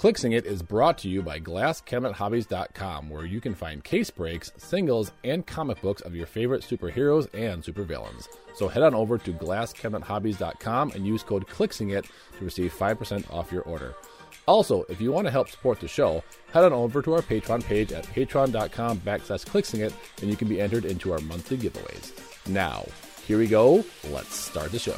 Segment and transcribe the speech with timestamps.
[0.00, 5.12] Clixing It is brought to you by GlassCabinetHobbies.com, where you can find case breaks, singles,
[5.24, 8.26] and comic books of your favorite superheroes and supervillains.
[8.54, 12.06] So head on over to GlassCabinetHobbies.com and use code CLIXINGIT
[12.38, 13.94] to receive 5% off your order.
[14.48, 17.62] Also, if you want to help support the show, head on over to our Patreon
[17.62, 19.92] page at patreon.com backslash clixingit
[20.22, 22.14] and you can be entered into our monthly giveaways.
[22.48, 22.86] Now,
[23.26, 23.84] here we go.
[24.08, 24.96] Let's start the show.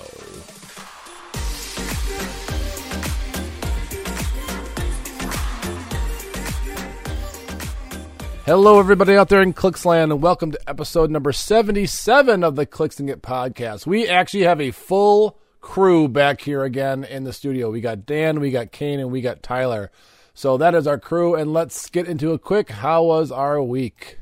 [8.45, 13.09] Hello, everybody out there in Clicksland, and welcome to episode number 77 of the Clixing
[13.09, 13.87] It podcast.
[13.87, 17.71] We actually have a full crew back here again in the studio.
[17.71, 19.93] We got Dan, we got Kane, and we got Tyler.
[20.35, 24.19] So that is our crew, and let's get into a quick how was our week?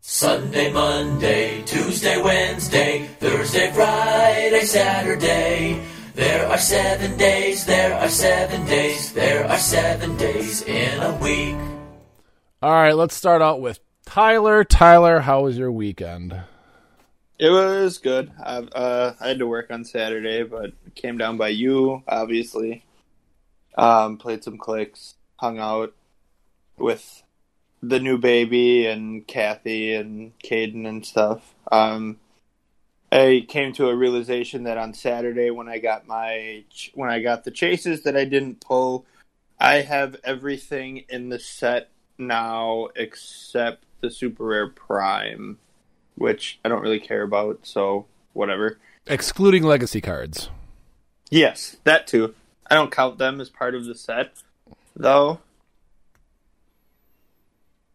[0.00, 5.82] Sunday, Monday, Tuesday, Wednesday, Thursday, Friday, Saturday.
[6.14, 11.77] There are seven days, there are seven days, there are seven days in a week.
[12.60, 14.64] All right, let's start out with Tyler.
[14.64, 16.42] Tyler, how was your weekend?
[17.38, 18.32] It was good.
[18.44, 22.84] I, uh, I had to work on Saturday, but came down by you, obviously.
[23.76, 25.94] Um, played some clicks, hung out
[26.76, 27.22] with
[27.80, 31.54] the new baby and Kathy and Caden and stuff.
[31.70, 32.18] Um,
[33.12, 36.64] I came to a realization that on Saturday when I got my
[36.94, 39.06] when I got the chases that I didn't pull,
[39.60, 45.58] I have everything in the set now except the super rare prime,
[46.16, 48.78] which I don't really care about, so whatever.
[49.06, 50.50] Excluding legacy cards.
[51.30, 52.34] Yes, that too.
[52.70, 54.32] I don't count them as part of the set,
[54.94, 55.40] though.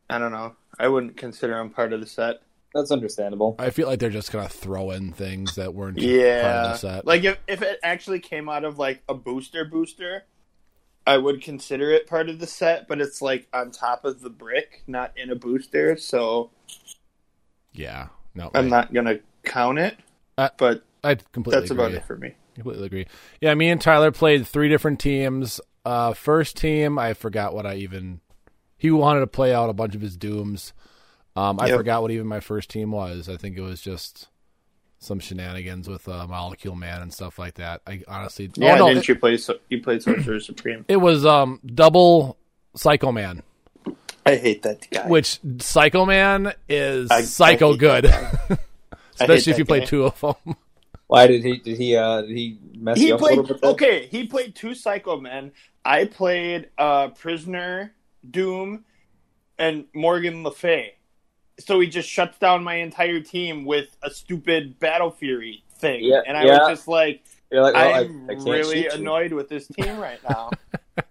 [0.10, 0.56] I don't know.
[0.80, 2.42] I wouldn't consider them part of the set.
[2.74, 3.56] That's understandable.
[3.60, 6.74] I feel like they're just gonna throw in things that weren't part of the Yeah,
[6.76, 7.06] set.
[7.06, 10.24] like if if it actually came out of like a booster booster,
[11.06, 12.88] I would consider it part of the set.
[12.88, 16.52] But it's like on top of the brick, not in a booster, so
[17.74, 19.98] yeah, no, I'm not gonna count it.
[20.36, 21.86] But I completely that's agree.
[21.86, 22.36] about it for me.
[22.56, 23.08] Completely agree.
[23.42, 25.60] Yeah, me and Tyler played three different teams.
[25.86, 28.22] Uh, first team, I forgot what I even.
[28.78, 30.74] He wanted to play out a bunch of his dooms.
[31.36, 31.78] Um, I Yep.
[31.78, 33.28] forgot what even my first team was.
[33.28, 34.28] I think it was just
[35.04, 37.82] some shenanigans with uh, Molecule Man and stuff like that.
[37.86, 39.38] I honestly, Yeah, oh, no, didn't it, you play?
[39.38, 40.86] So, you played Sorcerer Supreme.
[40.88, 42.38] it was um double
[42.76, 43.44] Psycho Man,
[44.26, 45.08] I hate that guy.
[45.08, 48.60] which Psycho Man is I- I psycho hate good, that I hate
[49.20, 49.86] especially if you play guy.
[49.86, 50.56] two of them.
[51.08, 51.58] Why did he?
[51.58, 51.96] Did he?
[51.96, 53.64] Uh, did he mess he you up a little bit?
[53.64, 54.08] okay.
[54.08, 55.52] He played two Psycho Men.
[55.86, 57.94] I played uh, Prisoner,
[58.28, 58.86] Doom,
[59.60, 60.96] and Morgan Le Fay.
[61.60, 66.22] So he just shuts down my entire team with a stupid Battle Fury thing, Yeah,
[66.26, 66.60] and I yeah.
[66.60, 69.00] was just like, like, well, I, I'm I can't really shoot you.
[69.00, 70.52] annoyed with this team right now.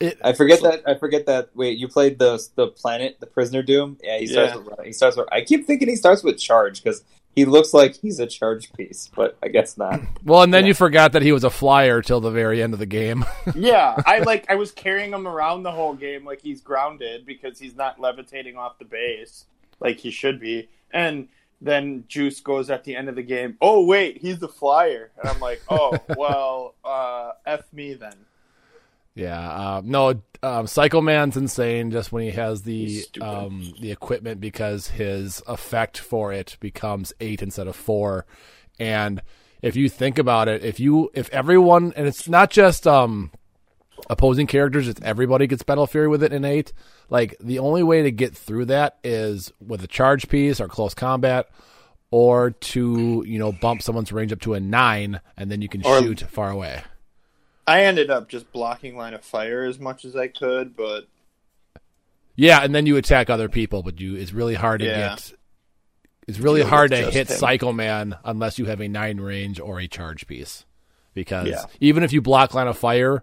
[0.00, 0.82] It, I forget that.
[0.88, 1.50] I forget that.
[1.54, 3.96] Wait, you played the the planet, the prisoner Doom.
[4.02, 4.54] Yeah, he starts.
[4.54, 4.58] Yeah.
[4.60, 5.16] With, he starts.
[5.16, 7.04] With, I keep thinking he starts with charge because
[7.34, 10.00] he looks like he's a charge piece, but I guess not.
[10.24, 10.68] well, and then Yeah.
[10.68, 13.24] you forgot that he was a flyer till the very end of the game.
[13.54, 14.46] yeah, I like.
[14.50, 18.56] I was carrying him around the whole game like he's grounded because he's not levitating
[18.56, 19.46] off the base
[19.80, 20.68] like he should be.
[20.92, 21.28] And
[21.60, 23.56] then Juice goes at the end of the game.
[23.60, 28.14] Oh wait, he's the flyer, and I'm like, oh well, uh, f me then.
[29.14, 34.40] Yeah, um, no, um, Psycho Man's insane just when he has the um, the equipment
[34.40, 38.26] because his effect for it becomes eight instead of four,
[38.80, 39.22] and
[39.62, 43.30] if you think about it, if you if everyone and it's not just um
[44.10, 46.72] opposing characters, it's everybody gets Battle Fury with it in eight.
[47.08, 50.92] Like the only way to get through that is with a charge piece or close
[50.94, 51.48] combat.
[52.10, 55.84] Or to you know bump someone's range up to a nine, and then you can
[55.84, 56.82] Or- shoot far away.
[57.66, 61.06] I ended up just blocking line of fire as much as I could, but
[62.36, 65.08] Yeah, and then you attack other people, but you it's really hard to Yeah.
[65.10, 65.32] get.
[66.26, 67.36] It's really Deal hard to hit him.
[67.36, 70.64] Psycho Man unless you have a nine range or a charge piece,
[71.14, 71.64] because Yeah.
[71.80, 73.22] even if you block line of fire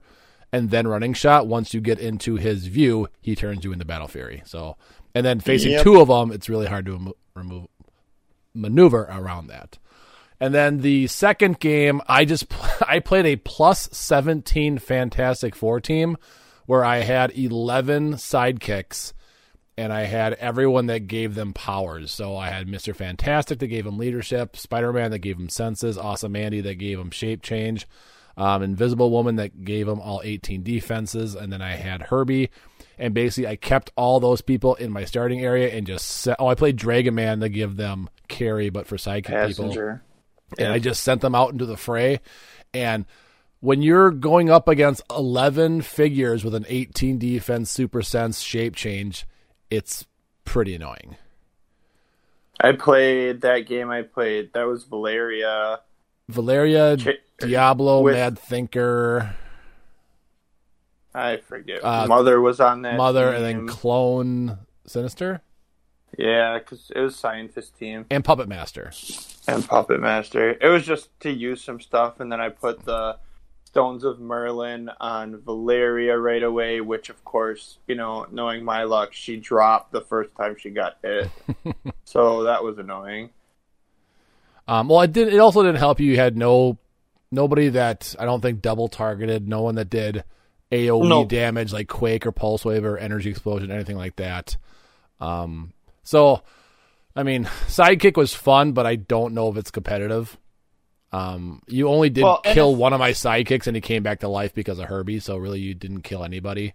[0.52, 4.08] and then running shot, once you get into his view, he turns you into Battle
[4.08, 4.44] Fury.
[4.46, 4.78] So,
[5.16, 5.84] and then facing Yep.
[5.84, 7.68] two of them, it's really hard to remove
[8.54, 9.78] maneuver around that.
[10.42, 12.52] And then the second game, I just
[12.88, 16.18] I played a plus seventeen Fantastic Four team
[16.66, 19.14] where I had eleven sidekicks
[19.78, 22.12] and I had everyone that gave them powers.
[22.12, 25.96] So I had Mister Fantastic that gave him leadership, Spider Man that gave him senses,
[25.96, 27.88] Awesome Andy that gave him shape change,
[28.36, 32.50] um, Invisible Woman that gave him all eighteen defenses, and then I had Herbie.
[32.98, 36.38] And basically, I kept all those people in my starting area and just set.
[36.40, 40.02] Oh, I played Dragon Man to give them carry, but for sidekick people
[40.58, 42.20] and I just sent them out into the fray.
[42.74, 43.06] And
[43.60, 49.26] when you're going up against 11 figures with an 18 defense super sense shape change,
[49.70, 50.06] it's
[50.46, 51.16] pretty annoying.
[52.60, 53.90] I played that game.
[53.90, 55.80] I played that was Valeria.
[56.30, 59.36] Valeria, Ch- Diablo, with- Mad Thinker,
[61.14, 61.84] I forget.
[61.84, 62.96] Uh, Mother was on that.
[62.96, 63.68] Mother, and then.
[63.68, 65.42] Clone Sinister,
[66.18, 68.92] yeah, because it was scientist team and Puppet Master.
[69.48, 70.52] and Puppet Master.
[70.52, 73.18] It was just to use some stuff, and then I put the
[73.66, 76.82] Stones of Merlin on Valeria right away.
[76.82, 80.98] Which, of course, you know, knowing my luck, she dropped the first time she got
[81.02, 81.30] hit,
[82.04, 83.30] so that was annoying.
[84.68, 85.34] Um, well, it did.
[85.34, 86.12] It also didn't help you.
[86.12, 86.78] You had no
[87.32, 89.48] nobody that I don't think double targeted.
[89.48, 90.24] No one that did
[90.72, 91.26] AOE No.
[91.26, 94.58] damage like Quake or Pulse Wave or Energy Explosion, anything like that.
[95.20, 96.42] Um, so,
[97.16, 100.38] I mean, Sidekick was fun, but I don't know if it's competitive.
[101.14, 104.20] Um, you only did Well, kill if- one of my sidekicks, and he came back
[104.22, 105.20] to life because of Herbie.
[105.20, 106.74] So really, you didn't kill anybody.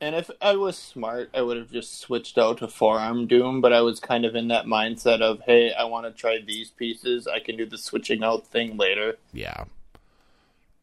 [0.00, 3.60] And if I was smart, I would have just switched out to forearm doom.
[3.60, 6.70] But I was kind of in that mindset of, hey, I want to try these
[6.70, 7.28] pieces.
[7.28, 9.14] I can do the switching out thing later.
[9.32, 9.66] Yeah.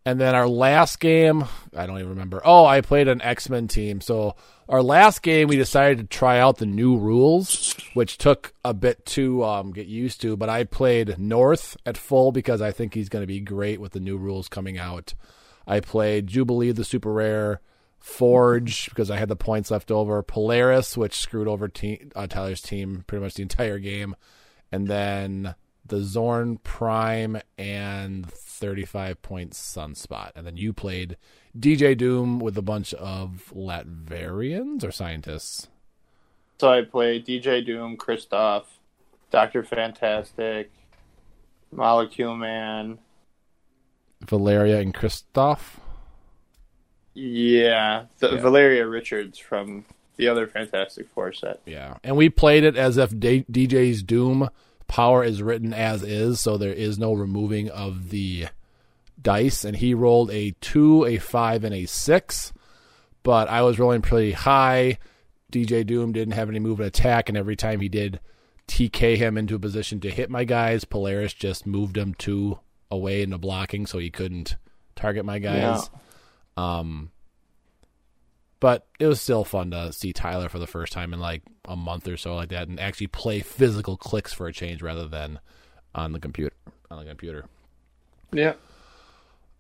[0.10, 1.46] And then our last game,
[1.76, 2.42] I don't even remember.
[2.44, 4.02] Oh, I played an X Men team.
[4.02, 4.36] So
[4.68, 9.06] our last game, we decided to try out the new rules, which took a bit
[9.06, 10.36] to um, get used to.
[10.36, 13.92] But I played North at full because I think he's going to be great with
[13.92, 15.14] the new rules coming out.
[15.68, 17.62] I played Jubilee, the super rare,
[18.00, 22.62] Forge because I had the points left over, Polaris, which screwed over te- uh, Tyler's
[22.62, 24.16] team pretty much the entire game,
[24.72, 25.54] and then
[25.86, 28.26] the Zorn Prime and
[28.60, 30.32] 35 point Sunspot.
[30.36, 31.18] And then you played
[31.58, 35.68] DJ Doom with a bunch of Latverians or scientists.
[36.60, 38.66] So I played DJ Doom, Kristoff,
[39.32, 40.72] Doctor Fantastic,
[41.72, 43.00] Molecule Man.
[44.28, 45.78] Valeria and Kristoff.
[47.14, 48.42] Yeah, the, Yeah.
[48.42, 49.86] Valeria Richards from
[50.18, 51.62] the other Fantastic Four set.
[51.66, 51.96] Yeah.
[52.04, 54.50] And we played it as if D- DJ's Doom
[54.89, 58.47] power is written as is, so there is no removing of the
[59.21, 59.63] dice.
[59.63, 62.53] And he rolled a 2, a 5, and a 6.
[63.24, 64.97] But I was rolling pretty high.
[65.51, 68.19] DJ Doom didn't have any move and attack, and every time he did
[68.68, 72.59] TK him into a position to hit my guys, Polaris just moved him two
[72.91, 74.57] away into blocking so he couldn't
[74.95, 75.89] target my guys.
[76.57, 77.12] Um,
[78.60, 81.76] but it was still fun to see Tyler for the first time in like a
[81.76, 85.40] month or so like that, and actually play physical clicks for a change rather than
[85.96, 86.56] on the computer.
[86.92, 87.46] On the computer.
[88.32, 88.54] Yeah.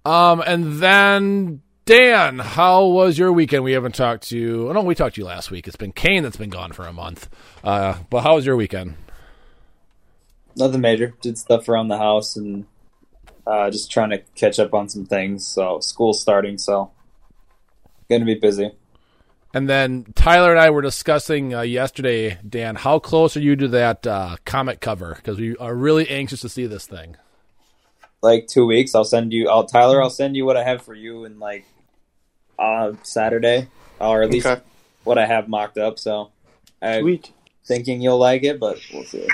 [0.05, 3.63] Um, and then Dan, how was your weekend?
[3.63, 4.69] We haven't talked to you.
[4.69, 5.67] Oh, no, we talked to you last week.
[5.67, 7.27] It's been Kane that's been gone for a month.
[7.63, 8.95] Uh, but how was your weekend?
[10.55, 11.15] Nothing major.
[11.21, 12.65] Did stuff around the house and
[13.47, 15.47] uh, just trying to catch up on some things.
[15.47, 16.91] So school's starting, so
[18.07, 18.71] gonna be busy.
[19.53, 23.67] And then Tyler and I were discussing uh, yesterday, Dan, how close are you to
[23.69, 25.15] that uh, comic cover?
[25.15, 27.17] Because we are really anxious to see this thing.
[28.21, 29.49] Like two weeks, I'll send you.
[29.49, 30.01] I'll Tyler.
[30.01, 31.65] I'll send you what I have for you in like
[32.59, 33.67] uh, Saturday,
[33.99, 34.61] or at least Okay.
[35.03, 35.97] what I have mocked up.
[35.97, 36.29] So
[36.81, 37.31] I'm Sweet.
[37.65, 39.27] thinking you'll like it, but we'll see.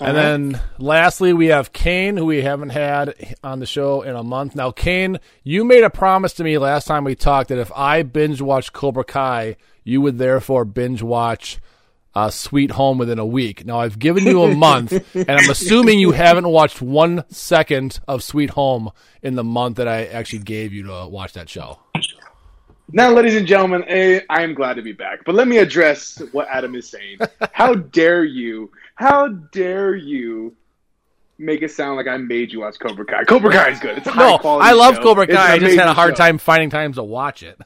[0.00, 4.22] And then lastly, we have Kane, who we haven't had on the show in a
[4.22, 4.56] month.
[4.56, 8.02] Now, Kane, you made a promise to me last time we talked that if I
[8.02, 11.60] binge watched Cobra Kai, you would therefore binge watch
[12.14, 13.64] uh, Sweet Home within a week.
[13.64, 18.22] Now, I've given you a month, and I'm assuming you haven't watched one second of
[18.22, 18.90] Sweet Home
[19.22, 21.78] in the month that I actually gave you to watch that show.
[22.94, 25.24] Now, ladies and gentlemen, eh, I am glad to be back.
[25.24, 27.18] But let me address what Adam is saying.
[27.52, 28.70] How dare you?
[28.96, 30.54] How dare you
[31.38, 33.24] make it sound like I made you watch Cobra Kai?
[33.24, 33.96] Cobra Kai is good.
[33.98, 35.02] It's a high No, quality I love show.
[35.02, 35.52] Cobra Kai.
[35.54, 36.24] I just had a hard show.
[36.24, 37.58] time finding times to watch it.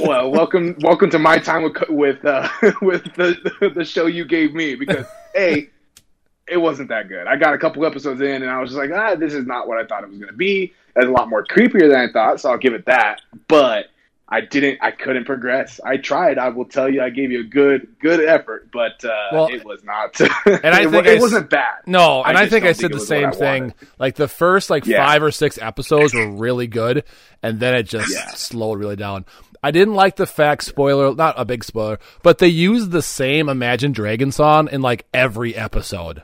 [0.00, 2.48] Well, welcome, welcome to my time with with uh,
[2.82, 5.06] with the the show you gave me because
[5.36, 5.68] a
[6.48, 7.28] it wasn't that good.
[7.28, 9.68] I got a couple episodes in and I was just like, ah, this is not
[9.68, 10.72] what I thought it was going to be.
[10.96, 13.20] It's a lot more creepier than I thought, so I'll give it that.
[13.46, 13.86] But
[14.30, 14.78] I didn't.
[14.82, 15.80] I couldn't progress.
[15.82, 16.36] I tried.
[16.36, 19.64] I will tell you, I gave you a good good effort, but uh, Well, it
[19.64, 20.20] was not.
[20.46, 21.76] and I it, think I it s- wasn't bad.
[21.86, 23.72] No, and I, just think I said it the same thing.
[23.98, 25.06] Like the first like Yeah.
[25.06, 27.04] five or six episodes were really good,
[27.42, 28.28] and then it just Yeah.
[28.28, 29.24] slowed really down.
[29.62, 33.48] I didn't like the fact spoiler, not a big spoiler, but they used the same
[33.48, 36.22] Imagine Dragon song in like every episode.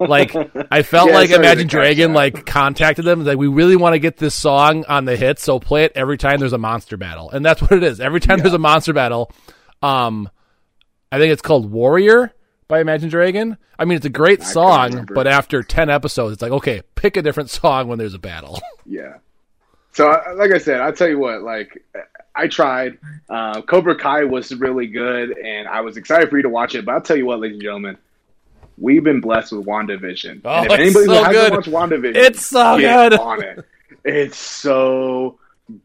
[0.00, 0.34] Like
[0.70, 4.16] I felt Yeah, like Imagine Dragon like contacted them like we really want to get
[4.16, 7.44] this song on the hit, so play it every time there's a monster battle, and
[7.44, 8.00] that's what it is.
[8.00, 9.30] Every time there's a monster battle,
[9.82, 10.28] um,
[11.12, 12.32] I think it's called Warrior.
[12.68, 13.56] by Imagine Dragon.
[13.78, 17.16] I mean, it's a great couldn't song, but after 10 episodes, it's like, okay, pick
[17.16, 18.60] a different song when there's a battle.
[18.90, 19.18] Yeah.
[19.92, 20.06] So,
[20.36, 21.42] like I said, I'll tell you what.
[21.42, 21.84] Like,
[22.34, 22.98] I tried.
[23.28, 26.84] Uh, Cobra Kai was really good, and I was excited for you to watch it.
[26.84, 27.98] But I'll tell you what, ladies and gentlemen,
[28.80, 30.42] we've been blessed with WandaVision.
[30.44, 31.52] Oh, and if it's anybody so who hasn't good.
[31.52, 33.12] watched WandaVision, It's so good.
[33.14, 33.64] on it.
[34.04, 35.38] It's so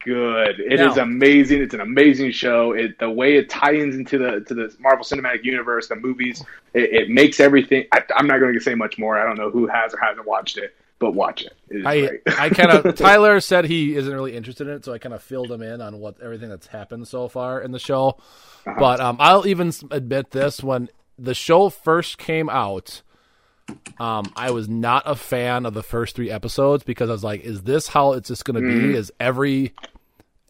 [0.04, 0.60] good.
[0.60, 1.62] It is Now- amazing.
[1.62, 2.72] It's an amazing show.
[2.72, 6.92] It the way it ties into the to the Marvel Cinematic Universe, the movies, it,
[6.92, 7.86] it makes everything.
[7.92, 9.18] I, I'm not going to say much more.
[9.18, 11.54] I don't know who has or hasn't watched it, but watch it.
[11.68, 12.20] It is I great.
[12.38, 15.22] I kind of Tyler said he isn't really interested in it, so I kind of
[15.22, 18.18] filled him in on what everything that's happened so far in the show.
[18.66, 18.74] Uh-huh.
[18.78, 23.02] But um, I'll even admit this: when the show first came out,
[23.98, 27.42] um, I was not a fan of the first three episodes because I was like,
[27.42, 28.92] "Is this how it's just going to Mm-hmm.
[28.92, 28.94] be?
[28.98, 29.74] Is every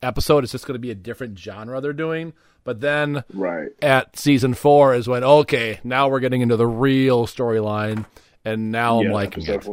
[0.03, 2.33] episode is just going to be a different genre they're doing?"
[2.65, 3.69] But then right.
[3.83, 8.07] at season four is when okay, now we're getting into the real storyline,
[8.45, 9.67] and now I'm Yeah, liking it.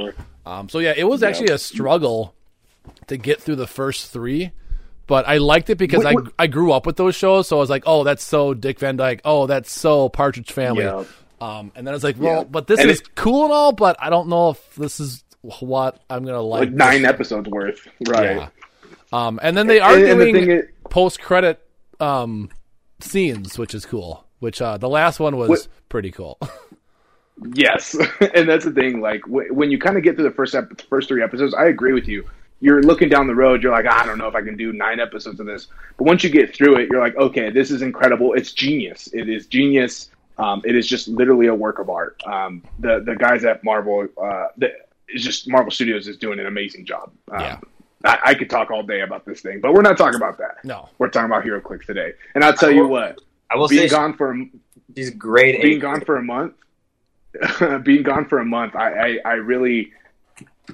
[0.46, 2.36] Um, so yeah, it was actually a struggle
[3.08, 4.52] to get through the first three,
[5.08, 7.58] but I liked it because What- what- I I grew up with those shows, so
[7.58, 9.22] I was like, oh, that's so Dick Van Dyke.
[9.26, 10.84] Oh, that's so Partridge Family.
[10.84, 11.04] Yeah.
[11.42, 12.44] Um, and then I was like, well, Yeah.
[12.44, 16.00] but this And is cool and all, but I don't know if this is what
[16.10, 16.62] I'm gonna like.
[16.62, 17.88] Like nine episodes worth.
[18.08, 18.36] Right.
[18.38, 18.48] Yeah.
[19.12, 21.60] Um, and then they are And- and the doing post credit
[22.00, 22.50] um
[23.00, 24.24] scenes, which is cool.
[24.40, 26.38] Which uh, the last one was What- pretty cool.
[27.56, 27.96] Yes,
[28.36, 29.02] and that's the thing.
[29.02, 31.66] Like w- when you kind of get to the first ep- first three episodes, I
[31.66, 32.24] agree with you.
[32.62, 33.62] You're looking down the road.
[33.64, 35.68] You're like, I don't know if I can do nine episodes of this.
[35.98, 38.34] But once you get through it, you're like, okay, this is incredible.
[38.34, 39.08] It's genius.
[39.14, 40.10] It is genius.
[40.38, 42.22] Um, it is just literally a work of art.
[42.26, 44.72] Um, the the guys at Marvel, uh, the,
[45.08, 47.12] it's just Marvel Studios is doing an amazing job.
[47.32, 47.60] Um, Yeah.
[48.04, 50.64] I, I could talk all day about this thing, but we're not talking about that.
[50.64, 52.14] no, We're talking about HeroClix today.
[52.34, 53.20] And I'll tell you what,
[53.52, 54.36] I will being say gone for
[54.96, 55.62] she's great.
[55.62, 56.54] being at- gone for a month
[57.84, 59.94] being gone for a month I, I i really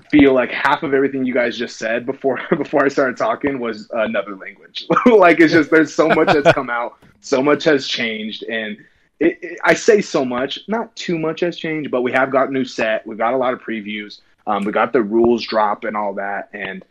[0.10, 3.90] feel like half of everything you guys just said before before i started talking was
[3.92, 8.44] another language like it's just there's so much that's come out so much has changed
[8.44, 8.78] and
[9.20, 12.50] it, it, i say so much not too much has changed but we have got
[12.50, 15.84] a new set we've got a lot of previews um, we got the rules drop
[15.84, 16.84] and all that and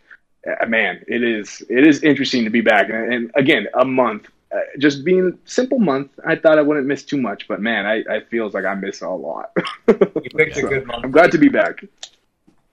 [0.46, 4.28] uh, man it is it is interesting to be back and, and again a month
[4.52, 8.04] uh, just being simple month, I thought I wouldn't miss too much, but man, I,
[8.08, 9.50] I feels like I miss a lot.
[9.88, 11.04] You picked a good month.
[11.04, 11.84] I'm glad to be back.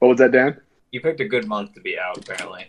[0.03, 0.59] What was that, Dan?
[0.91, 2.17] You picked a good month to be out.
[2.17, 2.65] Apparently,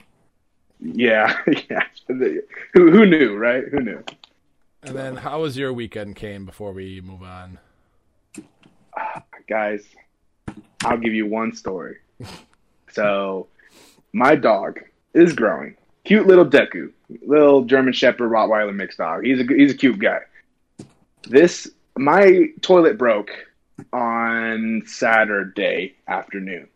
[0.79, 1.37] Yeah,
[1.69, 1.83] yeah.
[2.07, 3.65] who who knew, right?
[3.73, 4.05] Who knew?
[4.85, 6.45] and then how was your weekend, Kane?
[6.45, 7.59] Before we move on,
[8.97, 9.85] ah, Guys,
[10.85, 11.97] I'll give you one story.
[12.93, 13.49] So,
[14.13, 14.79] my dog
[15.13, 15.75] is growing.
[16.05, 16.93] Cute little Deku,
[17.27, 19.25] little German Shepherd Rottweiler mixed dog.
[19.25, 20.21] He's a he's a cute guy.
[21.29, 23.33] This my toilet broke
[23.93, 26.69] on Saturday afternoon,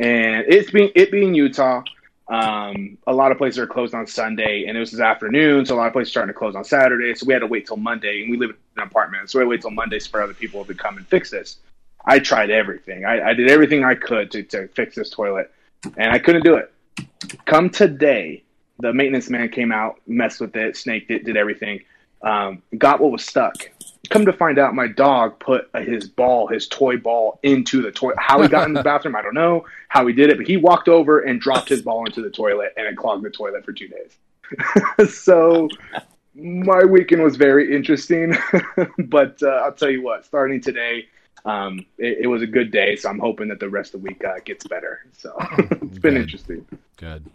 [0.00, 1.84] and it's being it being Utah.
[2.28, 5.74] Um, a lot of places are closed on Sunday, and it was this afternoon, so
[5.74, 7.12] a lot of places are starting to close on Saturday.
[7.14, 9.42] So we had to wait till Monday, and we live in an apartment, so we
[9.42, 11.58] had to wait till Monday for other people to come and fix this.
[12.04, 13.04] I tried everything.
[13.04, 15.52] I, I did everything I could to, to fix this toilet,
[15.96, 16.72] and I couldn't do it.
[17.46, 18.44] Come today,
[18.78, 21.80] the maintenance man came out, messed with it, snaked it, did everything,
[22.22, 23.54] um, got what was stuck.
[24.10, 28.16] Come to find out, my dog put his ball, his toy ball, into the toilet.
[28.18, 29.64] How he got in the bathroom, I don't know.
[29.88, 32.74] How he did it, but he walked over and dropped his ball into the toilet,
[32.76, 35.08] and it clogged the toilet for two days.
[35.14, 35.68] so
[36.34, 38.36] my weekend was very interesting,
[38.98, 41.06] but uh, I'll tell you what, starting today,
[41.44, 42.96] um, it, it was a good day.
[42.96, 45.00] So I'm hoping that the rest of the week uh, gets better.
[45.16, 46.22] So it's been Good.
[46.22, 46.66] interesting.
[46.96, 47.26] good.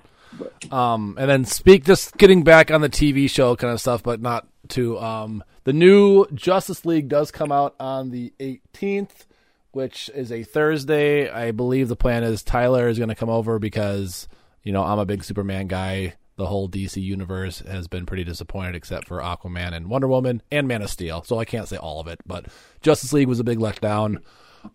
[0.72, 4.22] Um, and then speak just getting back on the TV show kind of stuff, but
[4.22, 9.26] not to um the new Justice League does come out on the 18th,
[9.72, 11.30] which is a Thursday.
[11.30, 14.28] I believe the plan is Tyler is going to come over because
[14.64, 16.14] you know I'm a big Superman guy.
[16.38, 20.68] The whole DC universe has been pretty disappointed, except for Aquaman and Wonder Woman and
[20.68, 21.24] Man of Steel.
[21.24, 22.46] So I can't say all of it, but
[22.82, 24.22] Justice League was a big letdown.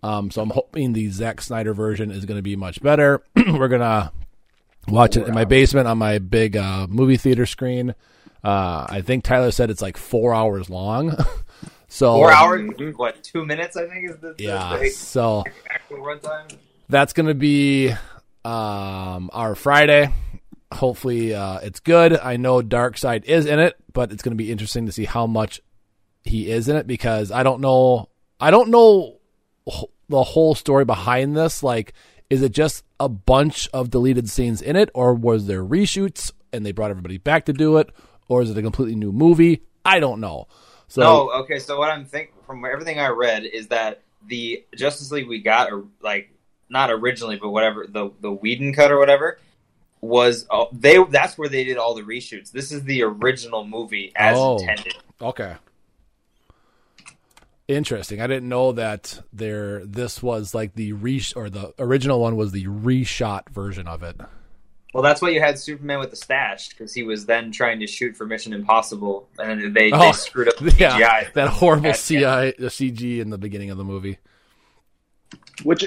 [0.02, 3.22] Um, so I'm hoping the Zack Snyder version is going to be much better.
[3.36, 4.12] We're gonna
[4.88, 7.94] watch it in my basement on my big uh, movie theater screen.
[8.42, 11.14] Uh, I think Tyler said it's like four hours long.
[11.88, 12.70] so four hours.
[12.96, 13.22] What?
[13.22, 13.76] Two minutes?
[13.76, 14.78] I think is the, the- Yeah.
[14.78, 16.56] the So actual runtime.
[16.88, 17.90] that's gonna be
[18.44, 20.12] um, our Friday.
[20.72, 22.16] Hopefully, uh, it's good.
[22.16, 25.60] I know Darkseid is in it, but it's gonna be interesting to see how much
[26.22, 28.08] he is in it because I don't know.
[28.38, 29.18] I don't know
[30.08, 31.62] the whole story behind this.
[31.62, 31.92] Like,
[32.30, 36.64] is it just a bunch of deleted scenes in it, or was there reshoots and
[36.64, 37.90] they brought everybody back to do it,
[38.30, 39.60] or is it a completely new movie?
[39.84, 40.46] I don't know.
[40.88, 41.58] So no, okay.
[41.58, 45.70] So what I'm thinking from everything I read is that the Justice League we got,
[45.72, 46.30] or like
[46.70, 49.38] not originally, but whatever the the Whedon cut or whatever
[50.00, 51.02] was uh, they.
[51.04, 52.50] That's where they did all the reshoots.
[52.52, 54.58] This is the original movie as Oh.
[54.58, 54.94] intended.
[55.20, 55.56] Okay.
[57.68, 58.20] Interesting.
[58.20, 59.84] I didn't know that there.
[59.86, 64.16] This was like the re or the original one was the reshot version of it.
[64.92, 67.86] Well, that's why you had Superman with the stash because he was then trying to
[67.86, 71.32] shoot for Mission Impossible, and they, Oh, they screwed up the Yeah, CGI.
[71.34, 72.18] that horrible At- CI
[72.58, 74.18] the CG in the beginning of the movie.
[75.62, 75.84] Which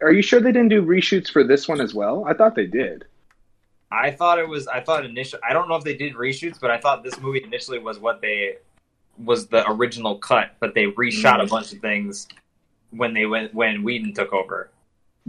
[0.00, 2.24] are you sure they didn't do reshoots for this one as well?
[2.28, 3.06] I thought they did.
[3.90, 4.66] I thought it was.
[4.68, 5.42] I thought initially.
[5.48, 8.20] I don't know if they did reshoots, but I thought this movie initially was what
[8.20, 8.56] they
[9.18, 11.44] was the original cut, but they reshot Mm.
[11.44, 12.28] a bunch of things
[12.90, 14.70] when they went when Whedon took over.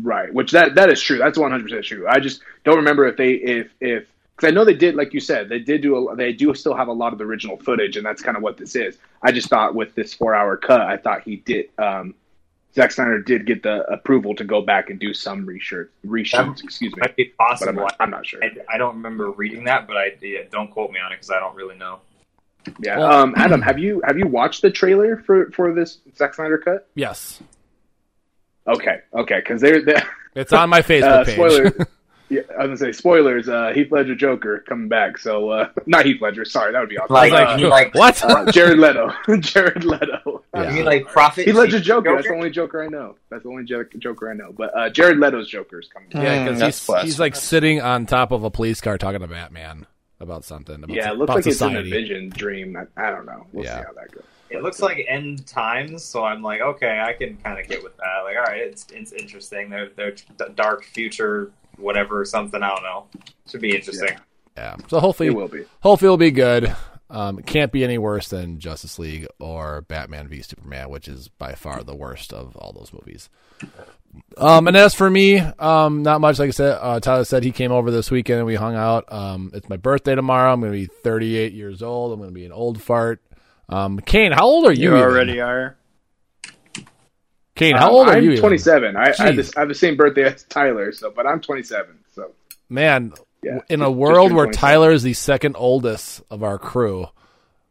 [0.02, 1.18] Right, which that that is true.
[1.18, 2.06] That's one hundred percent true.
[2.08, 5.22] I just don't remember if they if if because I know they did, like you
[5.22, 7.96] said, they did do a, they do still have a lot of the original footage,
[7.96, 8.98] and that's kind of what this is.
[9.24, 11.70] I just thought with this four hour cut, I thought he did.
[11.78, 12.14] Um,
[12.74, 15.88] Zack Snyder did get the approval to go back and do some reshoots.
[16.06, 17.00] Reshoots, excuse me.
[17.00, 17.74] Might be But I'm possible.
[17.76, 18.44] not, I'm not sure.
[18.44, 21.32] I, I don't remember reading that, but I yeah, don't quote me on it because
[21.32, 22.00] I don't really know.
[22.82, 22.98] Yeah.
[22.98, 26.58] Well- um, Adam, have you have you watched the trailer for for this Zack Snyder
[26.58, 26.90] cut?
[26.96, 27.42] Yes,
[28.68, 30.04] Okay, okay, because they're, they're
[30.36, 31.36] it's on my Facebook uh, page.
[31.36, 31.88] spoiler.
[32.30, 33.48] yeah, I was gonna say spoilers.
[33.48, 35.18] Uh, Heath Ledger Joker coming back.
[35.20, 36.46] So uh, not Heath Ledger.
[36.46, 37.14] Sorry, that would be awesome.
[37.14, 38.24] Like, uh, like what?
[38.24, 39.12] uh, Jared Leto.
[39.40, 40.44] Jared Leto.
[40.56, 40.70] Yeah.
[40.70, 41.46] you mean like Prophet?
[41.46, 42.10] Heath Ledger Joker?
[42.10, 42.16] Joker.
[42.16, 43.16] That's the only Joker I know.
[43.30, 44.52] That's the only Joker I know.
[44.58, 46.10] But uh, Jared Leto's Joker is coming.
[46.10, 46.24] back.
[46.24, 47.04] yeah, Mm, because he's, blasphemous.
[47.04, 49.86] he's like sitting on top of a police car talking to Batman
[50.20, 50.76] about something.
[50.84, 51.76] About, Yeah, it looks like society.
[51.80, 52.78] it's in a vision dream.
[52.78, 53.46] I, I don't know.
[53.52, 53.82] We'll Yeah.
[53.82, 54.24] see how that goes.
[54.50, 57.98] It looks like end times, so I'm like, okay, I can kind of get with
[57.98, 58.22] that.
[58.24, 59.70] Like, all right, it's it's interesting.
[59.70, 60.24] They're they're d-
[60.56, 62.62] dark future, whatever, something.
[62.62, 63.06] I don't know.
[63.50, 64.18] Should be interesting.
[64.56, 65.64] Yeah, so hopefully, It will be.
[65.82, 66.74] hopefully it'll be good.
[67.10, 71.28] Um, it can't be any worse than Justice League or Batman v Superman, which is
[71.28, 73.30] by far the worst of all those movies.
[74.38, 76.40] Um, and as for me, um, not much.
[76.40, 79.12] Like I said, uh, Tyler said he came over this weekend and we hung out.
[79.12, 80.52] Um, it's my birthday tomorrow.
[80.54, 82.14] I'm going to be 38 years old.
[82.14, 83.22] I'm going to be an old fart.
[83.70, 84.84] Um, Kane, how old are you?
[84.92, 85.02] You even?
[85.02, 85.76] already are.
[87.56, 88.32] Kane, how Um, old are I'm you?
[88.32, 88.42] even?
[88.42, 88.96] 27.
[88.98, 89.36] I, I, have Jeez.
[89.38, 91.98] this, I have the same birthday as Tyler, so but I'm 27.
[92.14, 92.32] So
[92.70, 97.08] Man, yeah, in a world where Tyler is the second oldest of our crew,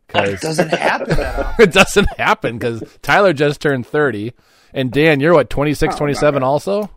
[0.08, 1.16] That because doesn't happen
[1.58, 4.32] it doesn't happen because Tyler just turned 30.
[4.72, 6.90] And Dan, you're what, 26, Oh, 27 not also?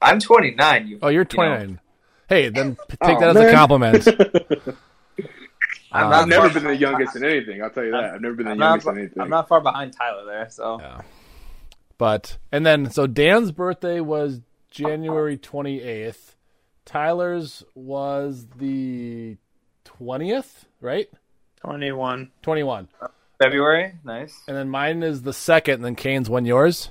[0.00, 0.86] I'm 29.
[0.86, 1.54] You, Oh, you're you know,
[2.28, 4.00] Hey, then take Oh, that as a man.
[5.92, 5.94] compliment.
[5.94, 7.62] I'm Um, not I've never been the youngest in anything.
[7.62, 8.04] I'll tell you that.
[8.14, 9.22] I've never been the I'm youngest not, in anything.
[9.22, 11.00] I'm not far behind Tyler there, so Yeah.
[11.98, 16.34] But, and then, so Dan's birthday was January 28th.
[16.84, 19.36] Tyler's was the
[19.84, 21.08] 20th, right?
[21.60, 22.32] 21.
[22.42, 22.88] 21.
[23.38, 24.40] February, nice.
[24.48, 26.90] And then mine is the second, and then Kane's when yours?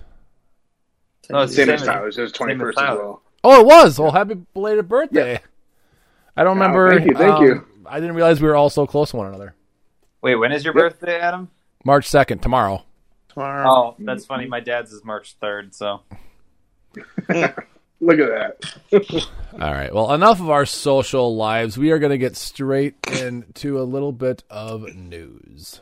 [1.29, 2.17] No, it's Same Same as as- Tyler's.
[2.17, 3.21] It was 21st as well.
[3.43, 3.99] Oh, it was.
[3.99, 5.41] Well, happy belated birthday.
[6.37, 6.91] I don't Oh, remember.
[6.95, 7.67] thank you, thank um, you.
[7.91, 9.53] I didn't realize we were all so close to one another.
[10.21, 11.49] Wait, when is your birthday, Adam?
[11.83, 12.85] March 2nd, tomorrow.
[13.27, 13.69] Tomorrow.
[13.69, 14.45] Oh, that's funny.
[14.47, 15.99] My dad's is March 3rd, so.
[17.99, 19.27] Look at that.
[19.53, 19.93] All right.
[19.93, 21.77] Well, enough of our social lives.
[21.77, 25.81] We are going to get straight into a little bit of news.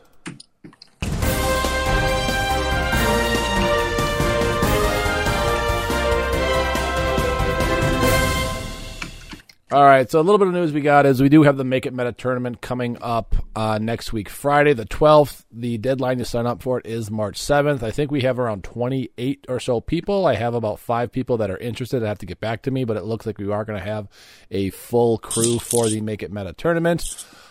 [9.72, 11.62] All right, so a little bit of news we got is we do have the
[11.62, 15.44] Make It Meta tournament coming up uh, next week, Friday the 12th.
[15.52, 17.80] The deadline to sign up for it is March 7th.
[17.80, 20.26] I think we have around 28 or so people.
[20.26, 22.02] I have about five people that are interested.
[22.02, 23.84] I have to get back to me, but it looks like we are going to
[23.84, 24.08] have
[24.50, 27.04] a full crew for the Make It Meta tournament.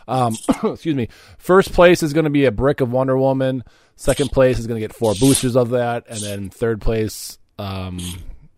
[0.06, 1.08] Um, excuse me.
[1.38, 3.64] First place is going to be a brick of Wonder Woman.
[3.96, 7.40] Second place is going to get four boosters of that, and then third place.
[7.58, 8.00] Um,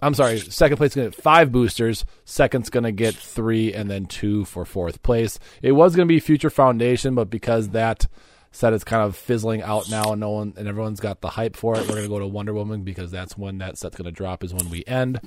[0.02, 0.40] I'm sorry.
[0.40, 2.06] Second place is going to get five boosters.
[2.26, 5.38] Second's going to get three, and then two for fourth place.
[5.62, 8.08] It was going to be Future Foundation, but because that
[8.52, 11.56] set is kind of fizzling out now, and no one and everyone's got the hype
[11.56, 14.06] for it, we're going to go to Wonder Woman because that's when that set's going
[14.06, 14.44] to drop.
[14.44, 15.22] Is when we end.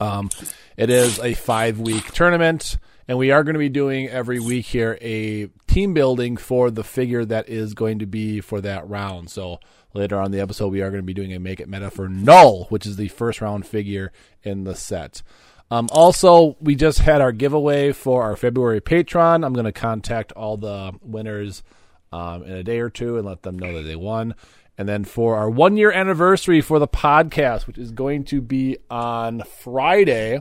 [0.00, 0.28] Um,
[0.76, 2.76] it is a five week tournament,
[3.08, 6.84] and we are going to be doing every week here a team building for the
[6.84, 9.30] figure that is going to be for that round.
[9.30, 9.60] So
[9.94, 12.08] later on the episode, we are going to be doing a make it meta for
[12.08, 15.22] Null, which is the first round figure in the set.
[15.70, 19.44] Um, also, we just had our giveaway for our February Patreon.
[19.44, 21.62] I'm going to contact all the winners
[22.12, 24.34] um, in a day or two and let them know that they won.
[24.76, 28.78] And then for our one year anniversary for the podcast, which is going to be
[28.90, 30.40] on Friday.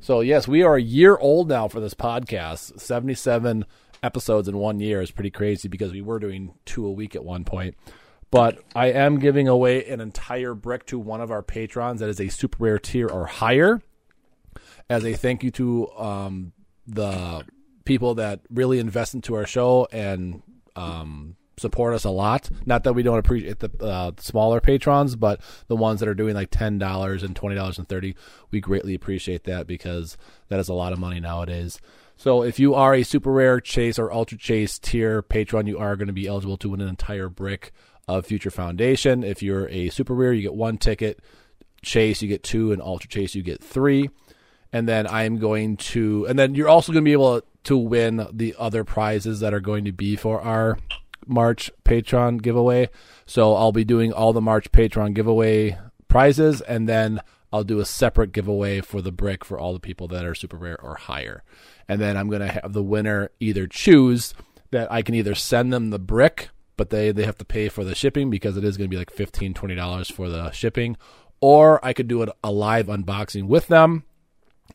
[0.00, 3.64] So, yes, we are a year old now for this podcast, 77
[4.02, 7.24] episodes in one year is pretty crazy because we were doing two a week at
[7.24, 7.74] one point.
[8.34, 12.20] But I am giving away an entire brick to one of our patrons that is
[12.20, 13.80] a super rare tier or higher
[14.90, 16.52] as a thank you to um,
[16.84, 17.44] the
[17.84, 20.42] people that really invest into our show and
[20.74, 22.50] um, support us a lot.
[22.66, 26.34] Not that we don't appreciate the uh, smaller patrons, but the ones that are doing
[26.34, 28.16] like ten dollars and twenty dollars and thirty,
[28.50, 30.16] we greatly appreciate that because
[30.48, 31.80] that is a lot of money nowadays.
[32.16, 35.94] So if you are a super rare chase or ultra chase tier patron, you are
[35.94, 37.72] going to be eligible to win an entire brick
[38.06, 39.22] of Future Foundation.
[39.24, 41.20] If you're a super rare, you get one ticket.
[41.82, 44.08] Chase, you get two, and ultra chase, you get three.
[44.72, 48.26] And then I'm going to, and then you're also going to be able to win
[48.32, 50.78] the other prizes that are going to be for our
[51.26, 52.88] March Patreon giveaway.
[53.26, 57.20] So I'll be doing all the March Patreon giveaway prizes, and then
[57.52, 60.56] I'll do a separate giveaway for the brick for all the people that are super
[60.56, 61.44] rare or higher.
[61.88, 64.34] And then I'm going to have the winner either choose
[64.70, 67.84] that I can either send them the brick, but they, they have to pay for
[67.84, 70.96] the shipping because it is going to be like $15, $20 for the shipping,
[71.40, 74.04] or I could do a live unboxing with them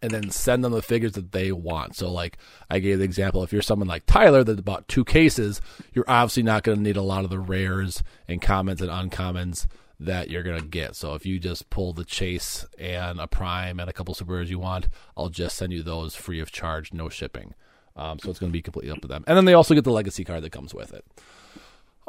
[0.01, 1.95] and then send them the figures that they want.
[1.95, 2.37] So, like
[2.69, 5.61] I gave the example, if you're someone like Tyler that bought two cases,
[5.93, 9.67] you're obviously not going to need a lot of the rares and commons and uncommons
[9.99, 10.95] that you're going to get.
[10.95, 14.49] So, if you just pull the chase and a prime and a couple super rares
[14.49, 17.53] you want, I'll just send you those free of charge, no shipping.
[17.95, 19.23] Um, so, it's going to be completely up to them.
[19.27, 21.05] And then they also get the legacy card that comes with it.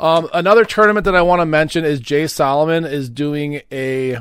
[0.01, 4.21] Um, another tournament that I want to mention is Jay Solomon is doing a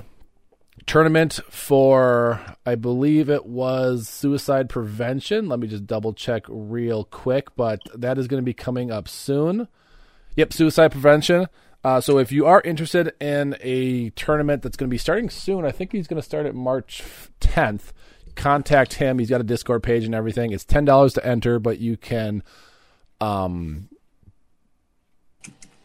[0.85, 5.47] tournament for I believe it was suicide prevention.
[5.47, 9.07] Let me just double check real quick, but that is going to be coming up
[9.07, 9.69] soon.
[10.35, 11.47] Yep, suicide prevention.
[11.81, 15.63] Uh, so if you are interested in a tournament that's going to be starting soon,
[15.63, 17.03] I think he's going to start at March
[17.39, 17.93] 10th.
[18.35, 19.17] Contact him.
[19.17, 20.51] He's got a Discord page and everything.
[20.51, 22.43] It's ten dollars to enter, but you can
[23.21, 23.89] um,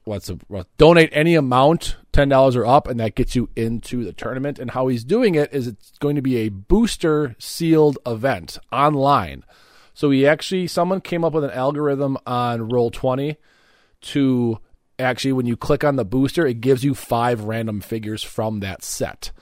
[0.04, 4.04] what's a, what, donate any amount ten dollars or up, and that gets you into
[4.04, 4.58] the tournament.
[4.58, 9.44] And how he's doing it is it's going to be a booster sealed event online.
[9.94, 13.36] So he actually someone came up with an algorithm on Roll Twenty
[14.02, 14.58] to
[14.98, 18.84] actually when you click on the booster, it gives you five random figures from that
[18.84, 19.32] set.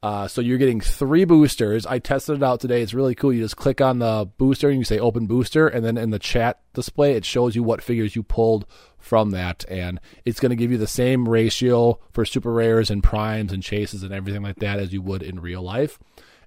[0.00, 1.84] Uh, so you're getting three boosters.
[1.84, 2.82] I tested it out today.
[2.82, 3.32] It's really cool.
[3.32, 6.20] You just click on the booster and you say open booster, and then in the
[6.20, 8.64] chat display, it shows you what figures you pulled
[9.08, 13.02] from that, and it's going to give you the same ratio for super rares and
[13.02, 15.98] primes and chases and everything like that as you would in real life.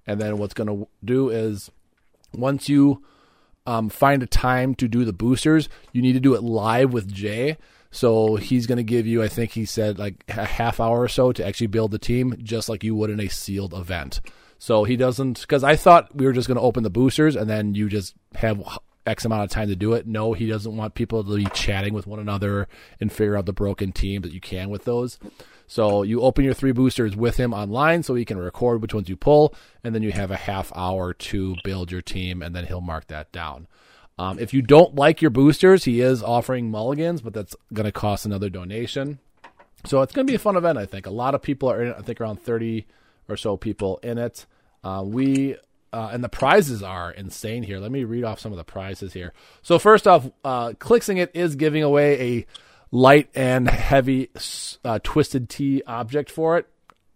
[0.06, 1.72] And then what's going to do is
[2.34, 3.04] once you
[3.66, 7.12] um, find a time to do the boosters, you need to do it live with
[7.12, 7.58] Jay.
[7.90, 11.10] So he's going to give you, I think he said, like a half hour or
[11.10, 14.22] so to actually build the team, just like you would in a sealed event.
[14.60, 17.50] So he doesn't, because I thought we were just going to open the boosters and
[17.50, 18.64] then you just have
[19.06, 20.06] X amount of time to do it.
[20.06, 22.68] No, he doesn't want people to be chatting with one another
[23.00, 25.18] and figure out the broken team that you can with those.
[25.68, 29.10] So you open your three boosters with him online so he can record which ones
[29.10, 32.66] you pull, and then you have a half hour to build your team, and then
[32.66, 33.68] he'll mark that down.
[34.20, 37.92] Um, if you don't like your boosters, he is offering mulligans, but that's going to
[37.92, 39.20] cost another donation.
[39.86, 41.06] So it's going to be a fun event, I think.
[41.06, 41.96] A lot of people are in it.
[41.98, 42.86] I think around 30
[43.28, 44.46] or so people in it.
[44.84, 45.56] Uh, we
[45.94, 47.80] uh, and the prizes are insane here.
[47.80, 49.34] Let me read off some of the prizes here.
[49.62, 52.46] So first off, uh, It is giving away a
[52.92, 54.30] light and heavy
[54.86, 56.68] uh, twisted T object for it.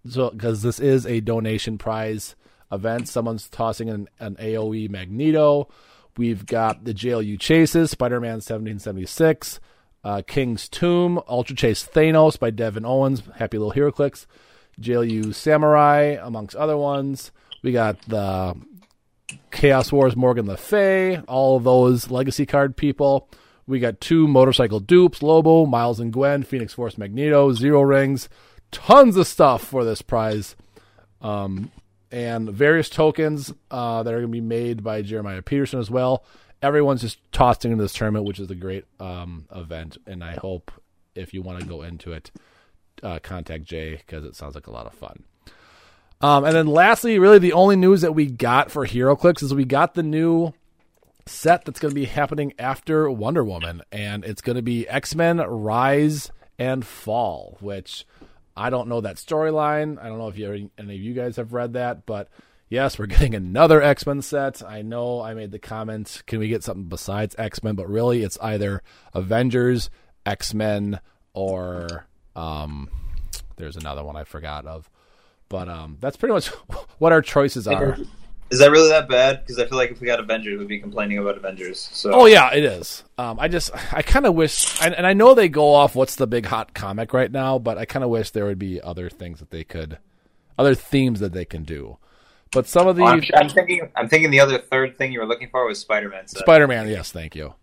[0.09, 2.35] So because this is a donation prize
[2.71, 5.69] event, someone's tossing an, an AOE Magneto.
[6.17, 9.59] We've got the JLU Chases, Spider Man 1776,
[10.03, 14.25] uh, King's Tomb, Ultra Chase Thanos by Devin Owens, Happy Little HeroClix,
[14.79, 17.31] JLU Samurai, amongst other ones.
[17.65, 18.55] We got the
[19.49, 23.27] Chaos Wars Morgan Le Fay, all of those legacy card people.
[23.65, 28.29] We got two motorcycle dupes, Lobo, Miles and Gwen, Phoenix Force Magneto, Zero Rings,
[28.69, 30.55] tons of stuff for this prize.
[31.21, 31.71] Um,
[32.11, 36.23] and various tokens uh, that are going to be made by Jeremiah Peterson as well.
[36.61, 39.97] Everyone's just tossing into this tournament, which is a great um, event.
[40.05, 40.71] And I hope
[41.15, 42.29] if you want to go into it,
[43.01, 45.23] uh, contact Jay because it sounds like a lot of fun.
[46.21, 49.65] Um, and then lastly, really the only news that we got for HeroClix is we
[49.65, 50.53] got the new
[51.25, 55.15] set that's going to be happening after Wonder Woman, and it's going to be X
[55.15, 58.05] Men Rise and Fall, which
[58.55, 59.99] I don't know that storyline.
[60.01, 62.29] I don't know if you, any of you guys have read that, but
[62.69, 64.63] yes, we're getting another X Men set.
[64.63, 67.75] I know I made the comment, can we get something besides X Men?
[67.75, 68.81] But really, it's either
[69.13, 69.89] Avengers,
[70.25, 70.99] X Men,
[71.33, 72.89] or um,
[73.57, 74.89] there's another one I forgot of.
[75.49, 76.47] But um, that's pretty much
[76.97, 77.97] what our choices are.
[78.51, 79.41] Is that really that bad?
[79.41, 81.89] Because I feel like if we got Avengers, we'd be complaining about Avengers.
[81.91, 83.03] So Oh yeah, it is.
[83.17, 86.15] Um, I just I kind of wish, and, and I know they go off what's
[86.15, 89.09] the big hot comic right now, but I kind of wish there would be other
[89.09, 89.97] things that they could,
[90.59, 91.97] other themes that they can do.
[92.51, 93.89] But some of the I'm, I'm thinking.
[93.95, 96.27] I'm thinking the other third thing you were looking for was Spider-Man.
[96.27, 97.55] Spider Man, yes, thank you.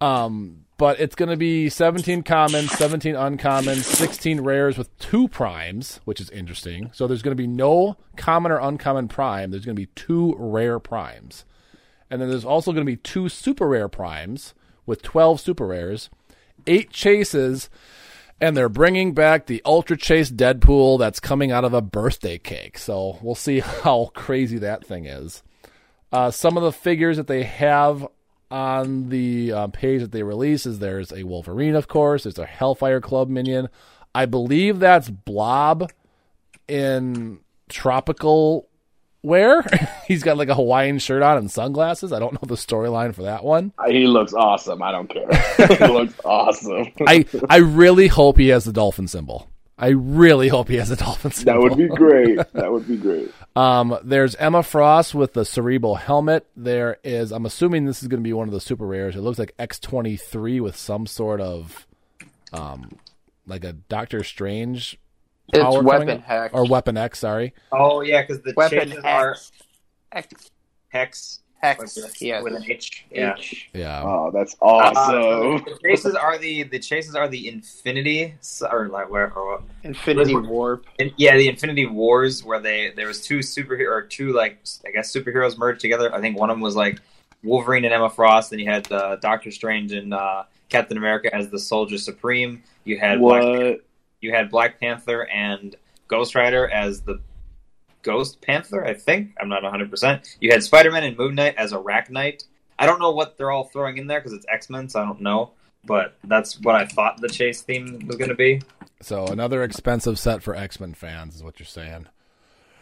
[0.00, 6.00] Um, but it's going to be 17 commons, 17 uncommons, 16 rares with two primes,
[6.04, 6.90] which is interesting.
[6.92, 9.50] So there's going to be no common or uncommon prime.
[9.50, 11.44] There's going to be two rare primes.
[12.10, 16.10] And then there's also going to be two super rare primes with 12 super rares,
[16.66, 17.68] eight chases,
[18.40, 22.78] and they're bringing back the Ultra Chase Deadpool that's coming out of a birthday cake.
[22.78, 25.42] So we'll see how crazy that thing is.
[26.12, 28.06] Uh, some of the figures that they have
[28.50, 32.24] on the uh, page that they release is there's a Wolverine, of course.
[32.24, 33.68] There's a Hellfire Club minion.
[34.14, 35.90] I believe that's Blob
[36.68, 38.68] in tropical
[39.22, 39.64] wear.
[40.06, 42.12] He's got like a Hawaiian shirt on and sunglasses.
[42.12, 43.72] I don't know the storyline for that one.
[43.88, 44.82] He looks awesome.
[44.82, 45.28] I don't care.
[45.56, 46.92] he looks awesome.
[47.06, 49.50] I I really hope he has the dolphin symbol.
[49.78, 51.52] I really hope he has a dolphin symbol.
[51.52, 52.38] That would be great.
[52.54, 53.30] That would be great.
[53.56, 56.46] Um, there's Emma Frost with the cerebral helmet.
[56.54, 59.16] There is, I'm assuming this is going to be one of the super rares.
[59.16, 61.86] It looks like X23 with some sort of,
[62.52, 62.98] um,
[63.46, 64.98] like a Doctor Strange.
[65.52, 66.52] It's power Weapon coming Hex.
[66.52, 67.20] or Weapon X.
[67.20, 67.54] Sorry.
[67.72, 69.52] Oh yeah, because the Weapon chases are X.
[70.12, 70.50] X.
[70.88, 71.40] hex.
[71.62, 71.96] X.
[71.96, 72.42] with, Yes.
[72.44, 73.04] with an H.
[73.10, 73.34] Yeah.
[73.38, 73.70] H.
[73.72, 74.02] Yeah.
[74.04, 75.64] Oh, that's Uh, awesome.
[75.64, 79.62] the chases are the the chases are the Infinity s- or like where or what?
[79.82, 80.48] Infinity Listen.
[80.50, 80.86] Warp.
[80.98, 84.90] In, yeah, the Infinity Wars where they there was two superhero or two like I
[84.90, 86.14] guess superheroes merged together.
[86.14, 87.00] I think one of them was like
[87.42, 88.50] Wolverine and Emma Frost.
[88.50, 92.62] Then you had uh, Doctor Strange and uh, Captain America as the Soldier Supreme.
[92.84, 93.80] You had Black, what?
[94.20, 95.74] you had Black Panther and
[96.08, 97.20] Ghost Rider as the
[98.06, 98.86] Ghost Panther.
[98.86, 99.90] I think I'm not 100.
[99.90, 102.44] percent You had Spider Man and Moon Knight as a Arachknight.
[102.78, 105.04] I don't know what they're all throwing in there because it's X Men, so I
[105.04, 105.50] don't know.
[105.84, 108.62] But that's what I thought the chase theme was going to be.
[109.00, 112.06] So another expensive set for X Men fans is what you're saying.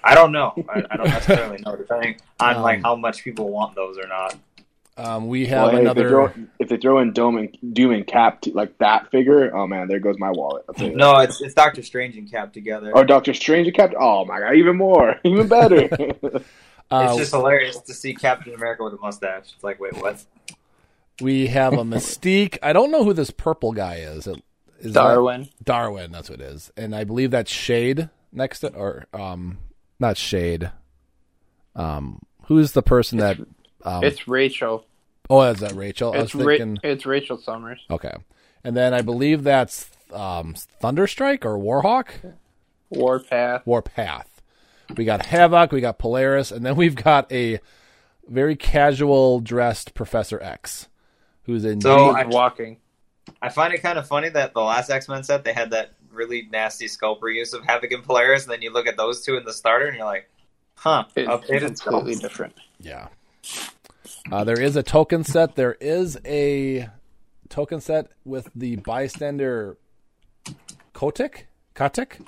[0.06, 0.52] I don't know.
[0.68, 4.06] I, I don't necessarily know, depending on Um, like how much people want those or
[4.06, 4.36] not.
[4.96, 6.08] Um, we Well, have hey, if, they another.
[6.08, 9.66] throw, if they throw in Doom and, Doom and Cap t- like that figure, oh
[9.66, 10.64] man, there goes my wallet.
[10.68, 10.98] I'll tell you that.
[10.98, 12.92] No, it's it's Doctor Strange and Cap together.
[12.94, 13.92] Or Doctor Strange and Cap.
[13.98, 15.88] Oh my god, even more, even better.
[16.92, 19.52] uh, it's just hilarious to see Captain America with a mustache.
[19.54, 20.24] It's like, wait, what?
[21.20, 22.58] we have a Mystique.
[22.62, 24.26] I don't know who this purple guy is.
[24.28, 24.42] It-
[24.78, 25.48] Is that- Darwin.
[25.64, 26.70] Darwin, that's what it is.
[26.76, 29.58] And I believe that's Shade next to or um
[29.98, 30.70] not Shade.
[31.74, 33.38] Um who's the person that
[33.84, 34.84] um It's Rachel.
[35.30, 36.12] Oh, is that Rachel?
[36.12, 37.80] I was It's Ra- it's Rachel Summers.
[37.90, 38.12] Okay.
[38.62, 42.34] And then I believe that's um Thunderstrike or Warhawk?
[42.90, 43.64] Warpath.
[43.66, 44.26] Warpath.
[44.96, 47.58] We got Havoc, we got Polaris, and then we've got a
[48.28, 50.88] very casual dressed Professor X
[51.44, 52.78] who's in So He's I- walking.
[53.40, 55.92] I find it kind of funny that the last X Men set they had that
[56.12, 59.36] really nasty sculpt use of Havoc and Polaris, and then you look at those two
[59.36, 60.28] in the starter, and you're like,
[60.76, 62.54] huh, It's updated completely different.
[62.78, 63.08] Yeah.
[64.30, 65.54] Uh, there is a token set.
[65.54, 66.88] There is a
[67.48, 69.76] token set with the bystander
[70.92, 71.46] Kotick?
[71.74, 72.18] Kotick?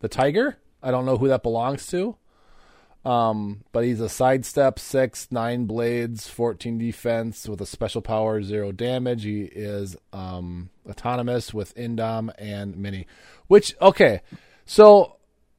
[0.00, 0.56] The tiger?
[0.82, 2.16] I don't know who that belongs to.
[3.04, 8.72] Um, but he's a sidestep six, nine blades, fourteen defense with a special power, zero
[8.72, 9.24] damage.
[9.24, 13.06] He is um autonomous with Indom and Mini.
[13.46, 14.20] Which okay,
[14.66, 15.16] so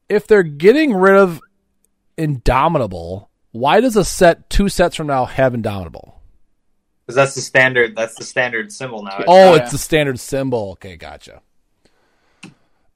[0.10, 1.42] if they're getting rid of
[2.18, 6.20] Indomitable, why does a set two sets from now have Indomitable?
[7.06, 7.96] Because that's the standard.
[7.96, 9.24] That's the standard symbol now.
[9.28, 9.64] Oh, Yeah.
[9.64, 10.72] it's the standard symbol.
[10.74, 11.42] Okay, gotcha.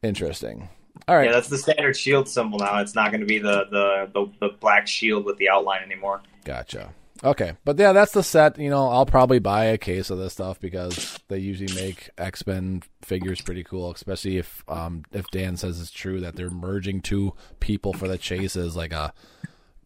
[0.01, 0.69] Interesting.
[1.07, 1.25] All right.
[1.25, 2.79] yeah, that's the standard shield symbol now.
[2.79, 6.21] It's not going to be the, the, the, the black shield with the outline anymore.
[6.45, 6.93] Gotcha.
[7.23, 8.59] Okay, but yeah, that's the set.
[8.59, 12.45] You know, I'll probably buy a case of this stuff because they usually make X
[12.45, 16.99] Men figures pretty cool, especially if um if Dan says it's true that they're merging
[16.99, 19.13] two people for the chases, like a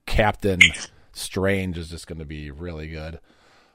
[0.07, 0.59] Captain
[1.11, 3.19] Strange is just going to be really good.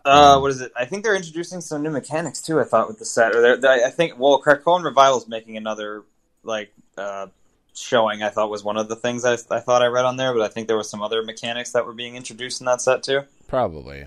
[0.05, 0.73] Uh, what is it?
[0.77, 2.59] I think they're introducing some new mechanics too.
[2.59, 4.85] I thought with the set, or they're, they I think well, Krakoan
[5.17, 6.03] is making another
[6.43, 7.29] like uh,
[7.73, 8.23] showing.
[8.23, 10.43] I thought was one of the things I, I thought I read on there, but
[10.43, 13.23] I think there was some other mechanics that were being introduced in that set too.
[13.47, 14.07] Probably,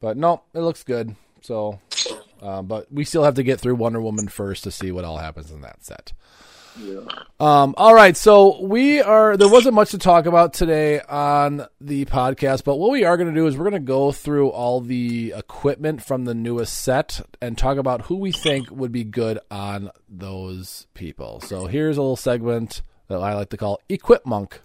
[0.00, 1.16] but no, it looks good.
[1.40, 1.80] So,
[2.42, 5.16] uh, but we still have to get through Wonder Woman first to see what all
[5.16, 6.12] happens in that set.
[7.40, 9.36] Um, all right, so we are.
[9.36, 13.28] There wasn't much to talk about today on the podcast, but what we are going
[13.28, 17.20] to do is we're going to go through all the equipment from the newest set
[17.40, 21.40] and talk about who we think would be good on those people.
[21.40, 24.60] So here's a little segment that I like to call Equip Monk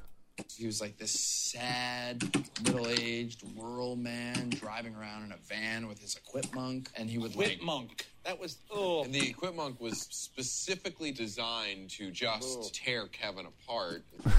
[0.55, 2.23] He was like this sad,
[2.63, 7.35] middle-aged rural man driving around in a van with his equip monk, and he would
[7.35, 8.07] like Monk.
[8.25, 9.03] That was Oh.
[9.03, 14.03] and the equipment was specifically designed to just tear Kevin apart.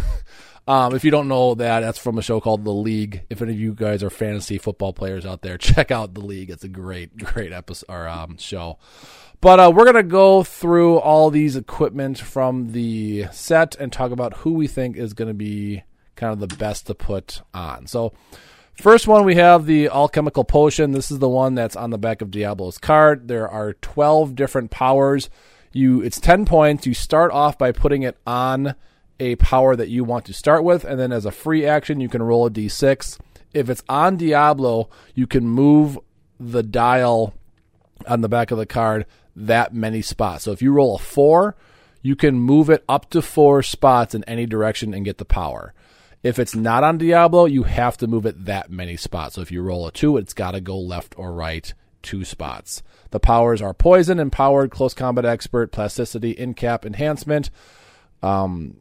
[0.67, 3.27] Um, if you don't know that, that's from a show called The League.
[3.29, 6.49] If any of you guys are fantasy football players out there, check out The League.
[6.49, 8.79] It's a great, great episode or um, show.
[9.43, 14.39] But uh, we're gonna go through all these equipment from the set and talk about
[14.39, 15.83] who we think is gonna be
[16.17, 17.87] kind of the best to put on.
[17.87, 18.15] So,
[18.75, 20.93] first one we have the alchemical potion.
[20.93, 23.29] This is the one that's on the back of Diablo's card.
[23.29, 25.31] There are twelve different powers.
[25.73, 26.87] You, it's ten points.
[26.87, 28.75] You start off by putting it on
[29.21, 32.09] a power that you want to start with, and then as a free action, you
[32.09, 33.19] can roll a d6.
[33.53, 35.99] If it's on Diablo, you can move
[36.41, 37.35] the dial
[38.07, 39.07] on the back of the card
[39.37, 40.45] that many spots.
[40.45, 41.57] So if you roll a four,
[42.03, 45.73] you can move it up to four spots in any direction and get the power.
[46.25, 49.35] If it's not on Diablo, you have to move it that many spots.
[49.35, 52.83] So if you roll a two, it's got to go left or right two spots.
[53.11, 57.51] The powers are poison, empowered, close combat expert, plasticity, incap, enhancement,
[58.23, 58.79] um,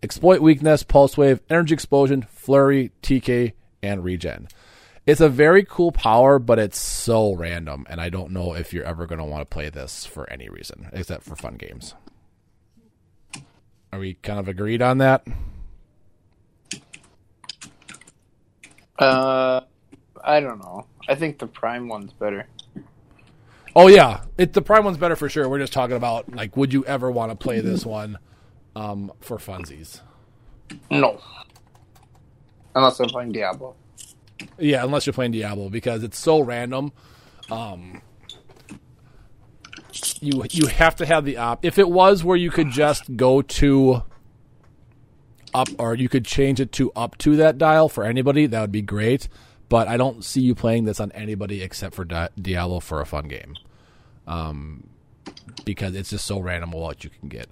[0.00, 4.46] exploit weakness, pulse wave, energy explosion, flurry, TK, and regen.
[5.06, 8.84] It's a very cool power, but it's so random, and I don't know if you're
[8.84, 11.94] ever going to want to play this for any reason except for fun games.
[13.92, 15.26] Are we kind of agreed on that?
[18.98, 19.60] Uh,
[20.22, 20.86] I don't know.
[21.08, 22.46] I think the prime one's better.
[23.74, 25.48] Oh yeah, it the prime one's better for sure.
[25.48, 28.18] We're just talking about like, would you ever want to play this one
[28.74, 30.00] um, for funsies?
[30.90, 31.20] No,
[32.74, 33.74] unless I'm playing Diablo.
[34.58, 36.92] Yeah, unless you're playing Diablo because it's so random.
[37.50, 38.00] Um,
[40.20, 41.64] you you have to have the op.
[41.64, 44.02] If it was where you could just go to
[45.56, 48.72] up, or you could change it to up to that dial for anybody, that would
[48.72, 49.28] be great.
[49.68, 53.06] But I don't see you playing this on anybody except for Di- Diablo for a
[53.06, 53.56] fun game,
[54.26, 54.86] um,
[55.64, 57.48] because it's just so random what you can get.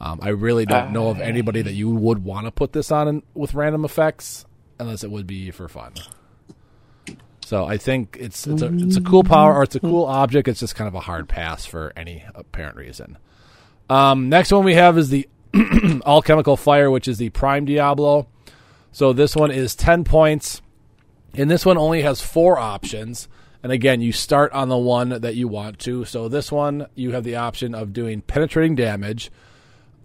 [0.00, 3.06] Um, I really don't know of anybody that you would want to put this on
[3.06, 4.44] in, with random effects,
[4.80, 5.92] unless it would be for fun.
[7.44, 10.48] So I think it's it's a it's a cool power or it's a cool object.
[10.48, 13.18] It's just kind of a hard pass for any apparent reason.
[13.90, 15.28] Um, next one we have is the
[16.06, 18.26] alchemical fire, which is the prime Diablo.
[18.92, 20.62] So this one is ten points,
[21.34, 23.28] and this one only has four options.
[23.62, 26.04] And again, you start on the one that you want to.
[26.04, 29.30] So this one, you have the option of doing penetrating damage.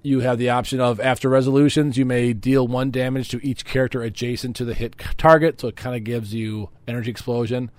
[0.01, 4.01] You have the option of after resolutions, you may deal one damage to each character
[4.01, 5.59] adjacent to the hit target.
[5.59, 7.69] So it kind of gives you energy explosion.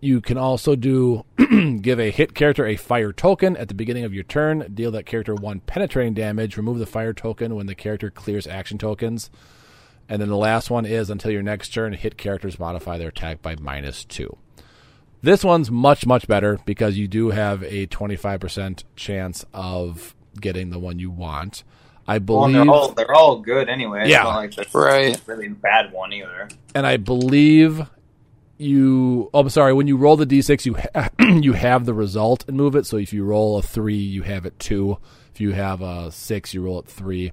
[0.00, 1.24] You can also do
[1.82, 4.70] give a hit character a fire token at the beginning of your turn.
[4.72, 6.56] Deal that character one penetrating damage.
[6.56, 9.30] Remove the fire token when the character clears action tokens.
[10.08, 13.42] And then the last one is until your next turn, hit characters modify their attack
[13.42, 14.36] by minus two.
[15.22, 20.78] This one's much, much better because you do have a 25% chance of getting the
[20.78, 21.62] one you want.
[22.08, 24.00] I Well, believe, they're all they're all good anyway.
[24.02, 24.22] It's Yeah.
[24.22, 25.20] not like that's Right.
[25.26, 26.48] really bad one either.
[26.74, 27.82] and I believe
[28.60, 29.30] you.
[29.32, 29.72] Oh, I'm sorry.
[29.72, 32.86] When you roll the d6, you ha- you have the result and move it.
[32.86, 34.98] So if you roll a three, you have it two.
[35.34, 37.32] If you have a six, you roll it three.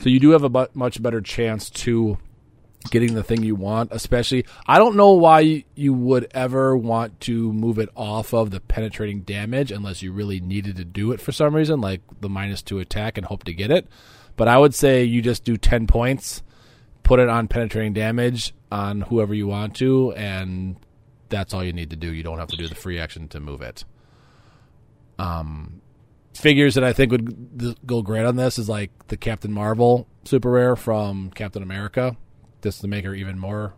[0.00, 2.18] So you do have a much better chance to
[2.90, 3.90] getting the thing you want.
[3.92, 8.60] Especially, I don't know why you would ever want to move it off of the
[8.60, 12.62] penetrating damage unless you really needed to do it for some reason, like the minus
[12.62, 13.86] two attack and hope to get it.
[14.36, 16.42] But I would say you just do ten points
[17.02, 20.76] put it on penetrating damage on whoever you want to, and
[21.28, 22.12] that's all you need to do.
[22.12, 23.84] You don't have to do the free action to move it.
[25.18, 25.80] Um,
[26.34, 30.50] figures that I think would go great on this is like the Captain Marvel super
[30.50, 32.16] rare from Captain America,
[32.62, 33.74] just to make her even more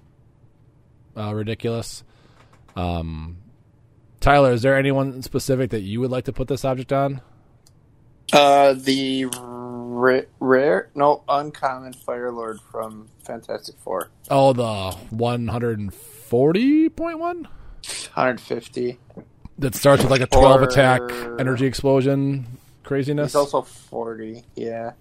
[1.17, 2.05] uh, ridiculous.
[2.77, 3.39] Um,
[4.21, 7.21] Tyler, is there anyone specific that you would like to put this object on?
[8.33, 9.27] Uh, the
[10.03, 14.11] ra- rare, no, uncommon Fire Lord from Fantastic Four.
[14.31, 17.49] Oh, the one hundred and forty point one.
[18.15, 18.99] 150.
[19.59, 21.01] that starts with like a 12 Or- attack
[21.41, 22.47] energy explosion
[22.85, 23.33] craziness.
[23.33, 24.93] He's also 40, yeah.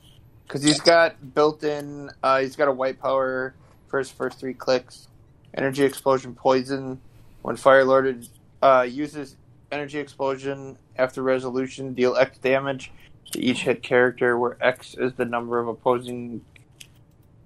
[0.47, 3.53] Because he's got built in, uh, he's got a white power
[3.87, 5.07] for his first three clicks.
[5.53, 6.99] Energy Explosion Poison.
[7.43, 8.27] When Fire Lord
[8.63, 9.35] uh, uses
[9.71, 12.91] Energy Explosion after resolution, deal X damage
[13.39, 16.41] each hit character, where X is the number of opposing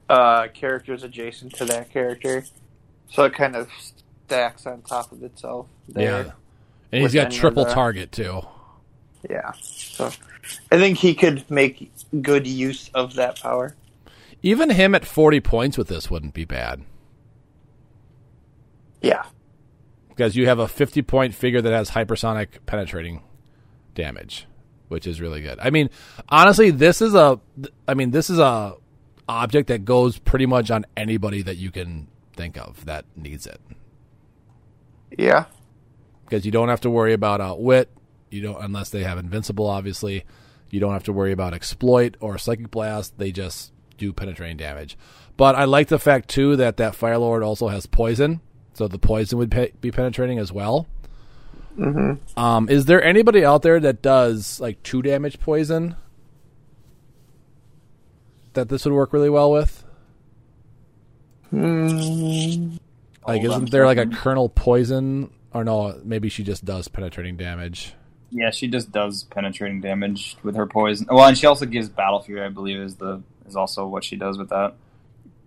[0.09, 2.43] uh, characters adjacent to that character.
[3.11, 3.69] So it kind of
[4.25, 5.67] stacks on top of itself.
[5.87, 6.25] There.
[6.25, 6.31] yeah.
[6.91, 8.41] And he's got triple the- target too.
[9.29, 9.51] Yeah.
[9.61, 10.11] So
[10.71, 13.75] I think he could make good use of that power.
[14.43, 16.83] even him at 40 points with this wouldn't be bad
[19.01, 19.23] Yeah.
[20.09, 23.23] because you have a 50 point figure that has hypersonic penetrating
[23.95, 24.45] damage,
[24.87, 25.59] which is really good.
[25.59, 25.89] I mean,
[26.29, 27.39] honestly, this is a
[27.87, 28.73] I mean, this is a
[29.27, 33.59] object that goes pretty much on anybody that you can think of that needs it.
[35.17, 35.45] Yeah.
[36.25, 37.89] because you don't have to worry about outwit.
[38.29, 39.67] You don't unless they have invincible.
[39.67, 40.25] Obviously,
[40.69, 43.17] you don't have to worry about exploit or psychic blast.
[43.17, 44.97] They just do penetrating damage.
[45.37, 48.41] But I like the fact too that that fire lord also has poison,
[48.73, 50.87] so the poison would pe- be penetrating as well.
[51.77, 52.39] Mm-hmm.
[52.39, 55.95] Um, is there anybody out there that does like two damage poison
[58.53, 59.83] that this would work really well with?
[61.51, 65.31] Like, isn't there like a kernel poison?
[65.53, 67.93] Or no, maybe she just does penetrating damage.
[68.31, 71.07] Yeah, she just does penetrating damage with her poison.
[71.09, 72.41] Well, and she also gives battle fury.
[72.41, 74.73] I believe is the is also what she does with that.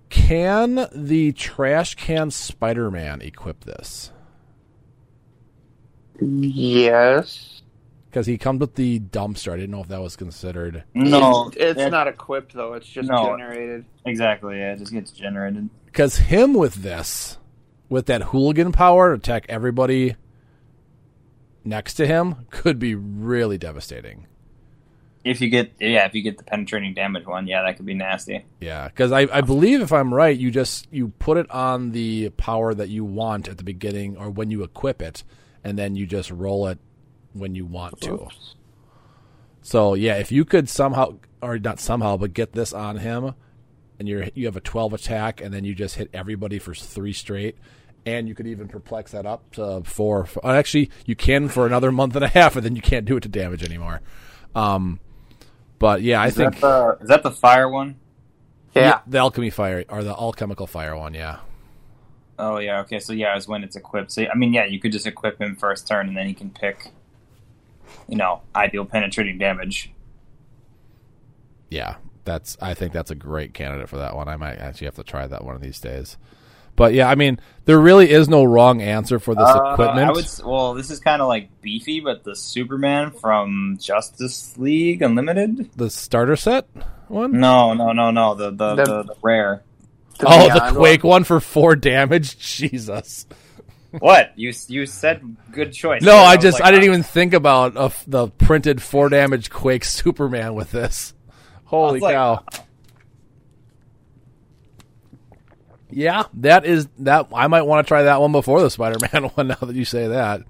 [0.08, 4.10] Can the trash can Spider Man equip this?
[6.20, 7.62] Yes.
[8.10, 9.52] Because he comes with the dumpster.
[9.52, 10.84] I didn't know if that was considered.
[10.94, 12.74] No, It's, it's that- not equipped though.
[12.74, 13.26] It's just No.
[13.26, 13.84] generated.
[14.04, 14.58] exactly.
[14.58, 15.68] Yeah, it just gets generated.
[15.86, 17.38] Because him with this,
[17.88, 20.16] with that hooligan power to attack everybody
[21.64, 24.26] next to him, could be really devastating.
[25.24, 27.92] If you get yeah, if you get the penetrating damage one, yeah, that could be
[27.94, 28.44] nasty.
[28.60, 32.30] Yeah, because I, I believe if I'm right, you just you put it on the
[32.30, 35.24] power that you want at the beginning or when you equip it,
[35.68, 36.78] and then you just roll it
[37.32, 38.28] when you want to.
[39.62, 43.34] So yeah, if you could somehow or not somehow, but get this on him,
[43.98, 47.12] and you're you have a 12 attack, and then you just hit everybody for three
[47.12, 47.56] straight,
[48.06, 50.22] and you could even perplex that up to four.
[50.22, 53.04] f- uh, Actually, you can for another month and a half, and then you can't
[53.04, 54.00] do it to damage anymore.
[54.54, 55.00] Um,
[55.78, 57.96] but yeah, I Is think that the, is that the fire one?
[58.74, 59.00] Yeah.
[59.06, 61.12] the alchemy fire or the alchemical fire one.
[61.14, 61.38] Yeah.
[62.38, 63.00] Oh yeah, okay.
[63.00, 64.12] So yeah, it's when it's equipped.
[64.12, 66.50] So I mean, yeah, you could just equip him first turn, and then he can
[66.50, 66.90] pick,
[68.08, 69.90] you know, ideal penetrating damage.
[71.70, 72.56] yeah, that's.
[72.60, 74.28] I think that's a great candidate for that one.
[74.28, 76.16] I might actually have to try that one of these days.
[76.76, 80.08] But yeah, I mean, there really is no wrong answer for this Uh, equipment.
[80.08, 80.26] I would.
[80.44, 85.70] Well, this is kind of like beefy, but the Superman from Justice League Unlimited.
[85.76, 86.68] the starter set
[87.08, 87.32] one.
[87.40, 88.34] No, no, no, no.
[88.36, 89.64] The the, The- the, the rare.
[90.26, 92.38] Oh, the Quake one for four damage.
[92.56, 93.26] Jesus.
[93.90, 95.36] What you you said?
[95.50, 96.02] Good choice.
[96.02, 99.50] No, I was just like, I didn't even think about uh, the printed four damage
[99.50, 101.14] Quake Superman with this.
[101.64, 102.44] Holy I was like, cow!
[105.90, 107.28] Yeah, that is that.
[107.34, 109.48] I might want to try that one before the Spider-Man one.
[109.48, 110.42] Now that you say that,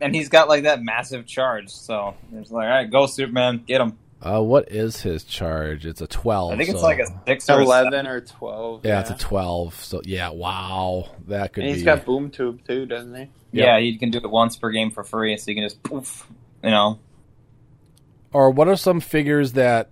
[0.00, 1.70] And he's got like that massive charge.
[1.70, 3.96] So it's like, all right, go Superman, get him.
[4.24, 5.84] Uh, what is his charge?
[5.86, 6.52] It's a twelve.
[6.52, 8.06] I think it's so- like a six or a Eleven seven.
[8.06, 8.84] or twelve.
[8.84, 9.74] yeah, it's a twelve.
[9.76, 11.74] So yeah, wow, that could And be.
[11.74, 13.28] he's got boom tube too, doesn't he?
[13.52, 16.26] Yeah, he can do it once per game for free, so you can just poof,
[16.62, 16.98] you know.
[18.32, 19.90] or what are some figures that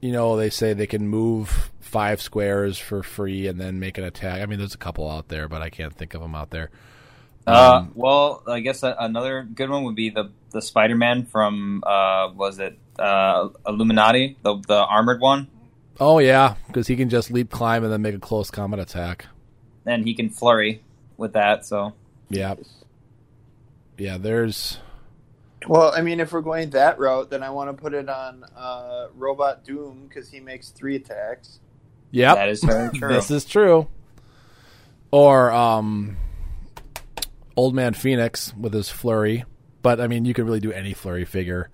[0.00, 4.04] you know they say they can move five squares for free and then make an
[4.04, 6.50] attack i mean there's a couple out there but i can't think of them out
[6.50, 6.70] there
[7.48, 11.24] Uh, Um, well, I guess a- another good one would be the the Spider Man
[11.26, 15.48] from uh, was it uh, Illuminati, the the armored one,
[16.00, 19.26] oh yeah because he can just leap climb and then make a close combat attack
[19.86, 20.82] and he can flurry
[21.16, 21.64] with that.
[21.66, 21.94] So
[22.30, 22.54] yeah
[23.96, 24.78] yeah there's
[25.66, 28.44] Well, I mean, if we're going that route, then I want to put it on
[28.56, 31.60] uh, Robot Doom because he makes three attacks.
[32.10, 33.08] yeah that is very true.
[33.12, 33.86] this is true
[35.10, 36.16] or um
[37.58, 39.44] old man phoenix with his flurry
[39.82, 41.70] but i mean you could really do any flurry figure.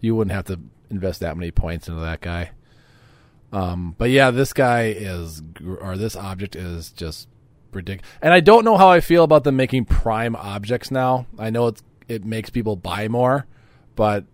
[0.00, 0.60] You wouldn't have to
[0.90, 2.50] invest that many points into that guy.
[3.52, 5.40] Um but yeah this guy is
[5.80, 7.28] or this object is just
[7.72, 11.26] ridiculous and i don't know how i feel about them making prime objects now.
[11.38, 13.46] I know it's it makes people buy more
[13.94, 14.24] but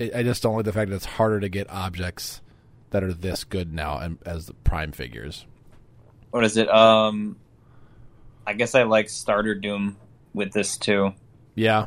[0.00, 2.40] it, i just don't like the fact that it's harder to get objects
[2.90, 5.46] that are this good now as the prime figures.
[6.30, 6.68] What is it?
[6.68, 7.36] Um,
[8.46, 9.96] I guess I like Starter Doom
[10.34, 11.12] with this too.
[11.54, 11.86] Yeah.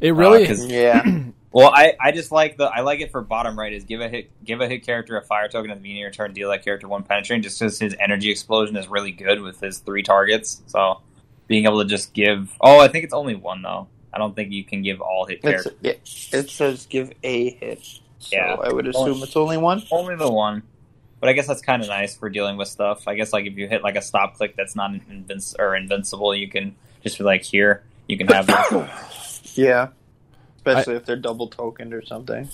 [0.00, 1.02] It really Uh, 'cause- Yeah.
[1.52, 4.10] Well, I, I just like the I like it for bottom right is give a
[4.10, 6.50] hit give a hit character a fire token at the beginning of your turn, deal
[6.50, 10.02] that character one penetrating, just because his energy explosion is really good with his three
[10.02, 10.60] targets.
[10.66, 11.00] So
[11.46, 13.88] being able to just give oh, I think it's only one though.
[14.12, 15.72] I don't think you can give all hit it's, characters.
[15.82, 16.00] it,
[16.44, 17.82] it says give a hit.
[18.18, 18.56] So Yeah.
[18.62, 19.82] I would assume it's only one.
[19.90, 20.62] Only the one.
[21.26, 23.08] But I guess that's kind of nice for dealing with stuff.
[23.08, 26.32] I guess like if you hit like a stop click that's not invinci- or invincible,
[26.32, 29.42] you can just be like here, you can have this.
[29.56, 29.88] Yeah.
[30.58, 32.48] Especially if they're double tokened or something.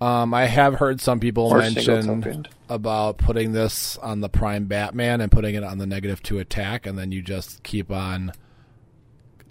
[0.00, 5.20] Um, I have heard some people Or mention about putting this on the Prime Batman
[5.20, 8.32] and putting it on the negative two attack, and then you just keep on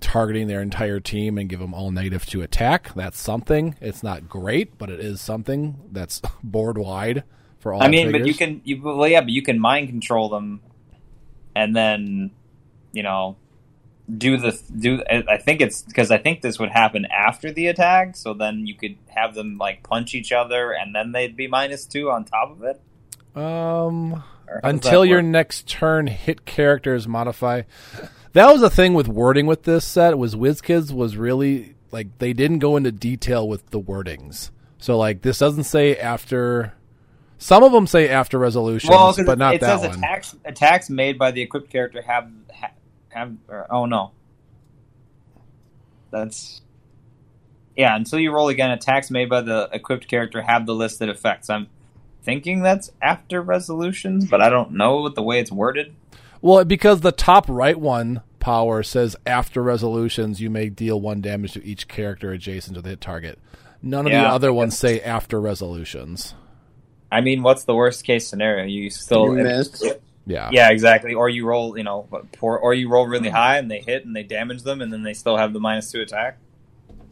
[0.02, 2.94] targeting their entire team and give them all negative two attack.
[2.94, 3.76] That's something.
[3.80, 7.24] It's not great, but it is something that's board wide
[7.60, 7.84] for all.
[7.84, 10.62] I mean, but you can you well yeah, but you can mind control them,
[11.56, 12.32] and then
[12.92, 13.38] you know
[14.16, 15.04] do the do.
[15.10, 18.76] I think it's because I think this would happen after the attack, so then you
[18.76, 22.52] could have them like punch each other, and then they'd be minus two on top
[22.52, 22.82] of it.
[23.36, 27.64] Um, Or how does until your next turn, hit characters modify.
[28.34, 30.18] That was a thing with wording with this set.
[30.18, 34.52] Was WizKids was really like they didn't go into detail with the wordings.
[34.78, 36.74] So like this doesn't say after.
[37.38, 40.00] Some of them say after resolutions, well, but not it that says one.
[40.00, 42.72] attacks attacks made by the equipped character have ha,
[43.10, 44.12] have or, oh no,
[46.10, 46.62] that's
[47.76, 47.96] yeah.
[47.96, 51.50] Until you roll again, attacks made by the equipped character have the listed effects.
[51.50, 51.68] I'm
[52.24, 55.96] thinking that's after resolutions, but I don't know with the way it's worded.
[56.42, 61.54] Well, because the top right one power says after resolutions, you may deal one damage
[61.54, 63.40] to each character adjacent to the hit target.
[63.82, 66.34] None of the other ones say after resolutions.
[67.12, 68.66] I mean, what's the worst case scenario?
[68.66, 69.84] You still You missed.
[70.26, 70.50] Yeah.
[70.52, 71.14] Yeah, exactly.
[71.14, 74.16] Or you roll, you know, poor, or you roll really high and they hit and
[74.16, 76.38] they damage them, and then they still have the minus two attack.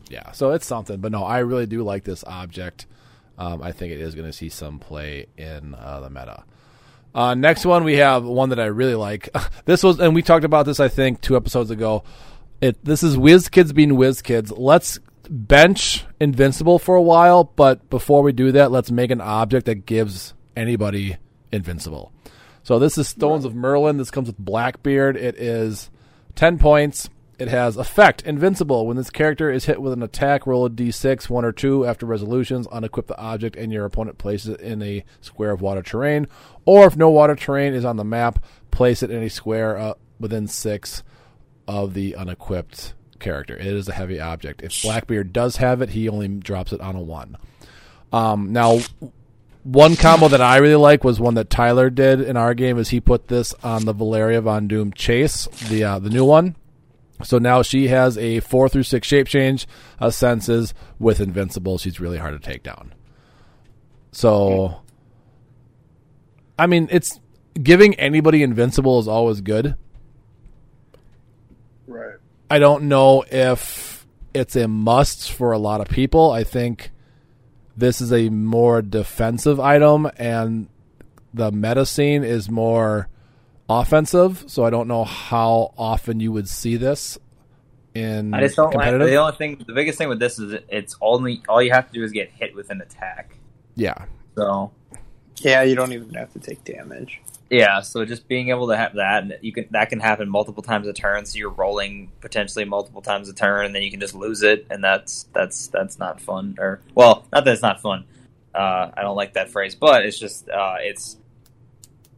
[0.10, 1.00] Yeah, so it's something.
[1.00, 2.86] But no, I really do like this object.
[3.38, 6.44] Um, I think it is going to see some play in uh, the meta.
[7.14, 9.30] Uh, next one, we have one that I really like.
[9.66, 12.04] this was, and we talked about this, I think, two episodes ago.
[12.62, 14.54] It this is WizKids being WizKids.
[14.56, 15.00] Let's
[15.30, 19.86] bench Invincible for a while, but before we do that, let's make an object that
[19.86, 21.18] gives anybody
[21.52, 22.12] Invincible.
[22.64, 23.98] So this is Stones of Merlin.
[23.98, 25.18] This comes with Blackbeard.
[25.18, 25.92] It is
[26.34, 27.10] ten points.
[27.38, 28.88] It has effect invincible.
[28.88, 31.86] When this character is hit with an attack, roll a d6, one or two.
[31.86, 35.84] After resolutions, unequip the object and your opponent places it in a square of water
[35.84, 36.28] terrain.
[36.66, 39.94] Or if no water terrain is on the map, place it in a square uh,
[40.20, 41.04] within six
[41.68, 43.56] of the unequipped character.
[43.56, 44.62] It is a heavy object.
[44.62, 47.38] If Blackbeard does have it, he only drops it on a one.
[48.12, 48.80] Um, now,
[49.64, 52.78] one combo that I really like was one that Tyler did in our game.
[52.78, 56.56] Is he put this on the Valeria Von Doom Chase, the uh, the new one.
[57.24, 59.68] So now she has a four through six shape change
[60.10, 61.78] senses with invincible.
[61.78, 62.94] She's really hard to take down.
[64.12, 64.82] So,
[66.60, 67.20] I mean, it's
[67.62, 69.76] giving anybody invincible is always good.
[72.56, 72.58] Right.
[72.58, 76.32] I don't know if it's a must for a lot of people.
[76.32, 76.92] I think
[77.76, 80.70] this is a more defensive item, and
[81.34, 83.10] the meta scene is more
[83.70, 84.46] offensive.
[84.48, 87.18] So I don't know how often you would see this
[87.94, 89.64] in I just don't like the only thing.
[89.66, 92.30] The biggest thing with this is it's only all you have to do is get
[92.30, 93.36] hit with an attack.
[93.76, 94.72] yeah, So
[95.40, 97.22] Yeah, you don't even have to take damage.
[97.50, 100.64] Yeah, so just being able to have that, and you can that can happen multiple
[100.64, 101.26] times a turn.
[101.26, 104.66] So you're rolling potentially multiple times a turn, and then you can just lose it,
[104.70, 106.56] and that's that's that's not fun.
[106.60, 108.06] Or well, not that it's not fun.
[108.54, 111.18] Uh, I don't like that phrase, but it's just uh, it's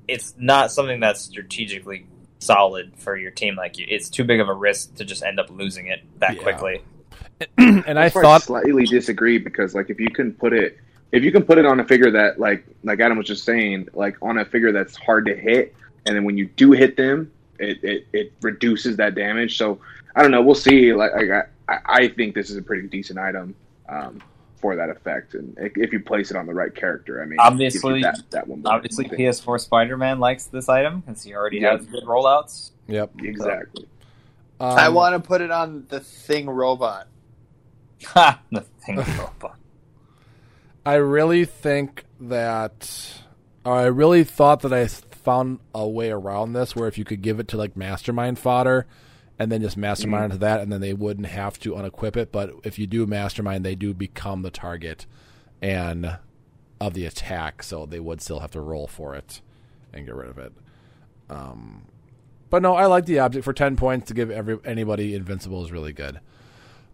[0.08, 2.08] it's not something that's strategically
[2.40, 3.56] solid for your team.
[3.56, 6.38] Like you, it's too big of a risk to just end up losing it that
[6.38, 6.44] Yeah.
[6.44, 6.84] quickly.
[7.58, 10.78] and I That's where thought slightly disagree because like if you can put it
[11.12, 13.88] if you can put it on a figure that like like Adam was just saying
[13.94, 15.74] like on a figure that's hard to hit
[16.06, 19.80] and then when you do hit them it it, it reduces that damage so
[20.16, 21.30] I don't know we'll see like, like
[21.70, 23.56] I I think this is a pretty decent item
[23.90, 24.22] um,
[24.58, 27.40] for that effect and if if you place it on the right character I mean
[27.40, 29.06] Obviously- that, that one Obviously.
[29.06, 31.80] PS4 Spider-Man likes this item because he already Yep.
[31.80, 32.72] has good rollouts.
[32.88, 33.12] yep.
[33.20, 33.88] exactly
[34.60, 37.08] Um, I want to put it on the Thing robot.
[38.06, 38.42] Ha!
[38.52, 39.58] the thing robot.
[40.88, 43.22] I really think that,
[43.66, 47.22] or I really thought that I found a way around this where if you could
[47.22, 48.88] give it to like mastermind fodder
[49.38, 52.32] and then just mastermind into that, and then they wouldn't have to unequip it.
[52.32, 55.06] But if you do mastermind, they do become the target
[55.62, 56.20] and
[56.80, 59.42] of the attack, so they would still have to roll for it
[59.92, 60.54] and get rid of it.
[61.30, 61.82] Um,
[62.50, 65.72] but no, I like the object for ten points to give every anybody invincible is
[65.74, 66.22] really good.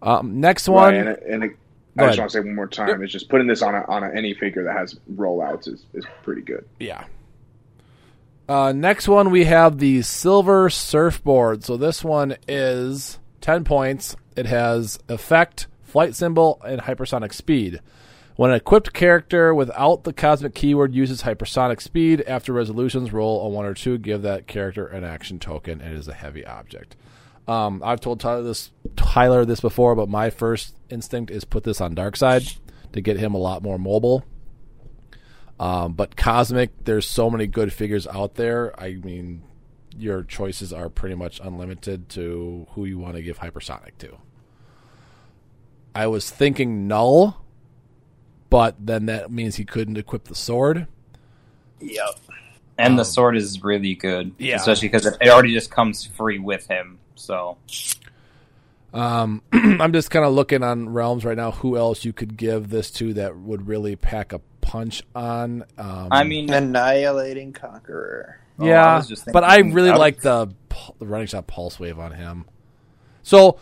[0.02, 1.56] Um, next one, Right, and, it, and it,
[1.96, 2.18] I just ahead.
[2.18, 4.34] want to say one more time it's just putting this on a, on a, any
[4.34, 7.04] figure that has rollouts is, is pretty good Yeah.
[8.48, 11.64] Uh, next one, we have the silver surfboard.
[11.64, 14.16] So this one is 10 points.
[14.36, 17.80] It has effect, flight symbol, and hypersonic speed.
[18.36, 23.48] When an equipped character without the cosmic keyword uses hypersonic speed, after resolutions, roll a
[23.48, 25.80] 1 or 2, give that character an action token.
[25.80, 26.96] and It is a heavy object.
[27.46, 31.80] Um, I've told Tyler this, Tyler this before, but my first instinct is put this
[31.80, 32.58] on Darkseid
[32.92, 34.24] to get him a lot more mobile.
[35.60, 38.78] Um, but Cosmic, there's so many good figures out there.
[38.80, 39.42] I mean,
[39.96, 44.16] your choices are pretty much unlimited to who you want to give Hypersonic to.
[45.94, 47.36] I was thinking Knull,
[48.50, 50.88] but then that means he couldn't equip the sword.
[51.80, 52.18] Yep.
[52.78, 54.56] And the Um, sword is really good, yeah.
[54.56, 56.98] especially because it already just comes free with him.
[57.14, 57.56] So
[58.92, 61.50] Um, I'm just kind of looking on realms right now.
[61.52, 65.64] Who else you could give this to that would really pack a punch on?
[65.76, 68.38] Um, I mean, Annihilating Conqueror.
[68.58, 70.54] Oh, I yeah, just but I really I was- like the
[71.00, 72.44] the running shot pulse wave on him.
[73.22, 73.58] So,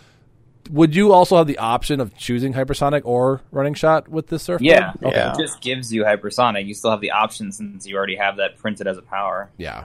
[0.70, 4.66] would you also have the option of choosing hypersonic or running shot with this surfboard?
[4.66, 5.32] yeah, okay, Yeah.
[5.32, 6.66] it just gives you hypersonic.
[6.66, 9.50] You still have the option since you already have that printed as a power.
[9.56, 9.84] yeah.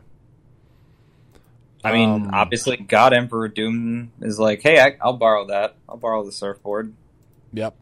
[1.88, 5.76] I mean, Um, obviously, God Emperor Doom is like, hey, I, I'll borrow that.
[5.88, 6.94] I'll borrow the surfboard.
[7.54, 7.76] Yep.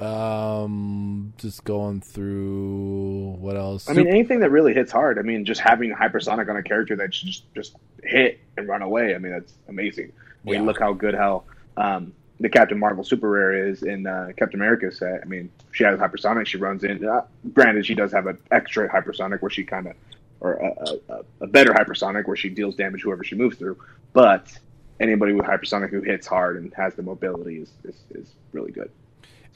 [0.00, 3.88] Um, just going through what else?
[3.88, 5.18] I mean, anything that really hits hard.
[5.18, 8.82] I mean, just having hypersonic on a character that should just just hit and run
[8.82, 9.14] away.
[9.14, 10.12] I mean, that's amazing.
[10.44, 10.66] I mean, Yeah.
[10.66, 11.44] look how good how
[11.76, 15.20] um, the Captain Marvel super rare is in uh, Captain America set.
[15.22, 16.46] I mean, she has hypersonic.
[16.46, 17.06] She runs in.
[17.06, 19.94] Uh, granted, she does have an extra hypersonic where she kind of,
[20.40, 23.78] or a, a, a- a better hypersonic where she deals damage whoever she moves through.
[24.12, 24.56] But
[25.00, 28.90] anybody with hypersonic who hits hard and has the mobility is is, is really good.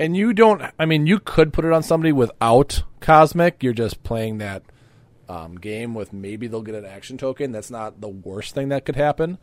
[0.01, 0.63] And you don't.
[0.79, 3.63] I mean, you could put it on somebody without cosmic.
[3.63, 4.63] You're just playing that
[5.29, 7.51] um, game with maybe they'll get an action token.
[7.53, 9.39] That's not the worst thing that could happen.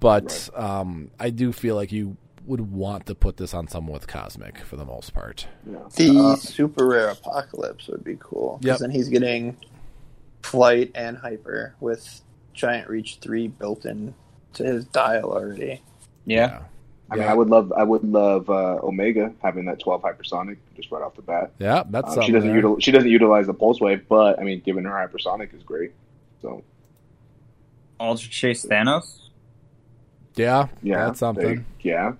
[0.00, 4.06] But um, I do feel like you would want to put this on someone with
[4.06, 5.46] cosmic for the most part.
[5.96, 8.58] The super rare Apocalypse would be cool.
[8.62, 8.78] Yep.
[8.78, 9.56] then he's getting
[10.46, 12.22] flight and hyper with
[12.54, 14.14] Giant Reach 3 built in
[14.54, 15.82] to his dial already.
[16.24, 16.60] Yeah.
[17.10, 17.30] I mean, Yeah.
[17.32, 21.14] I would love I would love uh, Omega having that 12 hypersonic just right off
[21.14, 21.52] the bat.
[21.58, 24.42] Yeah, that's Um, something she doesn't util- she doesn't utilize the pulse wave, but I
[24.42, 25.92] mean, giving her hypersonic is great.
[26.42, 26.64] So
[28.00, 29.28] Ultra Chase Thanos.
[30.34, 31.56] yeah, yeah, that's something.
[31.56, 32.12] they- yeah,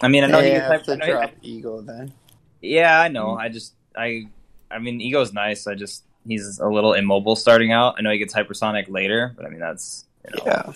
[0.00, 2.12] I mean, I know they he gets have to know drop Ego then.
[2.60, 3.36] Yeah, I know.
[3.36, 4.26] I just, I,
[4.70, 5.66] I mean, Ego's nice.
[5.68, 7.96] I just, he's a little immobile starting out.
[7.98, 10.72] I know he gets hypersonic later, but I mean, that's, you know, Yeah.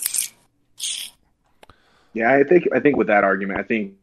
[2.12, 2.32] yeah.
[2.32, 3.94] I think I think with that argument, I think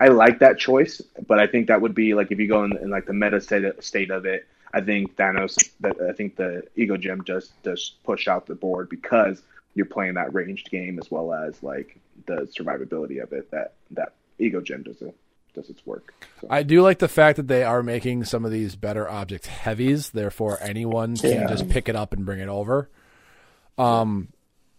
[0.00, 2.76] I like that choice, but I think that would be like if you go in,
[2.78, 4.46] in like the meta state state of it.
[4.74, 5.70] I think Thanos.
[5.80, 9.42] That I think the Ego Gem just does push out the board because
[9.74, 13.50] you're playing that ranged game as well as like the survivability of it.
[13.50, 15.14] That that Ego Gem does it
[15.54, 16.14] does its work.
[16.40, 16.46] So.
[16.50, 20.10] I do like the fact that they are making some of these better objects heavies,
[20.10, 21.46] therefore anyone can Yeah.
[21.46, 22.88] just pick it up and bring it over.
[23.78, 24.28] Um,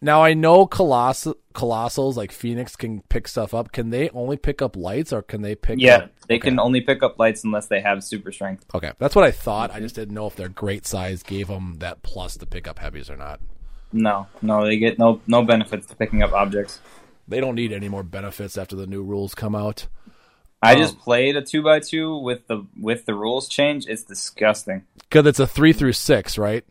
[0.01, 3.71] now I know coloss colossals like Phoenix can pick stuff up.
[3.71, 5.79] Can they only pick up lights, or can they pick?
[5.79, 6.11] yeah, up...
[6.27, 6.49] they okay.
[6.49, 8.65] can only pick up lights unless they have super strength.
[8.75, 9.71] Okay, that's what I thought.
[9.73, 12.79] I just didn't know if their great size gave them that plus to pick up
[12.79, 13.39] heavies or not.
[13.93, 16.79] No, no, they get no, no benefits to picking up objects.
[17.27, 19.87] They don't need any more benefits after the new rules come out.
[20.63, 23.85] I Um, just played a two by two with the with the rules change.
[23.87, 24.83] It's disgusting.
[24.97, 26.63] Because it's a three through six, right?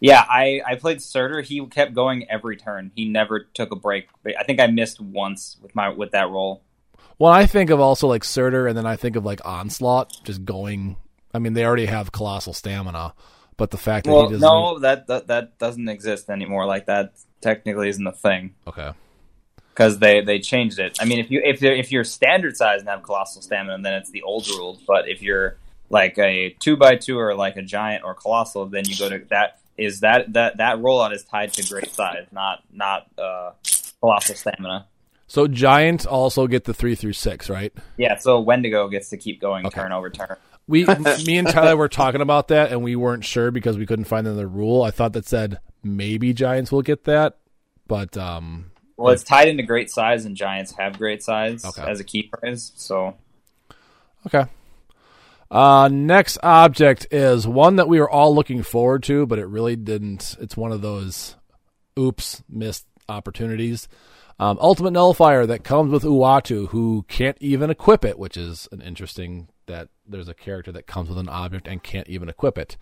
[0.00, 1.40] Yeah, I, I played Surtur.
[1.40, 2.90] He kept going every turn.
[2.94, 4.08] He never took a break.
[4.38, 6.62] I think I missed once with my with that roll.
[7.18, 10.44] Well, I think of also like Surtur, and then I think of like Onslaught just
[10.44, 10.96] going.
[11.32, 13.14] I mean, they already have colossal stamina,
[13.56, 14.40] but the fact that Well, he doesn't.
[14.46, 16.66] no, that, that that doesn't exist anymore.
[16.66, 18.92] Like that technically isn't a thing Okay.
[19.76, 20.96] Because they they changed it.
[21.00, 23.94] I mean, if you if you're, if you're standard size and have colossal stamina, then
[23.94, 24.80] it's the old rules.
[24.86, 25.58] But if you're
[25.90, 29.22] like a two by two or like a giant or colossal, then you go to
[29.30, 33.50] that is that that that rollout is tied to great size, not not uh,
[34.00, 34.86] colossal stamina.
[35.28, 37.72] So Giants also get the three through six, right?
[37.96, 39.80] Yeah, so Wendigo gets to keep going Okay.
[39.80, 40.36] turn over turn.
[40.68, 40.84] We,
[41.24, 44.26] me and Tyler were talking about that, and we weren't sure because we couldn't find
[44.26, 44.84] another rule.
[44.84, 47.38] I thought that said maybe Giants will get that,
[47.88, 51.82] but um, Well, it's tied into great size, and giants have great size Okay.
[51.82, 52.72] as a key prize.
[52.76, 53.14] So
[54.26, 54.46] okay.
[55.50, 59.76] Uh, next object is one that we were all looking forward to, but it really
[59.76, 60.36] didn't.
[60.40, 61.36] It's one of those
[61.98, 63.86] oops missed opportunities.
[64.38, 68.82] Um, Ultimate Nullifier that comes with Uatu, who can't even equip it, which is an
[68.82, 72.76] interesting that there's a character that comes with an object and can't even equip it.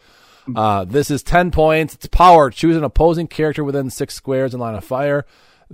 [0.54, 1.94] Uh, this is 10 points.
[1.94, 2.50] It's power.
[2.50, 5.24] Choose an opposing character within six squares in line of fire.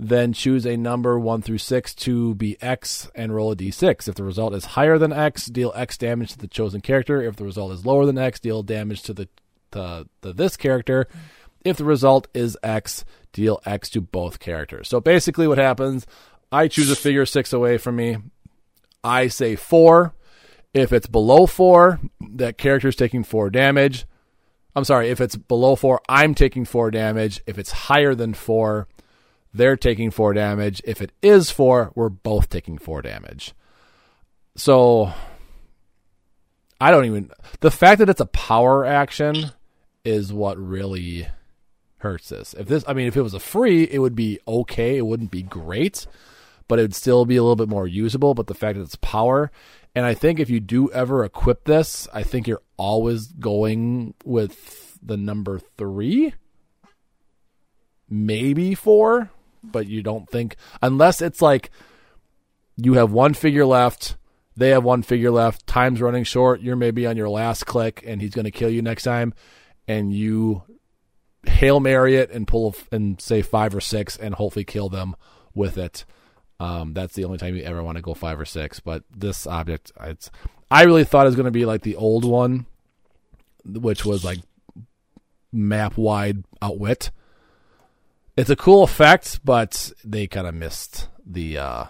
[0.03, 4.07] Then choose a number 1 through 6 to be X and roll a d6.
[4.07, 7.21] If the result is higher than X, deal X damage to the chosen character.
[7.21, 9.29] If the result is lower than X, deal damage to the
[9.73, 11.07] to, to this character.
[11.63, 14.89] If the result is X, deal X to both characters.
[14.89, 16.07] So basically, what happens,
[16.51, 18.17] I choose a figure six away from me.
[19.03, 20.15] I say four.
[20.73, 21.99] If it's below four,
[22.31, 24.07] that character is taking four damage.
[24.75, 27.41] I'm sorry, if it's below four, I'm taking four damage.
[27.45, 28.87] If it's higher than four,
[29.53, 30.81] they're taking four damage.
[30.85, 33.53] If it is four, we're both taking four damage.
[34.55, 35.11] So
[36.79, 39.51] I don't even the fact that it's a power action
[40.03, 41.27] is what really
[41.97, 42.53] hurts this.
[42.53, 44.97] If this I mean if it was a free, it would be okay.
[44.97, 46.07] It wouldn't be great,
[46.67, 48.95] but it would still be a little bit more usable, but the fact that it's
[48.97, 49.51] power
[49.93, 54.97] and I think if you do ever equip this, I think you're always going with
[55.03, 56.33] the number 3
[58.11, 59.31] maybe 4,
[59.63, 61.69] but you don't think unless it's like
[62.77, 64.15] you have one figure left
[64.55, 65.65] they have one figure left.
[65.65, 66.61] Time's running short.
[66.61, 69.33] You're maybe on your last click, and he's going to kill you next time.
[69.87, 70.63] And you
[71.45, 75.15] hail mary it and pull and say five or six, and hopefully kill them
[75.53, 76.05] with it.
[76.59, 78.79] Um, that's the only time you ever want to go five or six.
[78.79, 80.29] But this object, it's
[80.69, 82.65] I really thought it was going to be like the old one,
[83.65, 84.39] which was like
[85.51, 87.11] map wide outwit.
[88.37, 91.57] It's a cool effect, but they kind of missed the.
[91.57, 91.85] uh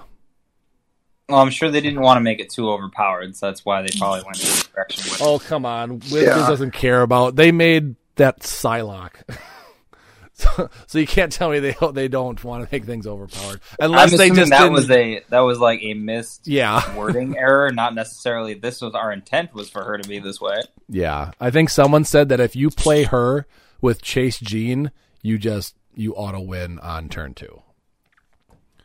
[1.29, 3.89] Well, I'm sure they didn't want to make it too overpowered, so that's why they
[3.97, 5.23] probably went this direction with it.
[5.23, 6.47] Oh come on, Wizards Yeah.
[6.47, 7.35] doesn't care about.
[7.35, 9.13] They made that Psylocke,
[10.33, 14.11] so, so you can't tell me they they don't want to make things overpowered unless
[14.11, 17.71] I'm they just that didn't- was a that was like a missed yeah wording error,
[17.71, 20.59] not necessarily this was our intent was for her to be this way.
[20.89, 21.31] yeah.
[21.39, 23.45] I think someone said that if you play her
[23.79, 27.61] with Chase Jean, you just you auto win on turn two.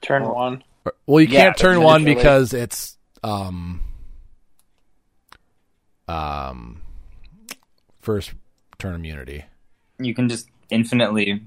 [0.03, 0.63] Turn one.
[1.07, 3.83] Well, you Yeah, can't turn one because it's um
[6.09, 6.83] um
[8.01, 8.33] first
[8.79, 9.45] turn immunity.
[9.99, 11.43] You can just infinitely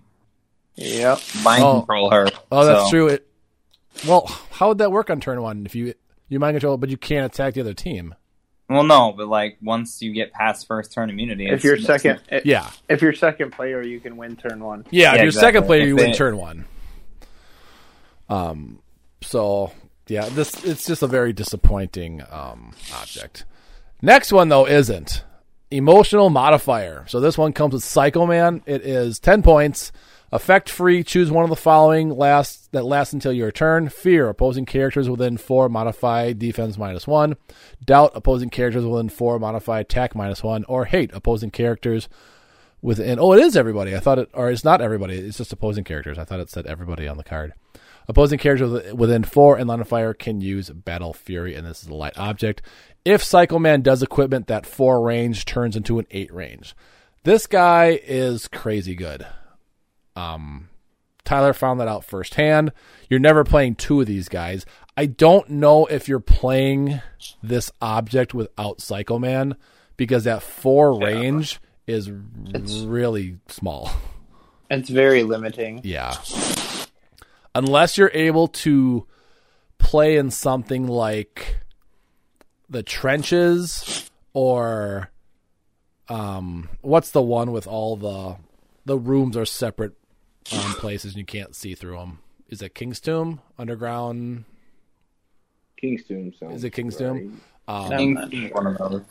[0.76, 1.20] Yep.
[1.44, 1.80] mind Oh.
[1.82, 2.28] control her.
[2.52, 3.08] Oh, that's so- true.
[3.08, 3.26] It
[4.08, 5.94] well, how would that work on turn one if you
[6.30, 8.16] you mind control, but you can't attack the other team?
[8.70, 12.22] Well, no, but like once you get past first turn immunity, If it's- you're second,
[12.32, 14.86] i- Yeah, if you're second player, you can win turn one.
[14.92, 15.16] yeah.
[15.16, 16.66] if you're second player, If you win turn one.
[18.30, 18.80] Um.
[19.22, 19.72] So
[20.08, 23.46] yeah, this it's just a very disappointing um object.
[24.02, 25.24] Next one though isn't
[25.72, 27.06] emotional modifier.
[27.08, 28.62] So this one comes with Psycho Man.
[28.66, 29.92] It is ten points.
[30.32, 31.04] Effect free.
[31.04, 33.90] Choose one of the following last that lasts until your turn.
[33.90, 34.30] Fear.
[34.30, 37.36] Opposing characters within four modify defense minus one.
[37.84, 38.12] Doubt.
[38.16, 40.64] Opposing characters within four modify attack minus one.
[40.66, 41.12] Or hate.
[41.14, 42.10] Opposing characters
[42.82, 43.20] within.
[43.20, 43.96] Oh, it is everybody.
[43.96, 45.16] I thought it, or it's not everybody.
[45.16, 46.18] It's just opposing characters.
[46.18, 47.54] I thought it said everybody on the card.
[48.08, 51.90] Opposing characters within four and line of fire can use Battle Fury, and this is
[51.90, 52.64] a light object.
[53.06, 56.76] If Psycho Man does equipment, that four range turns into an eight range.
[57.24, 59.28] This guy is crazy good.
[60.20, 60.70] Um,
[61.24, 62.72] Tyler found that out firsthand.
[63.10, 64.66] You're never playing two of these guys.
[64.98, 67.02] I don't know if you're playing
[67.44, 69.56] this object without Psycho Man
[69.96, 72.12] because that four range is
[72.48, 73.92] it's, really small.
[74.70, 75.82] It's very limiting.
[75.84, 76.16] Yeah.
[77.56, 79.08] Unless you're able to
[79.78, 81.58] play in something like
[82.70, 85.10] the trenches or
[86.08, 88.36] um what's the one with all the
[88.86, 89.94] the rooms are separate
[90.52, 92.20] um, places and you can't see through them.
[92.50, 93.42] Is it King's Tomb?
[93.58, 94.46] Underground?
[95.80, 97.08] King's Tomb sounds Is it King's right.
[97.08, 97.42] Tomb?
[97.68, 98.50] Um, No.
[98.52, 99.02] One of those.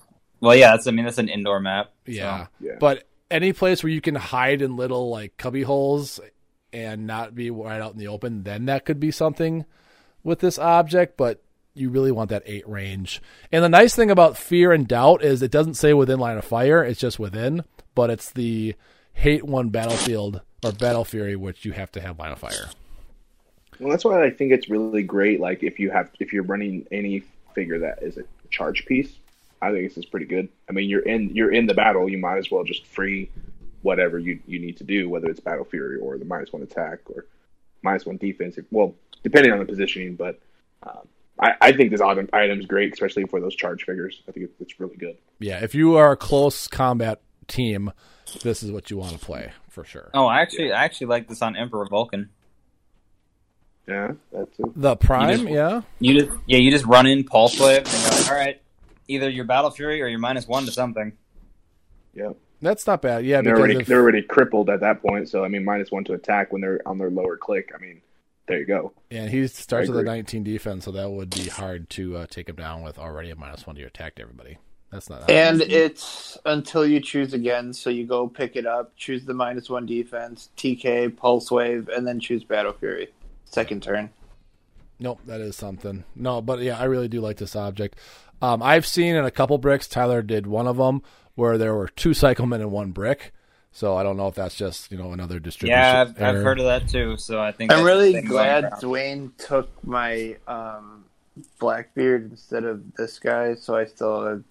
[0.41, 1.87] Well, yeah, that's I mean that's an indoor map.
[2.07, 2.47] so- Yeah.
[2.61, 2.73] Yeah.
[2.79, 6.21] But any place where you can hide in little like cubby holes
[6.73, 9.65] and not be right out in the open, then that could be something
[10.23, 11.43] with this object, but
[11.75, 13.23] you really want that eight range.
[13.53, 16.45] And the nice thing about fear and doubt is it doesn't say within line of
[16.45, 17.63] fire, it's just within,
[17.95, 18.75] but it's the
[19.13, 22.69] hate one battlefield or battle fury which you have to have line of fire.
[23.79, 25.41] Well, that's why I think it's really great.
[25.41, 27.23] Like if you have, if you're running any
[27.55, 29.15] figure that is a charge piece,
[29.63, 30.49] I think this is pretty good.
[30.69, 32.09] I mean, you're in, you're in the battle.
[32.09, 33.31] You might as well just free
[33.83, 36.99] whatever you you need to do, whether it's battle fury or the minus one attack
[37.11, 37.27] or
[37.83, 38.59] minus one defense.
[38.71, 40.41] Well, depending on the positioning, but
[40.83, 41.07] um,
[41.39, 44.23] I, I think this item item's great, especially for those charge figures.
[44.29, 45.17] I think it, it's really good.
[45.39, 47.93] Yeah, if you are a close combat team,
[48.43, 50.11] this is what you want to play for sure.
[50.15, 52.31] Oh, I actually I actually like this on Emperor Vulcan.
[53.87, 54.67] Yeah, that's it.
[54.77, 55.81] The prime, just- yeah.
[55.99, 58.63] You just yeah, you just run in pulse wave and you're like, all right,
[59.09, 61.13] either your battle fury or you're minus one to something.
[62.15, 63.25] Yeah, That's not bad.
[63.25, 65.29] Yeah, they're already if- they're already crippled at that point.
[65.31, 67.71] So I mean, minus one to attack when they're on their lower click.
[67.75, 68.03] I mean,
[68.47, 68.93] there you go.
[69.11, 72.49] And he starts with a 19 defense, so that would be hard to uh, take
[72.49, 74.59] him down with already a minus one to your attack to everybody.
[74.91, 75.29] That's not.
[75.29, 77.73] And it's until you choose again.
[77.73, 82.07] So you go pick it up, choose the minus one defense, TK, Pulse Wave, and
[82.07, 83.09] then choose Battle Fury.
[83.45, 84.11] Second turn.
[84.99, 86.05] Nope, that is something.
[86.15, 87.99] No, but yeah, I really do like this object.
[88.41, 89.87] Um, I've seen in a couple bricks.
[89.87, 91.03] Tyler did one of them
[91.35, 93.33] where there were two Psycho Men in one brick.
[93.71, 95.79] So I don't know if that's just you know another distribution.
[95.79, 97.17] Yeah, I've, I've heard of that too.
[97.17, 98.65] So I think I'm really glad.
[98.81, 101.05] Dwayne took my um,
[101.61, 104.43] Blackbeard instead of this guy, so I still have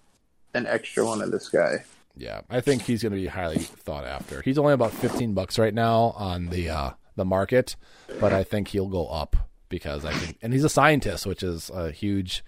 [0.58, 1.84] an extra one of this guy.
[2.16, 4.42] Yeah, I think he's going to be highly thought after.
[4.42, 7.76] He's only about fifteen bucks right now on the uh, the market,
[8.20, 9.36] but I think he'll go up
[9.70, 12.44] because I think, and he's a scientist, which is a huge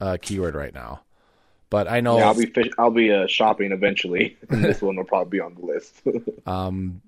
[0.00, 1.02] uh, keyword right now.
[1.70, 4.96] But I know Yeah, I'll be fish- I'll be uh, shopping eventually, and this one
[4.96, 6.00] will probably be on the list.
[6.46, 7.02] um,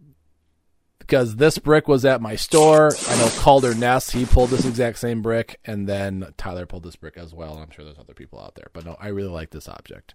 [0.98, 2.90] because this brick was at my store.
[3.08, 6.96] I know Calder Ness, he pulled this exact same brick, and then Tyler pulled this
[6.96, 7.54] brick as well.
[7.54, 10.14] And I'm sure there's other people out there, but no, I really like this object.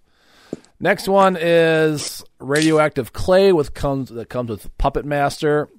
[0.79, 5.69] Next one is radioactive clay with comes that comes with Puppet Master.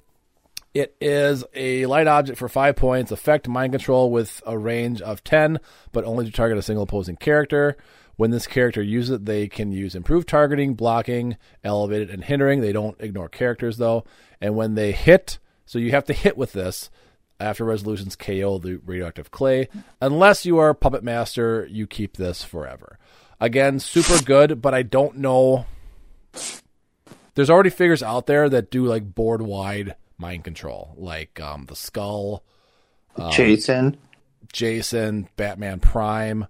[0.73, 5.23] It is a light object for five points, effect mind control with a range of
[5.23, 5.61] ten,
[5.93, 7.77] but only to target a single opposing character.
[8.17, 12.61] When this character uses it, they can use improved targeting, blocking, elevated, and hindering.
[12.61, 14.05] They don't ignore characters though.
[14.41, 16.91] And when they hit, so you have to hit with this
[17.41, 19.69] after resolutions KO the radioactive clay.
[20.01, 22.99] Unless you are Puppet Master, you keep this forever.
[23.41, 25.67] Again, super good, but I don't know.
[27.35, 31.75] There's already figures out there that do like board wide mind control, like um, the
[31.77, 32.45] Skull,
[33.17, 33.97] um, Jason.
[34.53, 36.47] Jason, Batman Prime.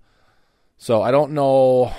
[0.76, 1.93] So I don't know.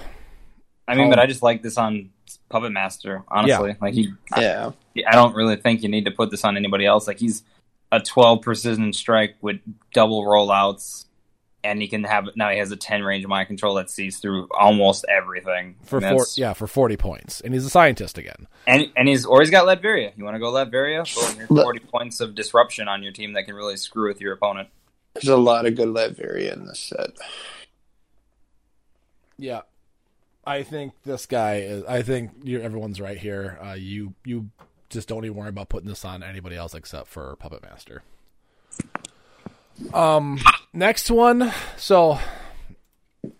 [0.87, 1.09] I mean, Oh.
[1.09, 2.11] but I just like this on
[2.49, 3.23] Puppet Master.
[3.27, 4.71] Honestly, like he, Yeah.
[5.07, 7.07] I don't really think you need to put this on anybody else.
[7.07, 7.43] Like he's
[7.91, 9.57] a 12 precision strike with
[9.93, 11.05] double rollouts,
[11.65, 14.47] and he can have now he has a 10 range mind control that sees through
[14.57, 15.75] almost everything.
[15.83, 18.47] For And four, yeah, for forty points, and he's a scientist again.
[18.67, 20.11] and and he's or he's got Latveria.
[20.15, 21.03] You want to go Latveria?
[21.13, 24.33] Boom, here's 40 points of disruption on your team that can really screw with your
[24.33, 24.69] opponent.
[25.15, 27.11] There's a lot of good Latveria in this set.
[29.37, 29.61] Yeah,
[30.45, 31.83] I think this guy is.
[31.85, 33.57] I think you're, everyone's right here.
[33.65, 34.49] Uh, you you
[34.89, 38.03] just don't even worry about putting this on anybody else except for Puppet Master.
[39.93, 40.39] Um,
[40.73, 41.51] next one.
[41.77, 42.19] So,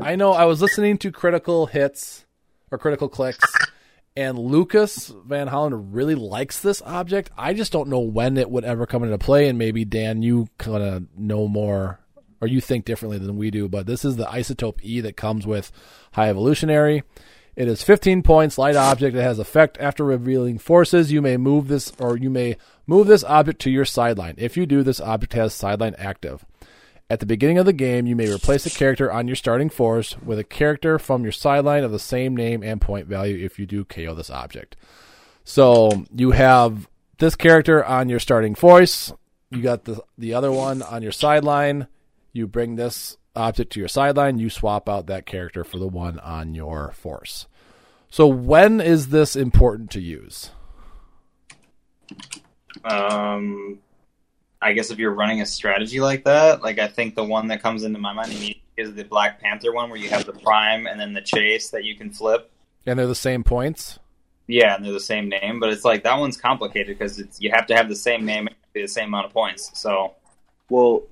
[0.02, 2.26] I know I was listening to Critical Hits
[2.72, 3.46] or Critical Clicks,
[4.16, 7.32] and Lucas Van Holland really likes this object.
[7.38, 10.48] I just don't know when it would ever come into play, and maybe Dan, you
[10.58, 12.00] kind of know more
[12.42, 13.68] or you think differently than we do.
[13.68, 15.72] But this is the isotope E that comes with
[16.14, 17.04] High Evolutionary.
[17.56, 19.16] It is 15 points, light object.
[19.16, 21.12] It has effect after revealing forces.
[21.12, 24.36] You may move this, or you may move this object to your sideline.
[24.38, 26.46] If you do, this object has sideline active.
[27.10, 30.18] At the beginning of the game, you may replace a character on your starting force
[30.18, 33.66] with a character from your sideline of the same name and point value if you
[33.66, 34.76] do KO this object.
[35.44, 36.90] So you have
[37.20, 39.14] this character on your starting force.
[39.52, 41.88] You got the the other one on your sideline.
[42.34, 44.40] You bring this object to your sideline.
[44.40, 47.48] You swap out that character for the one on your force.
[48.10, 50.52] So when is this important to use?
[52.84, 53.80] Um,
[54.62, 57.62] I guess if you're running a strategy like that, like I think the one that
[57.62, 60.88] comes into my mind immediately is the Black Panther one, where you have the prime
[60.88, 62.52] and then the chase that you can flip.
[62.86, 64.00] And they're the same points.
[64.48, 67.52] Yeah, and they're the same name, but it's like that one's complicated because it's you
[67.52, 69.72] have to have the same name and the same amount of points.
[69.74, 70.14] So
[70.70, 71.04] Well,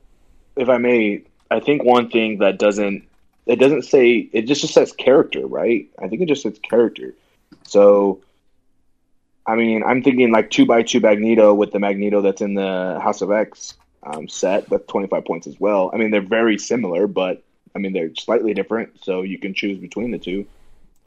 [0.55, 3.07] if I may, I think one thing that doesn't
[3.45, 5.87] it doesn't say it just just says character, right?
[6.01, 7.13] I think it just says character.
[7.63, 8.21] So,
[9.45, 12.99] I mean, I'm thinking like two by two Magneto with the Magneto that's in the
[13.03, 13.73] House of X
[14.03, 15.91] um, set with 25 points as well.
[15.93, 17.43] I mean, they're very similar, but
[17.75, 20.45] I mean they're slightly different, so you can choose between the two.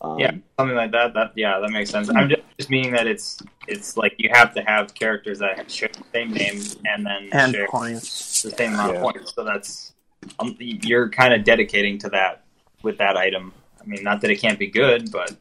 [0.02, 1.14] Um, yeah, something like that.
[1.14, 2.10] That yeah, that makes sense.
[2.10, 5.88] I'm just, just meaning that it's it's like you have to have characters that share
[5.92, 8.42] the same name and then And share points.
[8.42, 8.96] the same amount Yeah.
[8.96, 9.32] of points.
[9.34, 9.94] So that's
[10.38, 12.44] um, you're kind of dedicating to that
[12.82, 13.52] with that item.
[13.80, 15.36] I mean, not that it can't be good, but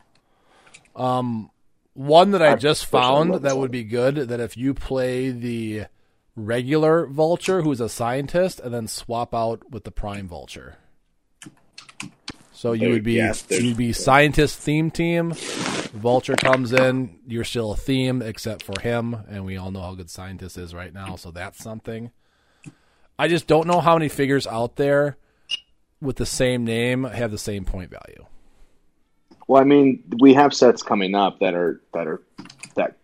[0.95, 1.49] Um,
[1.93, 5.31] one that I I just found that this would be good that if you play
[5.31, 5.85] the
[6.35, 10.77] regular vulture who's a scientist and then swap out with the prime vulture.
[12.51, 15.33] So you would be yes, you'd be scientist theme team.
[15.33, 19.93] Vulture comes in, you're still a theme except for him, and we all know how
[19.95, 22.11] good scientist is right now, so that's something.
[23.17, 25.17] I just don't know how many figures out there
[26.01, 28.25] with the same name have the same point value.
[29.47, 32.21] Well, I mean, we have sets coming up that are that are
[32.75, 32.97] that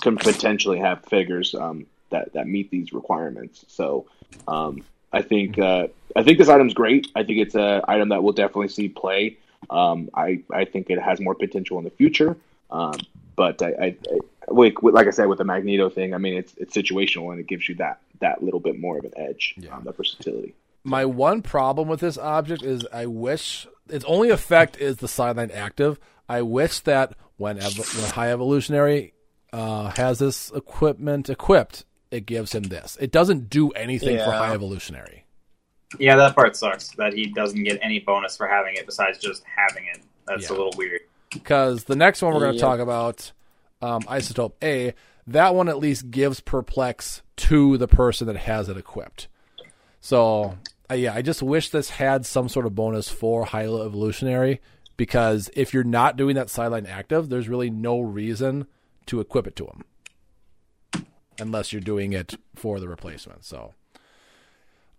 [0.00, 3.64] can potentially have figures um, that that meet these requirements.
[3.68, 4.06] So,
[4.46, 7.08] um, I think uh, I think this item's great.
[7.14, 9.38] I think it's an item that we'll definitely see play.
[9.68, 12.36] Um, I I think it has more potential in the future.
[12.70, 12.94] Um,
[13.34, 14.18] but I, I, I
[14.50, 17.46] like like I said with the Magneto thing, I mean it's it's situational and it
[17.46, 19.74] gives you that that little bit more of an edge, Yeah.
[19.76, 20.54] um, that versatility.
[20.84, 25.50] My one problem with this object is I wish its only effect is the sideline
[25.50, 25.98] active.
[26.28, 29.14] I wish that when, ev- when High Evolutionary
[29.52, 32.96] uh, has this equipment equipped, it gives him this.
[33.00, 35.24] It doesn't do anything for High Evolutionary.
[35.98, 36.90] Yeah, that part sucks.
[36.90, 40.00] That he doesn't get any bonus for having it besides just having it.
[40.26, 40.56] That's Yeah.
[40.56, 41.00] a little weird.
[41.32, 42.62] because the next one we're going to Yep.
[42.64, 43.32] talk about,
[43.82, 44.94] um, Isotope A,
[45.26, 49.28] that one at least gives Perplex to the person that has it equipped.
[50.00, 50.58] So,
[50.90, 54.60] uh, yeah, I just wish this had some sort of bonus for High Evolutionary
[54.96, 58.66] because if you're not doing that sideline active, there's really no reason
[59.06, 61.04] to equip it to them
[61.38, 63.44] unless you're doing it for the replacement.
[63.44, 63.74] So,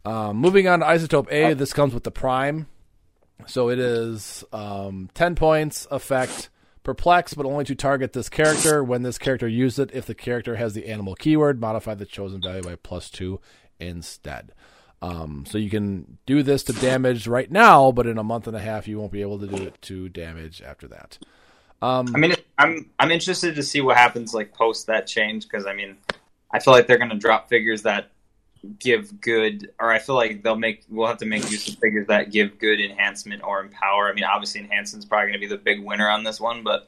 [0.04, 2.68] um, moving on to Isotope A, this comes with the Prime.
[3.48, 6.50] So it is um, 10 points effect
[6.84, 8.84] perplex, but only to target this character.
[8.84, 12.42] When this character uses it, if the character has the animal keyword, modify the chosen
[12.42, 13.40] value by plus two
[13.80, 14.54] instead.
[15.02, 18.56] Um, so you can do this to damage right now, but in a month and
[18.56, 21.18] a half, you won't be able to do it to damage after that.
[21.82, 25.66] Um, I mean, I'm I'm interested to see what happens like post that change because
[25.66, 25.98] I mean,
[26.52, 28.12] I feel like they're going to drop figures that
[28.80, 32.07] give good, or I feel like they'll make we'll have to make use of figures
[32.07, 34.09] that give good enhancement or empower.
[34.09, 36.88] I mean, obviously, enhancement's probably going to be the big winner on this one, but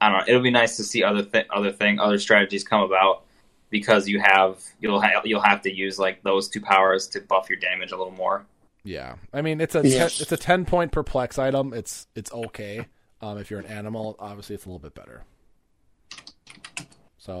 [0.00, 0.24] I don't know.
[0.28, 3.22] It'll be nice to see other th- other thing other strategies come about
[3.70, 7.48] because you have you'll ha- you'll have to use like those two powers to buff
[7.48, 8.44] your damage a little more.
[8.84, 9.98] Yeah, I mean it's a Yeah.
[9.98, 11.72] ten, it's a ten point perplex item.
[11.72, 12.86] It's it's okay.
[13.20, 15.22] Um, if you're an animal, obviously it's a little bit better.
[17.18, 17.40] So,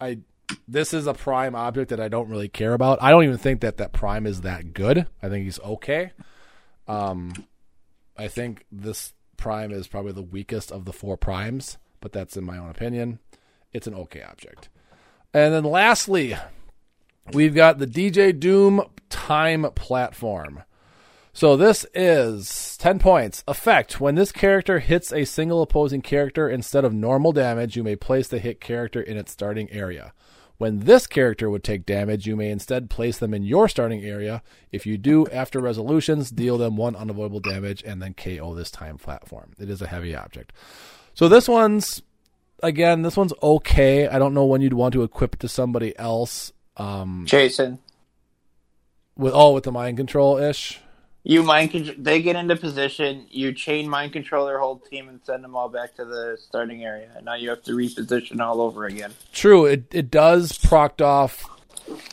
[0.00, 0.20] I
[0.68, 3.02] this is a prime object that I don't really care about.
[3.02, 5.06] I don't even think that that prime is that good.
[5.22, 6.12] I think he's okay.
[6.88, 7.32] Um,
[8.16, 12.44] I think this prime is probably the weakest of the four primes, but that's in
[12.44, 13.18] my own opinion.
[13.72, 14.68] It's an okay object.
[15.34, 16.36] And then lastly,
[17.32, 20.62] we've got the DJ Doom time platform.
[21.34, 23.42] So this is 10 points.
[23.48, 23.98] Effect.
[23.98, 28.28] When this character hits a single opposing character instead of normal damage, you may place
[28.28, 30.12] the hit character in its starting area.
[30.62, 34.44] When this character would take damage, you may instead place them in your starting area.
[34.70, 38.96] If you do, after resolutions, deal them one unavoidable damage and then KO this time
[38.96, 39.54] platform.
[39.58, 40.52] It is a heavy object.
[41.14, 42.02] So this one's
[42.62, 44.06] again, this one's okay.
[44.06, 46.52] I don't know when you'd want to equip to somebody else.
[46.76, 47.80] Um, Jason,
[49.16, 50.78] with oh, with the mind control ish.
[51.24, 55.20] You mind con- they get into position, you chain mind control their whole team and
[55.24, 57.10] send them all back to the starting area.
[57.16, 59.12] And now you have to reposition all over again.
[59.32, 61.44] True, it it does proct off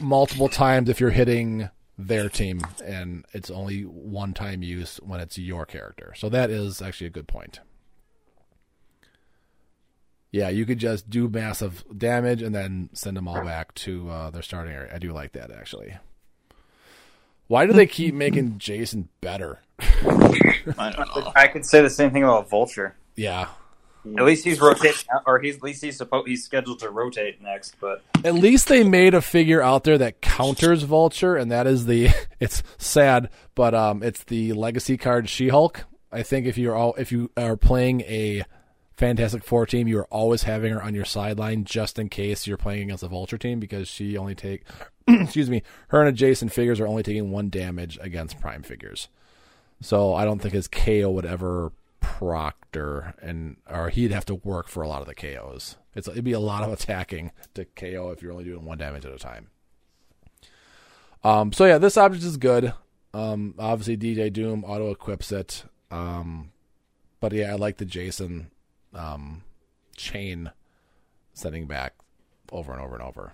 [0.01, 5.37] multiple times if you're hitting their team, and it's only one time use when it's
[5.37, 6.13] your character.
[6.15, 7.59] So that is actually a good point.
[10.31, 14.29] Yeah, you could just do massive damage and then send them all back to uh,
[14.29, 14.93] their starting area.
[14.93, 15.97] I do like that actually.
[17.49, 19.57] Why do they keep making Jason better?
[19.79, 21.31] I don't know.
[21.35, 22.95] I could say the same thing about Vulture.
[23.15, 23.47] Yeah,
[24.05, 27.75] At least he's rotating, or he's at least he's supposed he's scheduled to rotate next.
[27.81, 31.85] But at least they made a figure out there that counters Vulture, and that is
[31.85, 32.09] the.
[32.39, 35.83] It's sad, but um, it's the legacy card She-Hulk.
[36.09, 38.45] I think if you're all if you are playing a
[38.95, 42.57] Fantastic Four team, you are always having her on your sideline just in case you're
[42.57, 44.63] playing against a Vulture team because she only take.
[45.21, 49.07] excuse me, her and adjacent figures are only taking one damage against Prime figures.
[49.81, 54.67] So I don't think his KO would ever proctor, and or he'd have to work
[54.67, 55.77] for a lot of the KOs.
[55.95, 59.05] It's it'd be a lot of attacking to KO if you're only doing one damage
[59.05, 59.47] at a time.
[61.23, 61.51] Um.
[61.53, 62.73] So yeah, this object is good.
[63.13, 63.55] Um.
[63.57, 65.63] Obviously, DJ Doom auto equips it.
[65.91, 66.51] Um.
[67.19, 68.49] But yeah, I like the Jason,
[68.93, 69.43] um,
[69.97, 70.51] chain,
[71.33, 71.93] sending back
[72.51, 73.33] over and over and over.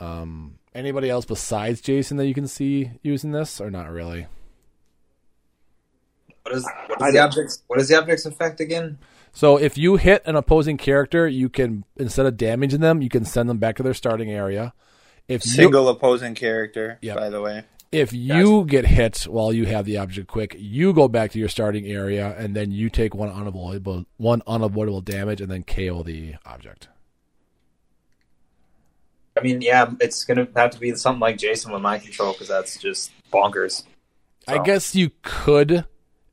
[0.00, 0.56] Um.
[0.72, 4.26] Anybody else besides Jason that you can see using this, or not really?
[6.42, 8.98] What is, what I is the don't- object's what is the object's effect again?
[9.32, 13.24] So if you hit an opposing character, you can instead of damaging them, you can
[13.24, 14.72] send them back to their starting area.
[15.28, 17.16] If you Single opposing character, Yep.
[17.16, 17.64] by the way.
[17.92, 21.48] if you get hit while you have the object quick, you go back to your
[21.48, 26.34] starting area and then you take one unavoidable one unavoidable damage and then KO the
[26.46, 26.88] object.
[29.40, 32.48] I mean, yeah, it's gonna have to be something like Jason with mind control because
[32.48, 33.84] that's just bonkers.
[34.46, 35.86] I guess you could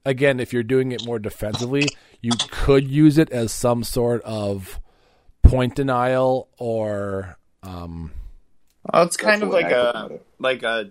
[0.05, 1.87] again if you're doing it more defensively,
[2.21, 4.79] you could use it as some sort of
[5.41, 8.11] point denial or um
[8.91, 10.89] Well, it's kind of like a like a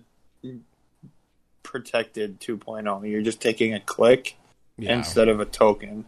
[1.63, 3.11] protected 2.0.
[3.11, 4.37] You're just taking a click
[4.79, 4.97] yeah.
[4.97, 6.07] instead of a token.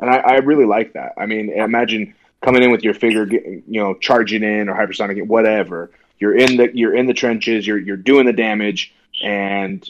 [0.00, 1.12] And I, I really like that.
[1.16, 5.90] I mean, imagine coming in with your figure, you know, charging in or hypersonic, whatever.
[6.18, 9.88] you're in the you're in the trenches, you're you're doing the damage, and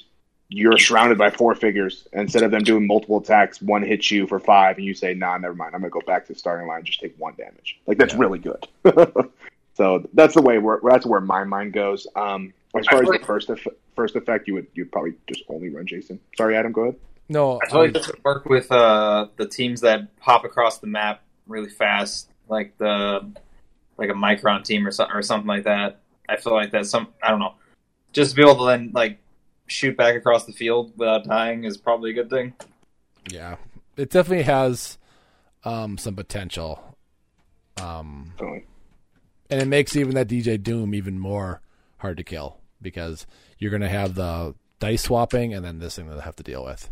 [0.49, 2.07] you're surrounded by four figures.
[2.13, 5.39] Instead of them doing multiple attacks, one hits you for five, and you say, "Nah,
[5.39, 5.75] never mind.
[5.75, 8.21] I'm gonna go back to the starting line, just take one damage." Like that's Yeah.
[8.21, 8.67] really good.
[9.75, 12.07] so that's the way where that's where my mind goes.
[12.15, 15.71] Um, as far as the first eff- first effect, you would you'd probably just only
[15.71, 16.21] run Jason.
[16.37, 16.73] Sorry, Adam.
[16.73, 16.97] Go ahead.
[17.29, 20.79] No, I feel like um, this would work with uh, the teams that pop across
[20.79, 23.33] the map really fast, like the
[23.99, 26.01] like a Micron team or something or something like that.
[26.29, 27.55] I feel like that some I don't know.
[28.13, 29.19] Just to be able to then like
[29.67, 32.53] shoot back across the field without dying is probably a good thing.
[33.31, 33.57] yeah,
[33.97, 34.99] it definitely has
[35.65, 36.97] um, some potential.
[37.81, 38.65] Um, Totally.
[39.49, 41.63] and it makes even that DJ Doom even more
[41.99, 43.27] hard to kill because
[43.59, 46.43] you're going to have the dice swapping and then this thing that I have to
[46.43, 46.91] deal with.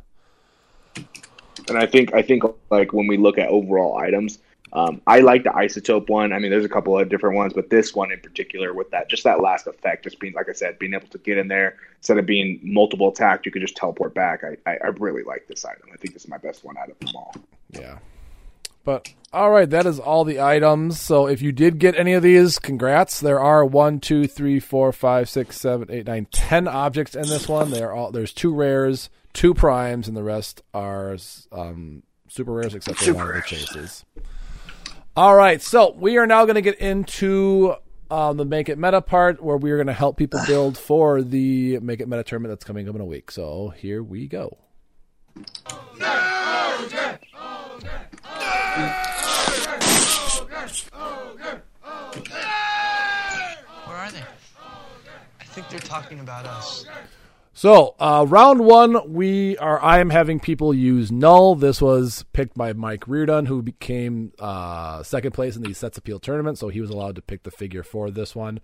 [1.68, 4.38] And I think I think like when we look at overall items,
[4.72, 6.32] um, I like the isotope one.
[6.32, 9.08] I mean, there's a couple of different ones, but this one in particular, with that
[9.08, 11.76] just that last effect, just being like I said, being able to get in there
[11.98, 14.42] instead of being multiple attacked, you could just teleport back.
[14.44, 15.88] I, I, I really like this item.
[15.92, 17.34] I think this is my best one out of them all.
[17.70, 17.98] Yeah.
[18.84, 21.00] But all right, that is all the items.
[21.00, 23.20] So if you did get any of these, congrats.
[23.20, 27.48] There are one, two, three, four, five, six, seven, eight, nine, ten objects in this
[27.48, 27.70] one.
[27.70, 31.16] They're all there's two rares, two primes, and the rest are
[31.52, 34.04] um, super rares, except for one of the chases.
[35.20, 37.74] All right, so we are now going to get into
[38.10, 41.20] um, the Make It Meta part, where we are going to help people build for
[41.20, 43.30] the Make It Meta tournament that's coming up in a week.
[43.30, 44.56] So here we go.
[45.34, 45.46] Where
[53.98, 54.22] are they?
[55.38, 56.86] I think they're talking about us.
[57.52, 59.82] So, uh, round one, we are.
[59.82, 61.56] I am having people use Knull.
[61.56, 66.20] This was picked by Mike Reardon, who became uh, second place in the sets appeal
[66.20, 66.58] tournament.
[66.58, 68.60] So he was allowed to pick the figure for this one.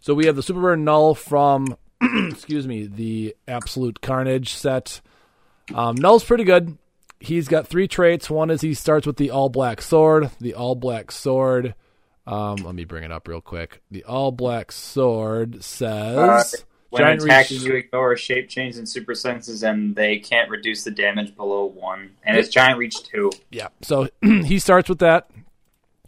[0.00, 5.00] So we have the Super Rare Knull from, excuse me, the Absolute Carnage set.
[5.74, 6.76] Um, Knull's pretty good.
[7.20, 8.30] He's got three traits.
[8.30, 10.30] One is he starts with the all black sword.
[10.38, 11.74] The all black sword.
[12.26, 13.80] Um, let me bring it up real quick.
[13.90, 16.64] The all black sword says.
[16.90, 20.84] When Giant attacking, reach- you ignore shape change and super senses, and they can't reduce
[20.84, 22.12] the damage below one.
[22.22, 23.30] And it's giant reach two.
[23.50, 23.68] Yeah.
[23.82, 25.30] So he starts with that.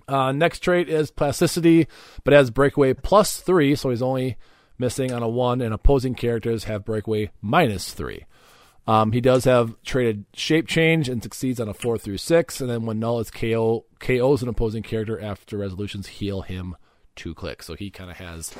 [0.08, 1.86] Uh, next trait is plasticity,
[2.24, 4.36] but has breakaway plus three, so he's only
[4.78, 8.24] missing on a one, and opposing characters have breakaway minus three.
[8.86, 12.68] Um, he does have traded shape change and succeeds on a four through six, and
[12.68, 16.74] then when Knull is KO, KOs an opposing character after resolutions heal him
[17.14, 17.66] two clicks.
[17.66, 18.52] So he kind of has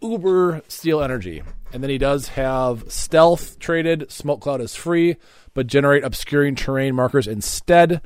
[0.00, 1.42] uber steal energy.
[1.72, 4.10] And then he does have stealth traded.
[4.10, 5.16] Smoke cloud is free,
[5.54, 8.00] but generate obscuring terrain markers instead.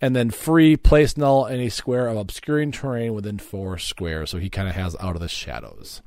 [0.00, 4.30] And then free place Knull any square of obscuring terrain within four squares.
[4.30, 6.02] So he kind of has out of the shadows.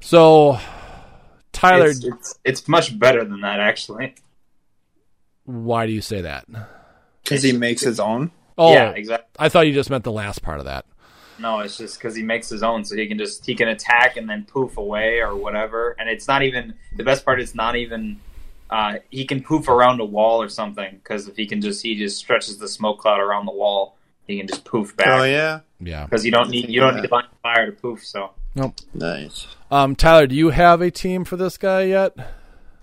[0.00, 0.58] So
[1.52, 4.14] Tyler, It's, it's, it's much better than that, actually.
[5.44, 6.46] why do you say that?
[7.24, 8.30] Because he makes his own.
[8.56, 9.28] Oh, Yeah, exactly.
[9.38, 10.84] I thought you just meant the last part of that.
[11.38, 14.16] No, it's just because he makes his own, so he can just he can attack
[14.16, 15.94] and then poof away or whatever.
[15.98, 17.40] And it's not even the best part.
[17.40, 18.20] It's not even
[18.70, 21.94] uh, he can poof around a wall or something because if he can just he
[21.96, 25.06] just stretches the smoke cloud around the wall, he can just poof back.
[25.08, 26.04] Oh yeah, Yeah.
[26.04, 28.04] because you don't need you don't need to bind fire to poof.
[28.04, 28.74] So nope.
[28.94, 29.46] nice.
[29.70, 32.16] Um, Tyler, do you have a team for this guy yet?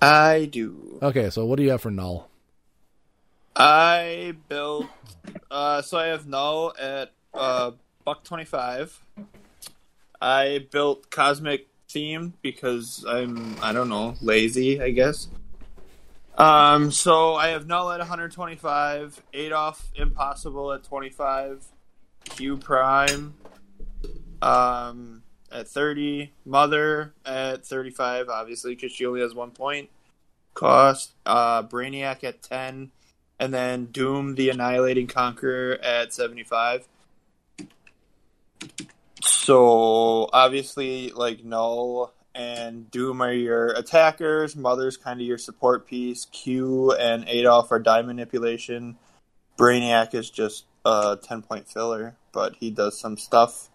[0.02, 1.00] I do.
[1.02, 2.30] Okay, so what do you have for Knull?
[3.56, 4.88] I built.
[5.50, 7.72] Uh, so I have Knull at uh,
[8.06, 9.04] buck twenty five.
[10.22, 15.28] I built cosmic theme because I'm I don't know lazy I guess.
[16.38, 21.66] Um, so I have Knull at 125, Adolf impossible at 25,
[22.26, 23.36] Q prime,
[24.42, 29.90] um, at 30, Mother at 35, obviously because she only has one point
[30.54, 32.92] cost, uh, Brainiac at 10,
[33.40, 36.88] and then Doom the Annihilating Conqueror at 75.
[39.22, 44.56] So obviously, like Knull and Doom are your attackers.
[44.56, 46.26] Mother's kind of your support piece.
[46.26, 48.98] Q and Adolf are die manipulation.
[49.58, 53.70] Brainiac is just a ten point filler, but he does some stuff.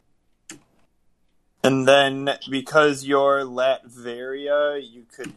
[1.63, 5.33] And then because you're Latveria, you could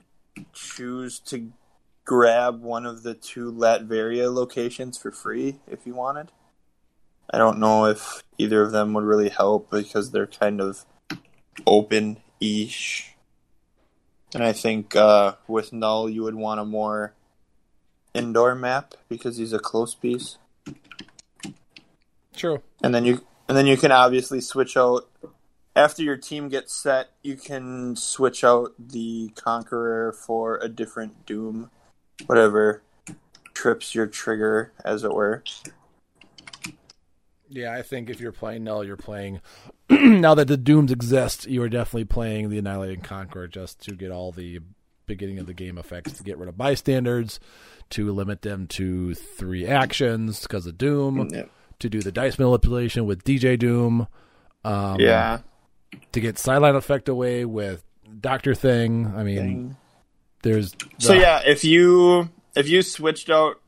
[0.54, 1.52] choose to
[2.06, 6.32] grab one of the two Latveria locations for free if you wanted.
[7.34, 10.86] I don't know if either of them would really help because they're kind of
[11.66, 13.16] open ish.
[14.34, 17.14] And I think uh, with Knull, you would want a more
[18.14, 20.38] indoor map because he's a close piece.
[22.36, 22.62] True.
[22.84, 25.10] And then you and then you can obviously switch out
[25.76, 31.72] after your team gets set, you can switch out the Conqueror for a different Doom,
[32.28, 32.84] whatever
[33.54, 35.44] trips your trigger, as it were.
[37.54, 39.40] Yeah, I think if you're playing Knull, you're playing.
[39.90, 44.10] now that the Dooms exist, you are definitely playing the Annihilating Conqueror just to get
[44.12, 44.60] all the
[45.06, 47.40] beginning of the game effects to get rid of bystanders,
[47.92, 51.50] to limit them to three actions because of Doom, Yep.
[51.80, 54.08] to do the dice manipulation with DJ Doom.
[54.64, 55.40] Um, yeah.
[56.14, 57.84] To get sideline effect away with
[58.20, 59.14] Doctor Thing.
[59.16, 59.78] I mean, Thing.
[60.42, 60.76] there's.
[60.98, 63.60] So yeah, if you if you switched out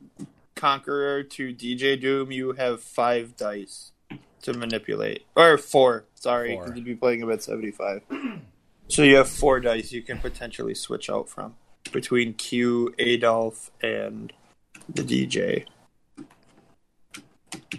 [0.56, 3.92] Conqueror to DJ Doom, you have five dice
[4.42, 6.06] to manipulate, or four.
[6.14, 6.64] Sorry, Four.
[6.64, 8.02] because you'd be playing him at seventy five.
[8.88, 11.56] So you have four dice you can potentially switch out from
[11.90, 14.32] between Q, Adolf, and
[14.88, 15.64] the DJ.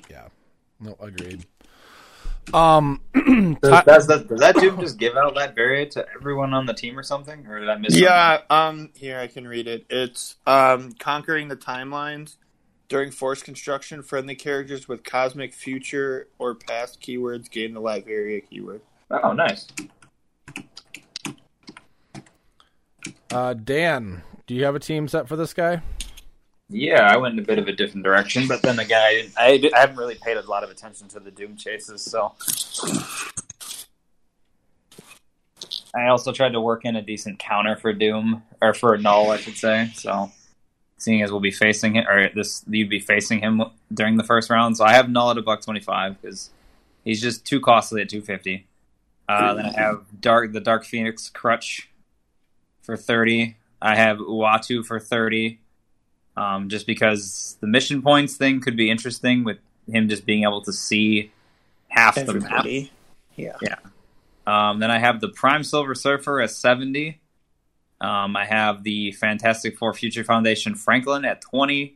[0.09, 0.27] Yeah.
[0.81, 1.45] No, agreed.
[2.53, 2.99] Um,
[3.61, 6.73] Does, does that, does that Doom just give out that variant to everyone on the
[6.73, 7.45] team or something?
[7.47, 9.85] Or did I miss Yeah, um, here I can read it.
[9.89, 12.35] It's um, conquering the timelines
[12.89, 14.01] during force construction.
[14.01, 18.81] Friendly characters with cosmic future or past keywords gain the Latveria keyword.
[19.09, 19.67] Oh, nice.
[23.31, 25.81] uh, Dan, do you have a team set for this guy?
[26.69, 29.01] Yeah, I went in a bit of a different direction, but then again,
[29.37, 32.01] I didn't, I, I haven't really paid a lot of attention to the Doom chases,
[32.01, 32.33] so.
[35.95, 39.37] I also tried to work in a decent counter for Doom, or for Knull, I
[39.37, 39.91] should say.
[39.95, 40.29] So,
[40.97, 43.63] seeing as we'll be facing him, or this you'd be facing him
[43.93, 46.49] during the first round, so I have Knull at a buck twenty five because
[47.03, 48.67] he's just too costly at two fifty.
[49.29, 51.89] Uh, then I have Dark the Dark Phoenix Crutch
[52.81, 53.57] for thirty.
[53.81, 55.59] I have Uatu for thirty
[56.37, 59.57] um, just because the mission points thing could be interesting with
[59.89, 61.31] him just being able to see
[61.89, 62.35] half the map.
[62.35, 62.91] Everybody.
[63.61, 63.75] Yeah.
[64.45, 67.19] Um, then I have the Prime Silver Surfer at 70.
[67.99, 71.95] Um, I have the Fantastic Four Future Foundation Franklin at 20.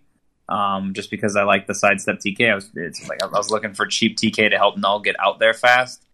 [0.49, 2.51] Um, just because I like the sidestep TK.
[2.51, 5.39] I was, it's like I was looking for cheap TK to help Knull get out
[5.39, 6.05] there fast.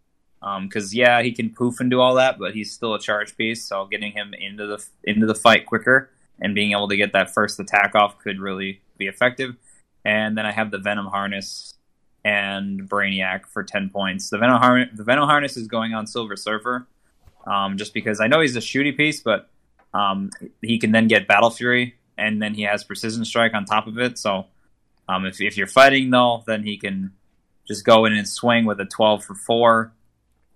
[0.62, 3.66] Because yeah, he can poof and do all that, but he's still a charge piece.
[3.66, 7.34] So getting him into the into the fight quicker and being able to get that
[7.34, 9.56] first attack off could really be effective.
[10.06, 11.74] And then I have the Venom Harness
[12.24, 14.30] and Brainiac for 10 points.
[14.30, 16.88] The Venom, Har- the Venom Harness is going on Silver Surfer
[17.46, 19.50] um, just because I know he's a shooty piece, but
[19.94, 20.30] um,
[20.62, 23.98] he can then get Battle Fury and then he has Precision Strike on top of
[24.00, 24.18] it.
[24.18, 24.48] So
[25.08, 27.14] um, if, if you're fighting, though, then he can
[27.68, 29.92] just go in and swing with a 12 for 4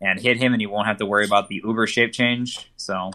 [0.02, 2.72] and hit him, and he won't have to worry about the Uber shape change.
[2.76, 3.12] So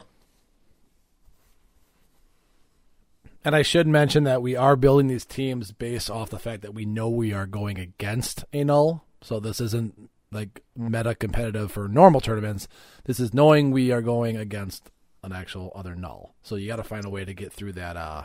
[3.47, 6.75] And I should mention that we are building these teams based off the fact that
[6.75, 9.05] we know we are going against a Knull.
[9.21, 12.67] So this isn't like meta competitive for normal tournaments.
[13.05, 14.91] This is knowing we are going against
[15.27, 16.35] an actual other Knull.
[16.43, 18.25] So you got to find a way to get through that uh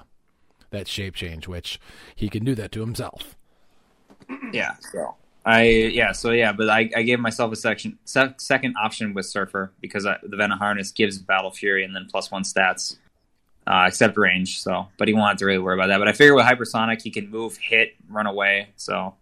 [0.69, 1.79] that shape change, which
[2.15, 3.35] he can do that to himself.
[4.53, 4.75] Yeah.
[4.93, 5.15] So
[5.45, 6.11] I yeah.
[6.11, 10.05] So yeah, but I, I gave myself a section se- second option with Surfer because
[10.05, 12.97] I, the Venom Harness gives Battle Fury and then plus one stats,
[13.67, 14.61] uh, except range.
[14.61, 15.97] So, but he have to really worry about that.
[15.97, 18.69] But I figure with Hypersonic, he can move, hit, run away.
[18.75, 19.15] So,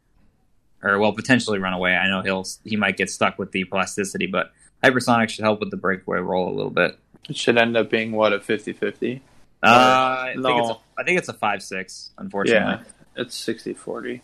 [0.84, 1.96] or well, potentially run away.
[1.96, 4.52] I know he'll he might get stuck with the plasticity, but
[4.84, 7.00] Hypersonic should help with the breakaway roll a little bit.
[7.30, 9.22] It should end up being what a 50-50.
[9.62, 12.12] Uh, I think it's a, I think it's a five six.
[12.18, 12.84] Unfortunately.
[13.16, 14.22] Yeah, it's 60-40.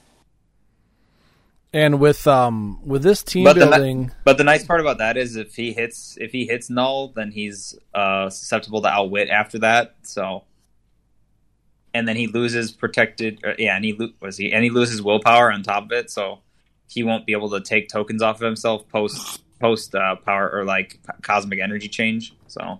[1.76, 5.18] And with um with this team But the building, But the nice part about that
[5.18, 9.60] is if he hits if he hits Knull, then he's uh, susceptible to outwit after
[9.60, 9.95] that.
[10.03, 10.45] So,
[11.94, 13.44] and then he loses protected.
[13.45, 16.10] Uh, yeah, and he lo- was he and he loses willpower on top of it.
[16.10, 16.40] So
[16.88, 20.64] he won't be able to take tokens off of himself post post uh, power or
[20.64, 22.34] like cosmic energy change.
[22.48, 22.80] So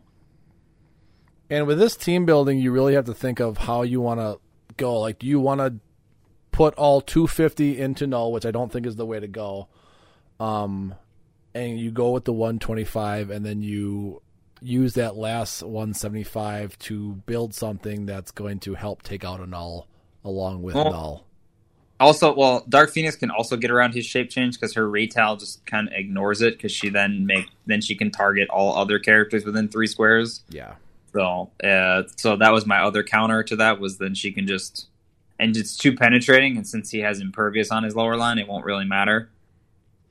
[1.50, 4.40] And with this team building, you really have to think of how you want to
[4.78, 5.00] go.
[5.00, 5.76] Like, do you want to
[6.56, 9.68] put all 250 into Knull, which I don't think is the way to go.
[10.40, 10.96] Um,
[11.54, 14.22] and you go with the 125, and then you
[14.62, 19.88] use that last 175 to build something that's going to help take out a Knull
[20.24, 21.28] along with Well, Knull.
[22.00, 25.66] Also, well, Dark Phoenix can also get around his shape change because her retail just
[25.66, 29.46] kind of ignores it because she then make then she can target all other characters
[29.46, 30.44] within three squares.
[30.50, 30.76] Yeah.
[31.16, 34.88] So, uh, so that was my other counter to that was then she can just
[35.40, 38.66] and it's too penetrating, and since he has impervious on his lower line, it won't
[38.66, 39.30] really matter.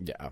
[0.03, 0.31] Yeah.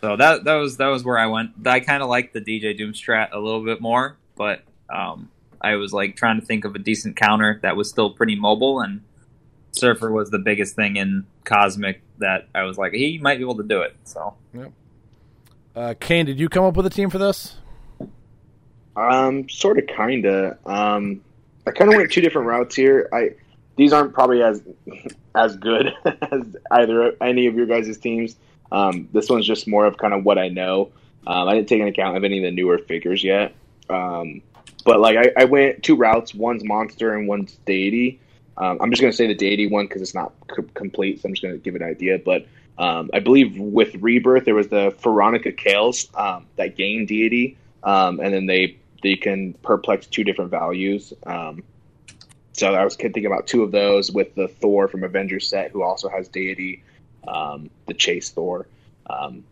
[0.00, 1.52] So that that was that was where I went.
[1.66, 5.30] I kind of liked the DJ Doom strat a little bit more, but um,
[5.60, 8.80] I was like trying to think of a decent counter that was still pretty mobile,
[8.80, 9.02] and
[9.72, 13.56] Surfer was the biggest thing in Cosmic that I was like he might be able
[13.56, 13.96] to do it.
[14.04, 14.34] So
[15.74, 17.56] Uh, Kane, did you come up with a team for this?
[18.96, 20.58] Um, sort of, kinda.
[20.66, 21.20] Um,
[21.66, 23.08] I kind of went two different routes here.
[23.12, 23.30] I
[23.76, 24.62] these aren't probably as
[25.34, 28.36] as good as either any of your guys' teams.
[28.70, 30.90] Um, this one's just more of kind of what I know.
[31.26, 33.54] Um, I didn't take into account of any of the newer figures yet.
[33.88, 34.42] Um,
[34.84, 36.34] but like I, I went two routes.
[36.34, 38.20] One's monster and one's deity.
[38.56, 41.34] Um, I'm just to say the deity one because it's not c- complete, so I'm
[41.34, 42.18] just to give an idea.
[42.18, 42.46] But
[42.78, 48.20] um, I believe with Rebirth there was the Veronica Kales um, that gained deity, um,
[48.20, 51.12] and then they they can perplex two different values.
[51.26, 51.62] Um,
[52.52, 55.82] so I was thinking about two of those with the Thor from Avengers set, who
[55.82, 56.82] also has deity,
[57.28, 58.66] um, the Chase Thor,
[59.08, 59.44] um,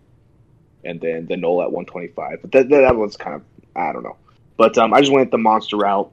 [0.85, 2.39] and then the Knull at 125.
[2.41, 3.43] But that, that one's kind of
[3.77, 4.17] I don't know.
[4.57, 6.11] But um, I just went the monster route.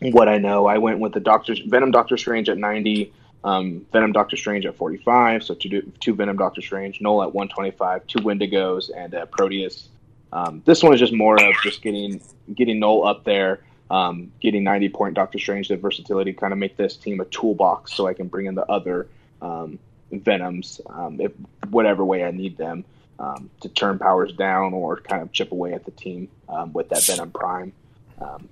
[0.00, 3.12] What I know, I went with the Doctor Venom Doctor Strange at 90,
[3.44, 5.44] um, Venom Doctor Strange at 45.
[5.44, 9.88] So two two Venom Doctor Strange, Knull at 125, two Wendigos, and uh, Proteus.
[10.32, 12.20] Um, this one is just more of just getting
[12.54, 13.60] getting Knull up there,
[13.90, 17.92] um, getting 90 point Doctor Strange, the versatility, kind of make this team a toolbox
[17.92, 19.08] so I can bring in the other
[19.42, 19.78] um,
[20.10, 21.32] Venoms, um, if
[21.70, 22.84] whatever way I need them
[23.18, 26.88] um, to turn powers down or kind of chip away at the team um, with
[26.88, 27.72] that Venom Prime.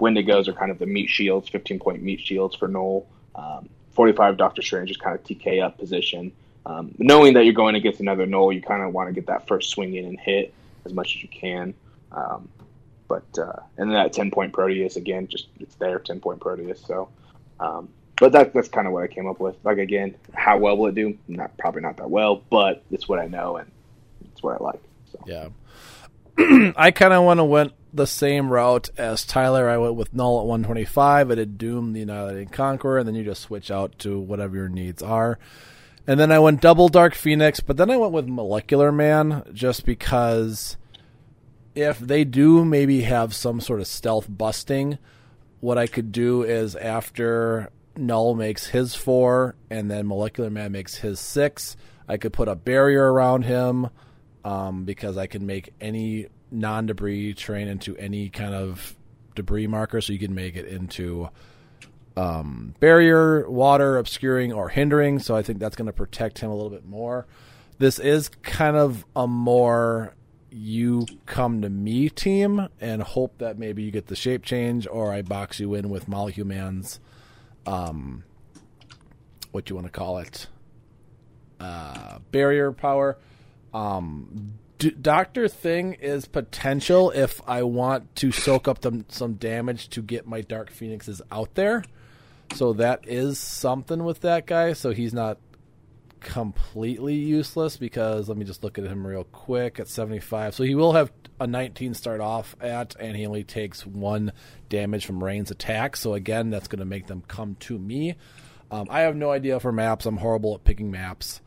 [0.00, 2.66] Wendigos are kind of the meat shields, 15 point meat shields for.
[3.34, 6.32] Um, 45 Doctor Strange is kind of TK up position.
[6.98, 9.70] Knowing that you're going against another Knull, you kind of want to get that first
[9.70, 10.54] swing in and hit
[10.84, 11.74] as much as you can.
[12.12, 12.48] Um,
[13.08, 16.80] but uh, and then that 10 point Proteus again, just it's there 10 point Proteus.
[16.80, 17.08] So,
[17.58, 19.56] um, but that that's kind of what I came up with.
[19.64, 21.18] Like again, how well will it do?
[21.26, 23.70] Not probably not that well, but it's what I know and
[24.30, 24.80] it's what I like.
[25.12, 25.24] So.
[25.26, 25.48] Yeah.
[26.76, 29.68] I kind of want to went the same route as Tyler.
[29.68, 31.30] I went with Knull at 125.
[31.30, 34.68] I did Doom, the Annihilating Conqueror, and then you just switch out to whatever your
[34.68, 35.38] needs are.
[36.06, 39.84] And then I went double Dark Phoenix, but then I went with Molecular Man just
[39.84, 40.76] because
[41.74, 44.98] if they do maybe have some sort of stealth busting,
[45.60, 50.96] what I could do is after Knull makes his four and then Molecular Man makes
[50.96, 51.76] his six,
[52.08, 53.90] I could put a barrier around him
[54.44, 58.96] um, because I can make any non debris train into any kind of
[59.34, 61.28] debris marker, so you can make it into
[62.20, 65.18] um, barrier, water, obscuring, or hindering.
[65.20, 67.26] So I think that's going to protect him a little bit more.
[67.78, 70.14] This is kind of a more
[70.50, 75.12] you come to me team and hope that maybe you get the shape change or
[75.12, 76.98] I box you in with Molecule Man's
[77.66, 78.24] um
[79.52, 80.48] what you want to call it
[81.60, 83.16] uh barrier power
[83.72, 88.78] um Doctor Thing is potential if I want to soak up
[89.08, 91.84] some damage to get my Dark Phoenixes out there.
[92.54, 94.72] So that is something with that guy.
[94.74, 95.38] So he's not
[96.20, 100.54] completely useless because let me just look at him real quick at 75.
[100.54, 101.10] So he will have
[101.40, 104.32] a 19 start off at, and he only takes one
[104.68, 105.96] damage from Rain's attack.
[105.96, 108.16] So again, that's going to make them come to me.
[108.70, 110.06] Um, I have no idea for maps.
[110.06, 111.40] I'm horrible at picking maps.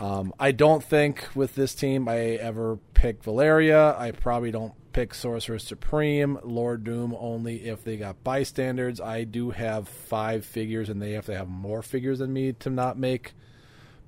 [0.00, 3.96] Um, I don't think with this team I ever pick Valeria.
[3.98, 9.00] I probably don't pick Sorcerer Supreme, Lord Doom only if they got bystanders.
[9.00, 12.70] I do have five figures, and they have to have more figures than me to
[12.70, 13.34] not make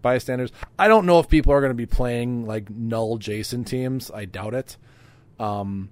[0.00, 0.52] bystanders.
[0.78, 4.10] I don't know if people are going to be playing like Knull Jason teams.
[4.10, 4.76] I doubt it.
[5.38, 5.90] Um,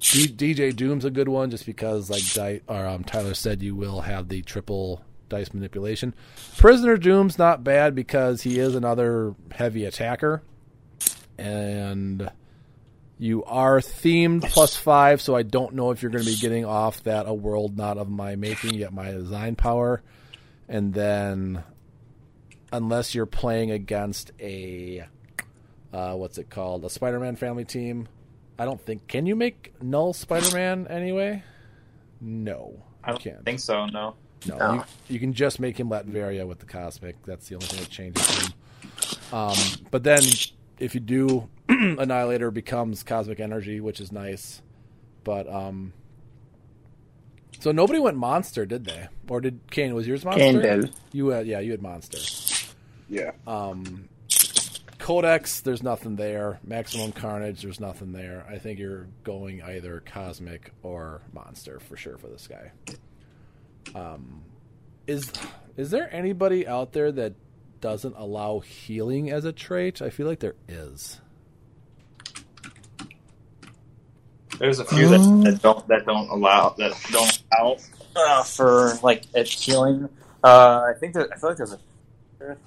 [0.00, 3.74] D- DJ Doom's a good one just because, like Di- or, um, Tyler said, you
[3.74, 6.12] will have the triple dice manipulation.
[6.58, 10.42] Prisoner Doom's not bad because he is another heavy attacker,
[11.38, 12.30] and
[13.18, 15.20] you are themed plus five.
[15.22, 17.98] So I don't know if you're going to be getting off that a world not
[17.98, 18.72] of my making.
[18.72, 20.02] You get my design power,
[20.68, 21.62] and then
[22.72, 25.06] unless you're playing against a
[25.92, 28.08] uh, what's it called a Spider-Man family team.
[28.58, 31.42] I don't think can you make Knull Spider-Man anyway?
[32.20, 33.44] No, I don't can't.
[33.44, 33.86] think so.
[33.86, 34.14] No.
[34.46, 34.74] No, No.
[34.74, 37.22] You, you can just make him Latveria with the cosmic.
[37.24, 38.52] That's the only thing that changes him.
[39.32, 39.56] Um,
[39.90, 40.22] but then
[40.78, 41.48] if you do,
[41.98, 44.62] Annihilator becomes cosmic energy, which is nice.
[45.24, 45.92] But um,
[47.60, 49.08] so nobody went monster, did they?
[49.28, 49.94] Or did Kane?
[49.94, 50.40] Was yours monster?
[50.40, 50.94] Kane did.
[51.12, 52.18] You had, yeah, you had monster.
[53.08, 53.32] Yeah.
[53.46, 54.08] Um,
[54.98, 56.60] Codex, there's nothing there.
[56.64, 58.46] Maximum Carnage, there's nothing there.
[58.48, 62.72] I think you're going either Cosmic or Monster for sure for this guy.
[63.94, 64.42] Um,
[65.06, 65.30] is
[65.76, 67.34] is there anybody out there that
[67.80, 70.00] doesn't allow healing as a trait?
[70.00, 71.20] I feel like there is.
[74.58, 77.76] There's a few that, that don't that don't allow that don't allow
[78.16, 80.08] uh, for like it healing.
[80.42, 81.78] Uh, I think that I feel like there's a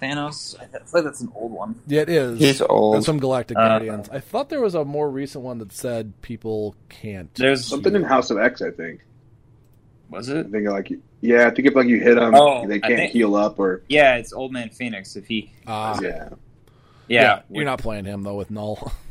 [0.02, 0.60] Thanos.
[0.60, 1.80] I feel like that's an old one.
[1.86, 2.40] Yeah, it is.
[2.40, 2.96] He's old.
[2.96, 4.10] That's from Galactic Uh, Guardians.
[4.10, 7.32] I thought there was a more recent one that said people can't.
[7.36, 9.02] There's Something in House of X, I think.
[10.10, 10.38] was it?
[10.38, 10.52] I it?
[10.52, 10.92] think like
[11.22, 13.84] yeah, I think if like you hit them, Oh, they can't think- heal up or
[13.88, 15.16] Yeah, it's Old Man Phoenix.
[15.16, 16.30] If he, Ah, yeah.
[17.08, 18.92] yeah, you're not playing him though with Knull.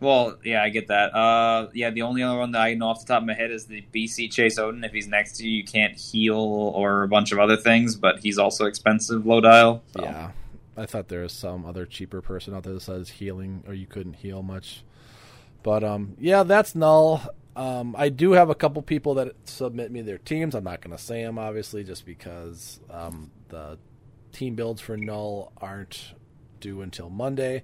[0.00, 1.14] Well, yeah, I get that.
[1.14, 3.50] Uh, yeah, the only other one that I know off the top of my head
[3.50, 4.84] is the BC Chase Odin.
[4.84, 8.18] If he's next to you, you can't heal or a bunch of other things, but
[8.20, 9.82] he's also expensive, low dial.
[9.96, 10.02] so.
[10.02, 10.30] Yeah,
[10.76, 13.86] I thought there was some other cheaper person out there that says healing or you
[13.86, 14.84] couldn't heal much.
[15.62, 17.22] But um, yeah, that's Knull.
[17.56, 20.54] Um, I do have a couple people that submit me their teams.
[20.54, 23.78] I'm not going to say them obviously, just because um, the
[24.32, 26.14] team builds for Knull aren't
[26.60, 27.62] due until Monday.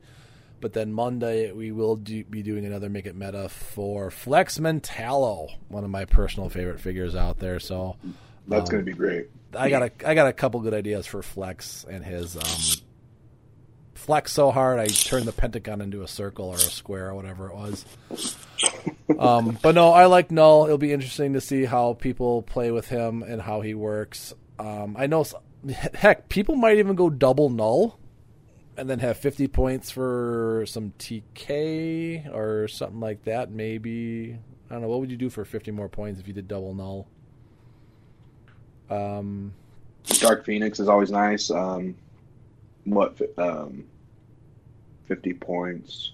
[0.61, 5.49] But then Monday we will do, be doing another Make It Meta for Flex Mentalo,
[5.69, 7.59] one of my personal favorite figures out there.
[7.61, 7.97] So
[8.49, 9.29] That's Um, gonna be great.
[9.57, 12.83] I got a I got a couple good ideas for Flex and his um,
[13.95, 17.49] Flex so hard I turned the pentagon into a circle or a square or whatever
[17.49, 17.85] it was.
[19.19, 20.65] Um, but no, I like Knull.
[20.67, 24.33] It'll be interesting to see how people play with him and how he works.
[24.59, 25.27] Um, I know,
[25.95, 27.99] heck, people might even go double Knull
[28.81, 33.51] and then have 50 points for some TK or something like that.
[33.51, 34.39] Maybe
[34.69, 34.89] I don't know.
[34.89, 37.07] What would you do for 50 more points if you did double Knull?
[38.89, 39.53] Um,
[40.05, 41.51] Dark Phoenix is always nice.
[41.51, 41.95] Um,
[42.85, 43.85] what um,
[45.07, 46.13] fifty points?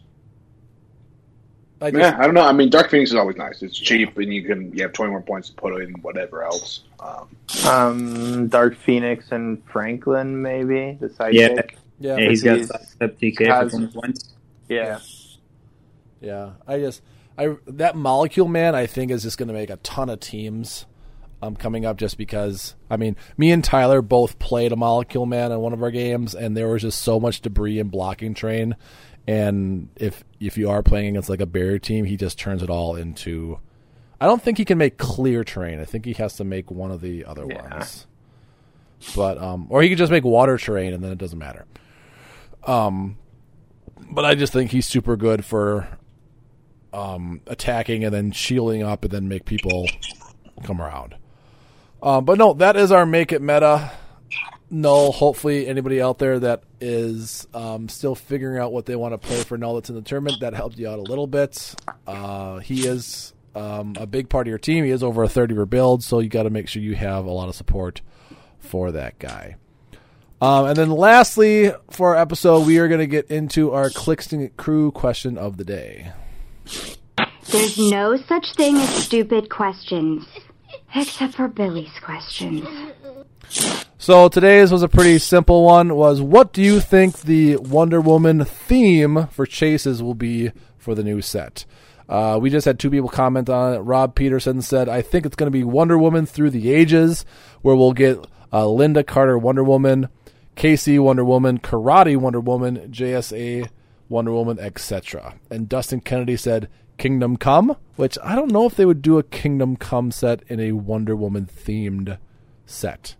[1.80, 2.42] I just, Yeah, I don't know.
[2.42, 3.62] I mean, Dark Phoenix is always nice.
[3.62, 6.80] It's cheap, and you can you have twenty more points to put in whatever else.
[7.00, 7.28] Um,
[7.66, 11.32] Um, Dark Phoenix and Franklin, maybe the sidekick.
[11.72, 11.78] Yeah.
[12.00, 14.34] Yeah, Yeah, he's got He's- step TK has- for 20 points.
[14.68, 14.98] Yeah.
[16.20, 17.02] Yeah, I just
[17.38, 20.86] I that molecule man I think is just going to make a ton of teams
[21.42, 25.52] um coming up just because I mean me and Tyler both played a molecule man
[25.52, 28.74] in one of our games and there was just so much debris and blocking train
[29.28, 32.70] and if if you are playing against like a barrier team he just turns it
[32.70, 33.58] all into
[34.18, 36.90] I don't think he can make clear terrain I think he has to make one
[36.90, 37.68] of the other Yeah.
[37.70, 38.06] ones
[39.14, 41.66] but um or he could just make water terrain and then it doesn't matter
[42.66, 43.16] um
[44.10, 45.88] but I just think he's super good for
[46.92, 49.86] um, attacking and then shielding up and then make people
[50.64, 51.16] come around.
[52.02, 53.90] Um, but no, that is our make it meta.
[54.68, 55.12] Knull.
[55.12, 59.42] Hopefully, anybody out there that is um, still figuring out what they want to play
[59.42, 61.74] for Knull that's in the tournament that helped you out a little bit.
[62.06, 64.84] Uh, he is um, a big part of your team.
[64.84, 66.96] He is over a third of your build, so you got to make sure you
[66.96, 68.00] have a lot of support
[68.58, 69.56] for that guy.
[70.40, 74.50] Um, and then lastly, for our episode, we are going to get into our Clixing
[74.56, 76.12] crew question of the day.
[77.50, 80.26] There's no such thing as stupid questions.
[80.94, 82.66] Except for Billy's questions.
[83.98, 85.94] So today's was a pretty simple one.
[85.94, 91.04] Was what do you think the Wonder Woman theme for chases will be for the
[91.04, 91.64] new set?
[92.08, 93.78] Uh, we just had two people comment on it.
[93.78, 97.24] Rob Peterson said, "I think it's going to be Wonder Woman through the ages,
[97.62, 98.18] where we'll get
[98.52, 100.08] uh, Lynda Carter Wonder Woman,
[100.56, 103.68] Casey Wonder Woman, Karate Wonder Woman, JSA
[104.08, 106.68] Wonder Woman, etc." And Dustin Kennedy said,
[106.98, 110.58] "Kingdom Come," which I don't know if they would do a Kingdom Come set in
[110.58, 112.18] a Wonder Woman themed
[112.64, 113.14] set.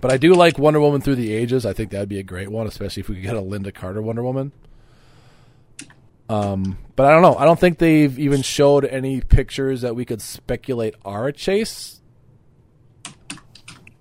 [0.00, 1.64] But I do like Wonder Woman through the ages.
[1.64, 4.02] I think that'd be a great one, especially if we could get a Lynda Carter
[4.02, 4.52] Wonder Woman.
[6.28, 7.36] Um, but I don't know.
[7.36, 12.00] I don't think they've even showed any pictures that we could speculate are a chase.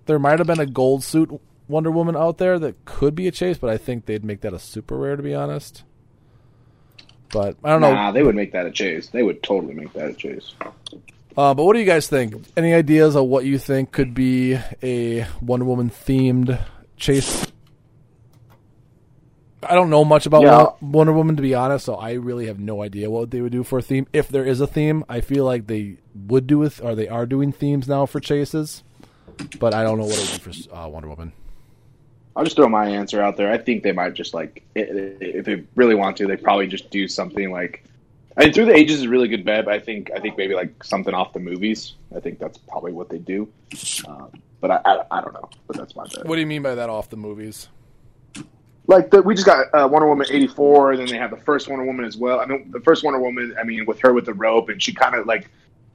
[0.06, 3.32] There might have been a gold suit Wonder Woman out there that could be a
[3.32, 5.84] chase, but I think they'd make that a super rare, to be honest.
[7.32, 7.94] But I don't know.
[7.94, 9.08] Nah, they would make that a chase.
[9.10, 10.54] They would totally make that a chase.
[11.36, 12.36] Uh, but what do you guys think?
[12.56, 16.60] Any ideas of what you think could be a Wonder Woman themed
[16.96, 17.48] chase?
[19.64, 20.66] I don't know much about Yeah.
[20.82, 23.64] Wonder Woman to be honest, so I really have no idea what they would do
[23.64, 24.06] for a theme.
[24.14, 27.26] If there is a theme, I feel like they would do it, or they are
[27.26, 28.84] doing themes now for chases.
[29.60, 31.34] But I don't know what it would be for uh, Wonder Woman.
[32.36, 33.52] I'll just throw my answer out there.
[33.52, 37.08] I think they might just like if they really want to, they probably just do
[37.08, 37.84] something like.
[38.36, 39.66] I mean, Through the Ages is a really good bet.
[39.66, 41.94] But I think I think maybe like something off the movies.
[42.16, 43.48] I think that's probably what they do.
[44.08, 45.50] Um, but I, I I don't know.
[45.68, 46.26] But that's my bet.
[46.26, 46.90] What do you mean by that?
[46.90, 47.68] Off the movies?
[48.88, 51.38] Like the, we just got uh, Wonder Woman eighty four, and then they have the
[51.38, 52.40] first Wonder Woman as well.
[52.40, 53.56] I mean, the first Wonder Woman.
[53.60, 55.50] I mean, with her with the rope, and she kind of like.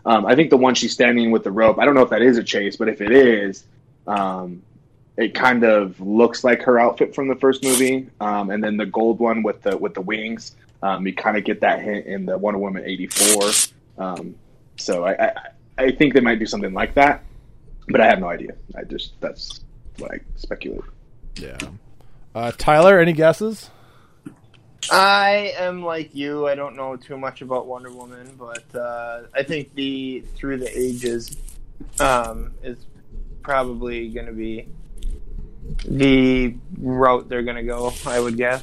[0.07, 1.79] Um, I think the one she's standing with the rope.
[1.79, 3.65] I don't know if that is a chase, but if it is,
[4.07, 4.63] um,
[5.19, 8.09] it kind of looks like her outfit from the first movie.
[8.21, 11.45] Um, and then the gold one with the with the wings, um, you kind of
[11.45, 13.51] get that hint in the Wonder Woman eighty four.
[13.99, 14.37] Um,
[14.77, 15.33] so I, I
[15.77, 17.25] I think they might do something like that,
[17.89, 18.53] but I have no idea.
[18.77, 19.61] I just that's
[19.99, 20.85] what I speculate.
[21.35, 21.59] Yeah.
[22.35, 23.71] Uh, Tyler, any guesses?
[24.93, 26.47] I am like you.
[26.47, 30.79] I don't know too much about Wonder Woman, but uh, I think the Through the
[30.79, 31.37] Ages
[31.99, 32.87] um, is
[33.43, 34.69] probably going to be
[35.85, 37.93] the route they're going to go.
[38.07, 38.63] I would guess.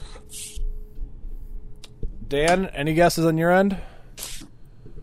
[2.28, 3.78] Dan, any guesses on your end?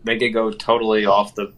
[0.03, 1.53] They could go totally off the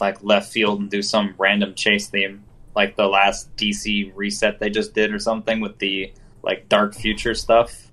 [0.00, 2.42] like left field and do some random chase theme,
[2.74, 6.12] like the last DC reset they just did or something with the
[6.42, 7.92] like dark future stuff.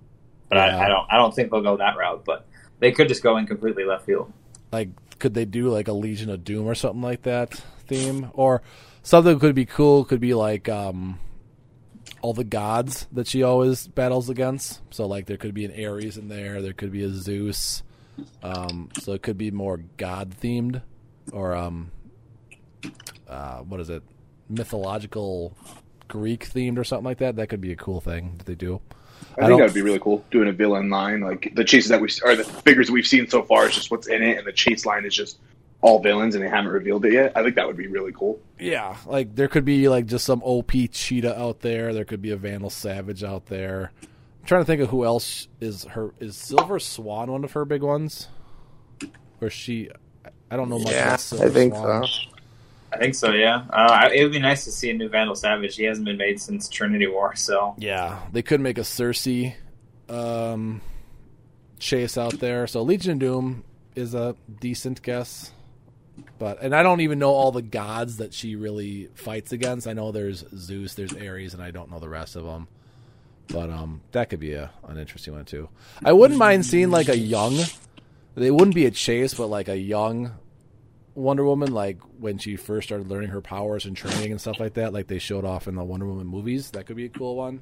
[0.49, 0.77] But Yeah.
[0.77, 2.23] I, I don't I don't think they'll go that route.
[2.25, 2.47] But
[2.79, 4.31] they could just go in completely left field.
[4.71, 4.89] Like,
[5.19, 7.53] could they do like a Legion of Doom or something like that
[7.87, 8.31] theme?
[8.33, 8.61] Or
[9.03, 10.03] something could be cool.
[10.05, 11.19] Could be like um,
[12.21, 14.81] all the gods that she always battles against.
[14.91, 16.61] So like, there could be an Ares in there.
[16.61, 17.83] There could be a Zeus.
[18.41, 20.81] Um, so it could be more god themed,
[21.31, 21.91] or um,
[23.27, 24.01] uh, what is it?
[24.49, 25.55] Mythological
[26.07, 27.35] Greek themed or something like that.
[27.35, 28.81] That could be a cool thing that they do.
[29.37, 31.89] I, don't- think that would be really cool doing a villain line like the chases
[31.89, 34.37] that we or the figures that we've seen so far is just what's in it,
[34.37, 35.37] and the chase line is just
[35.81, 37.33] all villains, and they haven't revealed it yet.
[37.35, 38.39] I think that would be really cool.
[38.59, 41.93] Yeah, like there could be like just some OP cheetah out there.
[41.93, 43.91] There could be a Vandal Savage out there.
[44.41, 46.13] I'm trying to think of who else is her.
[46.19, 48.27] Is Silver Swan one of her big ones?
[49.41, 49.89] Or she?
[50.49, 52.07] I don't know much Yeah, about Silver I think Swan.
[52.07, 52.29] so.
[52.91, 53.31] I think so.
[53.33, 55.75] Yeah, uh, it would be nice to see a new Vandal Savage.
[55.75, 59.27] He hasn't been made since Trinity War, so Yeah, they could make a Circe
[60.09, 60.81] um,
[61.79, 62.65] chase out there.
[62.65, 63.63] So Legion of Doom
[63.95, 65.51] is a decent guess.
[66.39, 69.87] But and I don't even know all the gods that she really fights against.
[69.87, 72.67] I know there's Zeus, there's Ares, and I don't know the rest of them.
[73.47, 75.69] But um, that could be a an interesting one too.
[76.03, 77.57] I wouldn't mind seeing like a young.
[78.35, 80.31] They wouldn't be a chase, but like a young
[81.15, 84.75] Wonder Woman, like when she first started learning her powers and training and stuff like
[84.75, 86.71] that, like they showed off in the Wonder Woman movies.
[86.71, 87.61] That could be a cool one.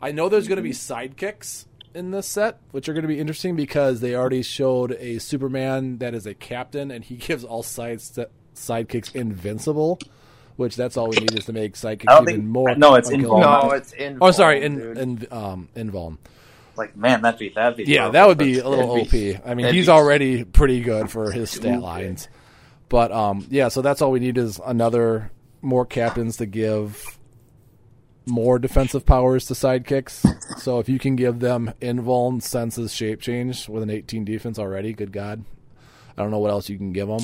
[0.00, 3.20] I know there's going to be sidekicks in this set, which are going to be
[3.20, 7.62] interesting because they already showed a Superman that is a captain, and he gives all
[7.62, 8.00] side
[8.54, 9.98] sidekicks invincible.
[10.56, 12.74] Which that's all we need is to make sidekicks even think- more.
[12.76, 13.42] no, it's unkillable.
[13.42, 13.62] invuln.
[13.64, 14.18] No, it's in.
[14.20, 14.98] Oh, sorry, in dude.
[14.98, 16.18] in um invuln.
[16.76, 18.12] like man, that'd be that'd be Yeah, rough.
[18.12, 19.42] that would be That's- a little that'd be- OP.
[19.44, 22.28] I mean, he's be already pretty good for his stat lines.
[22.88, 27.18] But um, yeah, so that's all we need is another more captains to give
[28.26, 30.58] more defensive powers to sidekicks.
[30.58, 34.92] So if you can give them invuln, senses, shape change with an 18 defense already,
[34.92, 35.44] good God,
[36.16, 37.20] I don't know what else you can give them.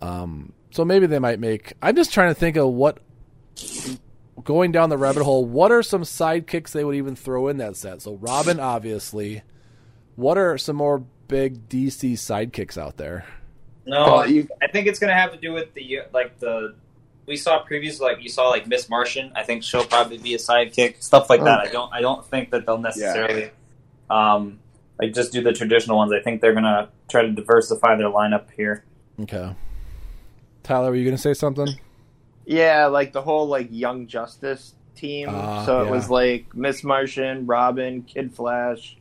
[0.00, 1.74] Um, so maybe they might make.
[1.82, 2.98] I'm just trying to think of what
[4.44, 5.44] going down the rabbit hole.
[5.44, 8.02] What are some sidekicks they would even throw in that set?
[8.02, 9.42] So Robin, obviously.
[10.16, 13.24] What are some more big DC sidekicks out there?
[13.86, 16.74] No, I think it's gonna have to do with the like the
[17.30, 19.32] we saw previews like you saw like Miss Martian.
[19.36, 21.60] I think she'll probably be a sidekick, stuff like that.
[21.60, 23.50] I don't I don't think that they'll necessarily
[24.10, 24.58] um
[25.00, 26.12] like just do the traditional ones.
[26.12, 28.84] I think they're gonna try to diversify their lineup here.
[29.20, 29.54] Okay.
[30.64, 31.68] Tyler, were you going to say something?
[32.44, 35.28] Yeah, like the whole like Young Justice team.
[35.30, 35.90] Ah, so it yeah.
[35.90, 38.96] was like Miss Martian, Robin, Kid Flash,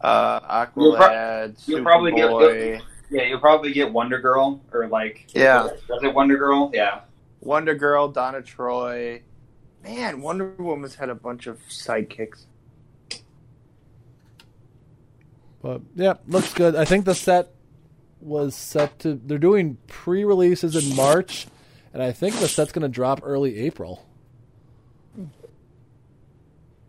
[0.00, 4.86] uh, You'll pro- Aqualad, you'll probably get- Superboy, Yeah, you'll probably get Wonder Girl or
[4.86, 5.64] like Yeah.
[5.88, 6.70] was it Wonder Girl?
[6.72, 7.00] Yeah.
[7.44, 9.22] Wonder Girl, Donna Troy.
[9.82, 12.46] Man, Wonder Woman's had a bunch of sidekicks.
[15.60, 16.74] But yeah, looks good.
[16.76, 17.50] I think the set
[18.20, 19.14] was set to.
[19.14, 21.46] They're doing pre-releases in March,
[21.92, 24.06] and I think the set's going to drop early April.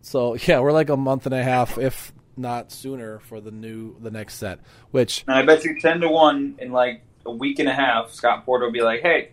[0.02, 3.98] So yeah, we're like a month and a half, if not sooner, for the new
[3.98, 4.60] the next set.
[4.90, 8.12] Which And I bet you ten to one in like a week and a half,
[8.12, 9.30] Scott Porter will be like, "Hey,"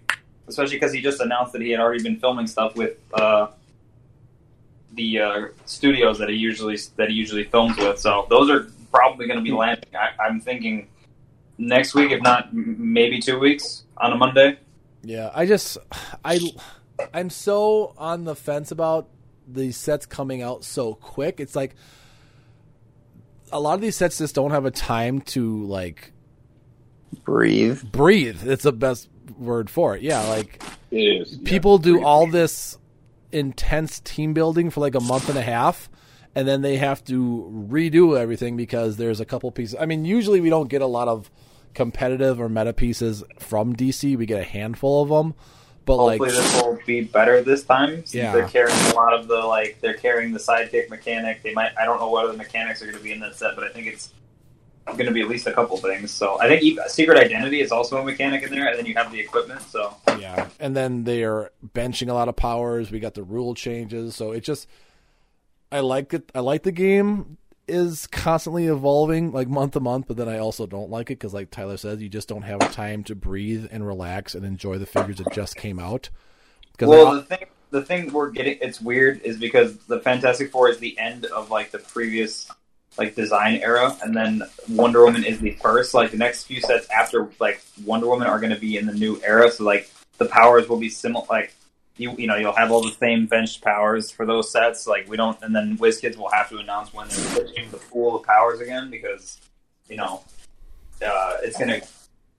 [0.47, 3.47] especially because he just announced that he had already been filming stuff with uh,
[4.93, 7.99] the uh, studios that he usually that he usually films with.
[7.99, 9.89] So those are probably going to be landing.
[9.95, 10.87] I, I'm thinking
[11.57, 14.57] next week, if not m- maybe two weeks on a Monday.
[15.03, 15.77] Yeah, I just
[16.23, 16.39] I
[17.13, 19.09] I'm so on the fence about
[19.47, 21.39] these sets coming out so quick.
[21.39, 21.75] It's like
[23.51, 26.11] a lot of these sets just don't have a time to like
[27.23, 27.83] Breathe.
[27.91, 28.47] breathe.
[28.47, 29.07] It's the best
[29.43, 30.01] word for it.
[30.01, 30.61] Yeah, like
[30.91, 31.37] is.
[31.37, 31.39] yeah.
[31.43, 32.77] people do all this
[33.31, 35.89] intense team building for like a month and a half
[36.35, 39.75] and then they have to redo everything because there's a couple pieces.
[39.79, 41.29] I mean, usually we don't get a lot of
[41.73, 44.17] competitive or meta pieces from DC.
[44.17, 45.35] We get a handful of them.
[45.85, 47.97] But Hopefully, like this will be better this time.
[47.97, 48.31] Since Yeah.
[48.31, 51.43] they're carrying a lot of the like they're carrying the sidekick mechanic.
[51.43, 53.55] They might I don't know what other mechanics are going to be in that set,
[53.55, 54.13] but I think it's
[54.85, 56.11] going to be at least a couple things.
[56.11, 59.11] So I think Secret Identity is also a mechanic in there, and then you have
[59.11, 59.61] the equipment.
[59.61, 62.91] So Yeah, and then they are benching a lot of powers.
[62.91, 64.67] We got the rule changes, so it just
[65.71, 66.31] I like it.
[66.35, 67.37] I like the game
[67.67, 70.07] is constantly evolving, like month to month.
[70.07, 72.59] But then I also don't like it because, like Tyler says, you just don't have
[72.73, 76.09] time to breathe and relax and enjoy the figures that just came out.
[76.79, 80.77] Well, the thing the thing we're getting it's weird is because the Fantastic Four is
[80.77, 82.49] the end of like the previous
[82.97, 85.93] like design era, and then Wonder Woman is the first.
[85.93, 88.93] Like the next few sets after like Wonder Woman are going to be in the
[88.93, 91.25] new era, so like the powers will be similar.
[91.29, 91.53] Like
[91.97, 94.87] you you know you'll have all the same benched powers for those sets.
[94.87, 98.15] Like we don't, and then WizKids will have to announce when they're switching the pool
[98.15, 99.39] of powers again because
[99.89, 100.23] you know
[101.05, 101.87] uh, it's going to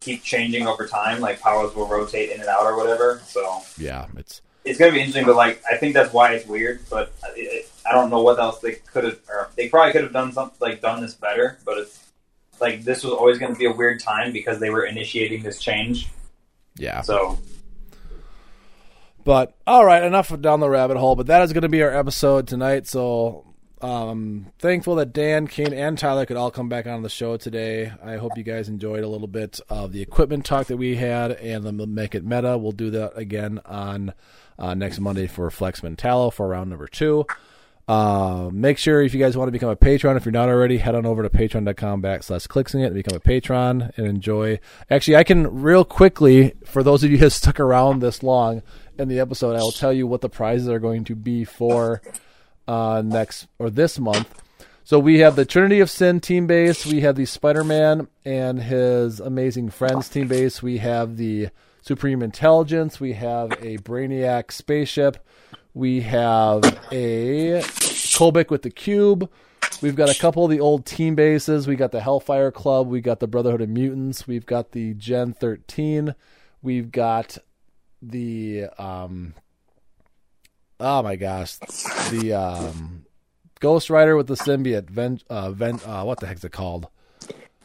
[0.01, 1.20] keep changing over time.
[1.20, 3.20] Like powers will rotate in and out or whatever.
[3.26, 5.26] So yeah, it's it's going to be interesting.
[5.26, 6.81] But like I think that's why it's weird.
[6.90, 9.20] But it, I don't know what else they could have.
[9.28, 11.59] Or they probably could have done something like done this better.
[11.65, 12.12] But it's
[12.61, 15.61] like this was always going to be a weird time because they were initiating this
[15.61, 16.09] change.
[16.77, 17.02] yeah.
[17.02, 17.39] So
[19.24, 21.16] But all right, enough down the rabbit hole.
[21.16, 22.86] But that is going to be our episode tonight.
[22.86, 23.55] So
[23.85, 27.93] um, thankful that Dan, Kane, and Tyler could all come back on the show today.
[28.02, 31.32] I hope you guys enjoyed a little bit of the equipment talk that we had
[31.32, 32.56] and the Make It Meta.
[32.56, 34.15] We'll do that again on
[34.59, 37.27] uh, next Monday for Flex Mentallo for round number two.
[37.86, 40.78] Uh, make sure if you guys want to become a patron, if you're not already,
[40.78, 44.59] head on over to patreon.com backslash clixing it and become a patron and enjoy.
[44.90, 48.62] Actually, I can real quickly, for those of you who have stuck around this long
[48.98, 52.01] in the episode, I will tell you what the prizes are going to be for
[52.66, 54.43] uh, next or this month.
[54.86, 56.85] So we have the Trinity of Sin team base.
[56.85, 60.62] We have the Spider-Man and his amazing friends team base.
[60.62, 61.48] We have the
[61.81, 63.01] Supreme Intelligence.
[63.01, 65.27] We have a Brainiac spaceship.
[65.74, 69.28] We have a Kobik with the cube.
[69.82, 71.66] We've got a couple of the old team bases.
[71.66, 72.88] We got the Hellfire Club.
[72.88, 74.26] We got the Brotherhood of Mutants.
[74.26, 76.14] We've got the Gen 13.
[76.62, 77.38] We've got
[78.01, 79.32] the um
[80.78, 81.56] oh my gosh
[82.10, 83.06] the um
[83.60, 86.86] Ghost Rider with the symbiote Ven- uh, Ven- uh what the heck's it called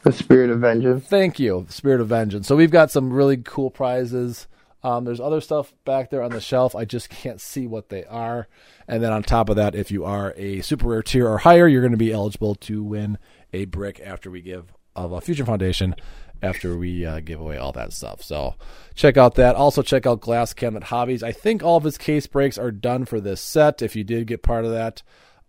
[0.02, 1.04] The Spirit of Vengeance.
[1.06, 2.46] Thank you, Spirit of Vengeance.
[2.48, 4.46] So we've got some really cool prizes.
[4.82, 6.74] Um, there's other stuff back there on the shelf.
[6.74, 8.48] I just can't see what they are.
[8.88, 11.68] And then on top of that, if you are a super rare tier or higher,
[11.68, 13.18] you're going to be eligible to win
[13.52, 15.94] a brick after we give of a Future Foundation
[16.42, 18.22] after we uh, give away all that stuff.
[18.22, 18.54] So
[18.94, 19.56] check out that.
[19.56, 21.22] Also check out Glass Cabinet Hobbies.
[21.22, 23.82] I think all of his case breaks are done for this set.
[23.82, 25.02] If you did get part of that,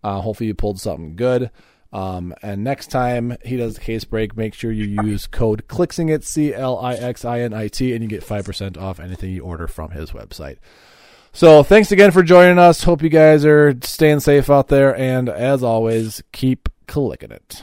[0.04, 1.50] uh, hopefully you pulled something good.
[1.92, 6.24] Um, and next time he does the case break, make sure you use code CLIXINIT,
[6.24, 9.42] C L I X I N I T, and you get 5% off anything you
[9.42, 10.56] order from his website.
[11.32, 12.84] So thanks again for joining us.
[12.84, 14.96] Hope you guys are staying safe out there.
[14.96, 17.62] And as always, keep clicking it.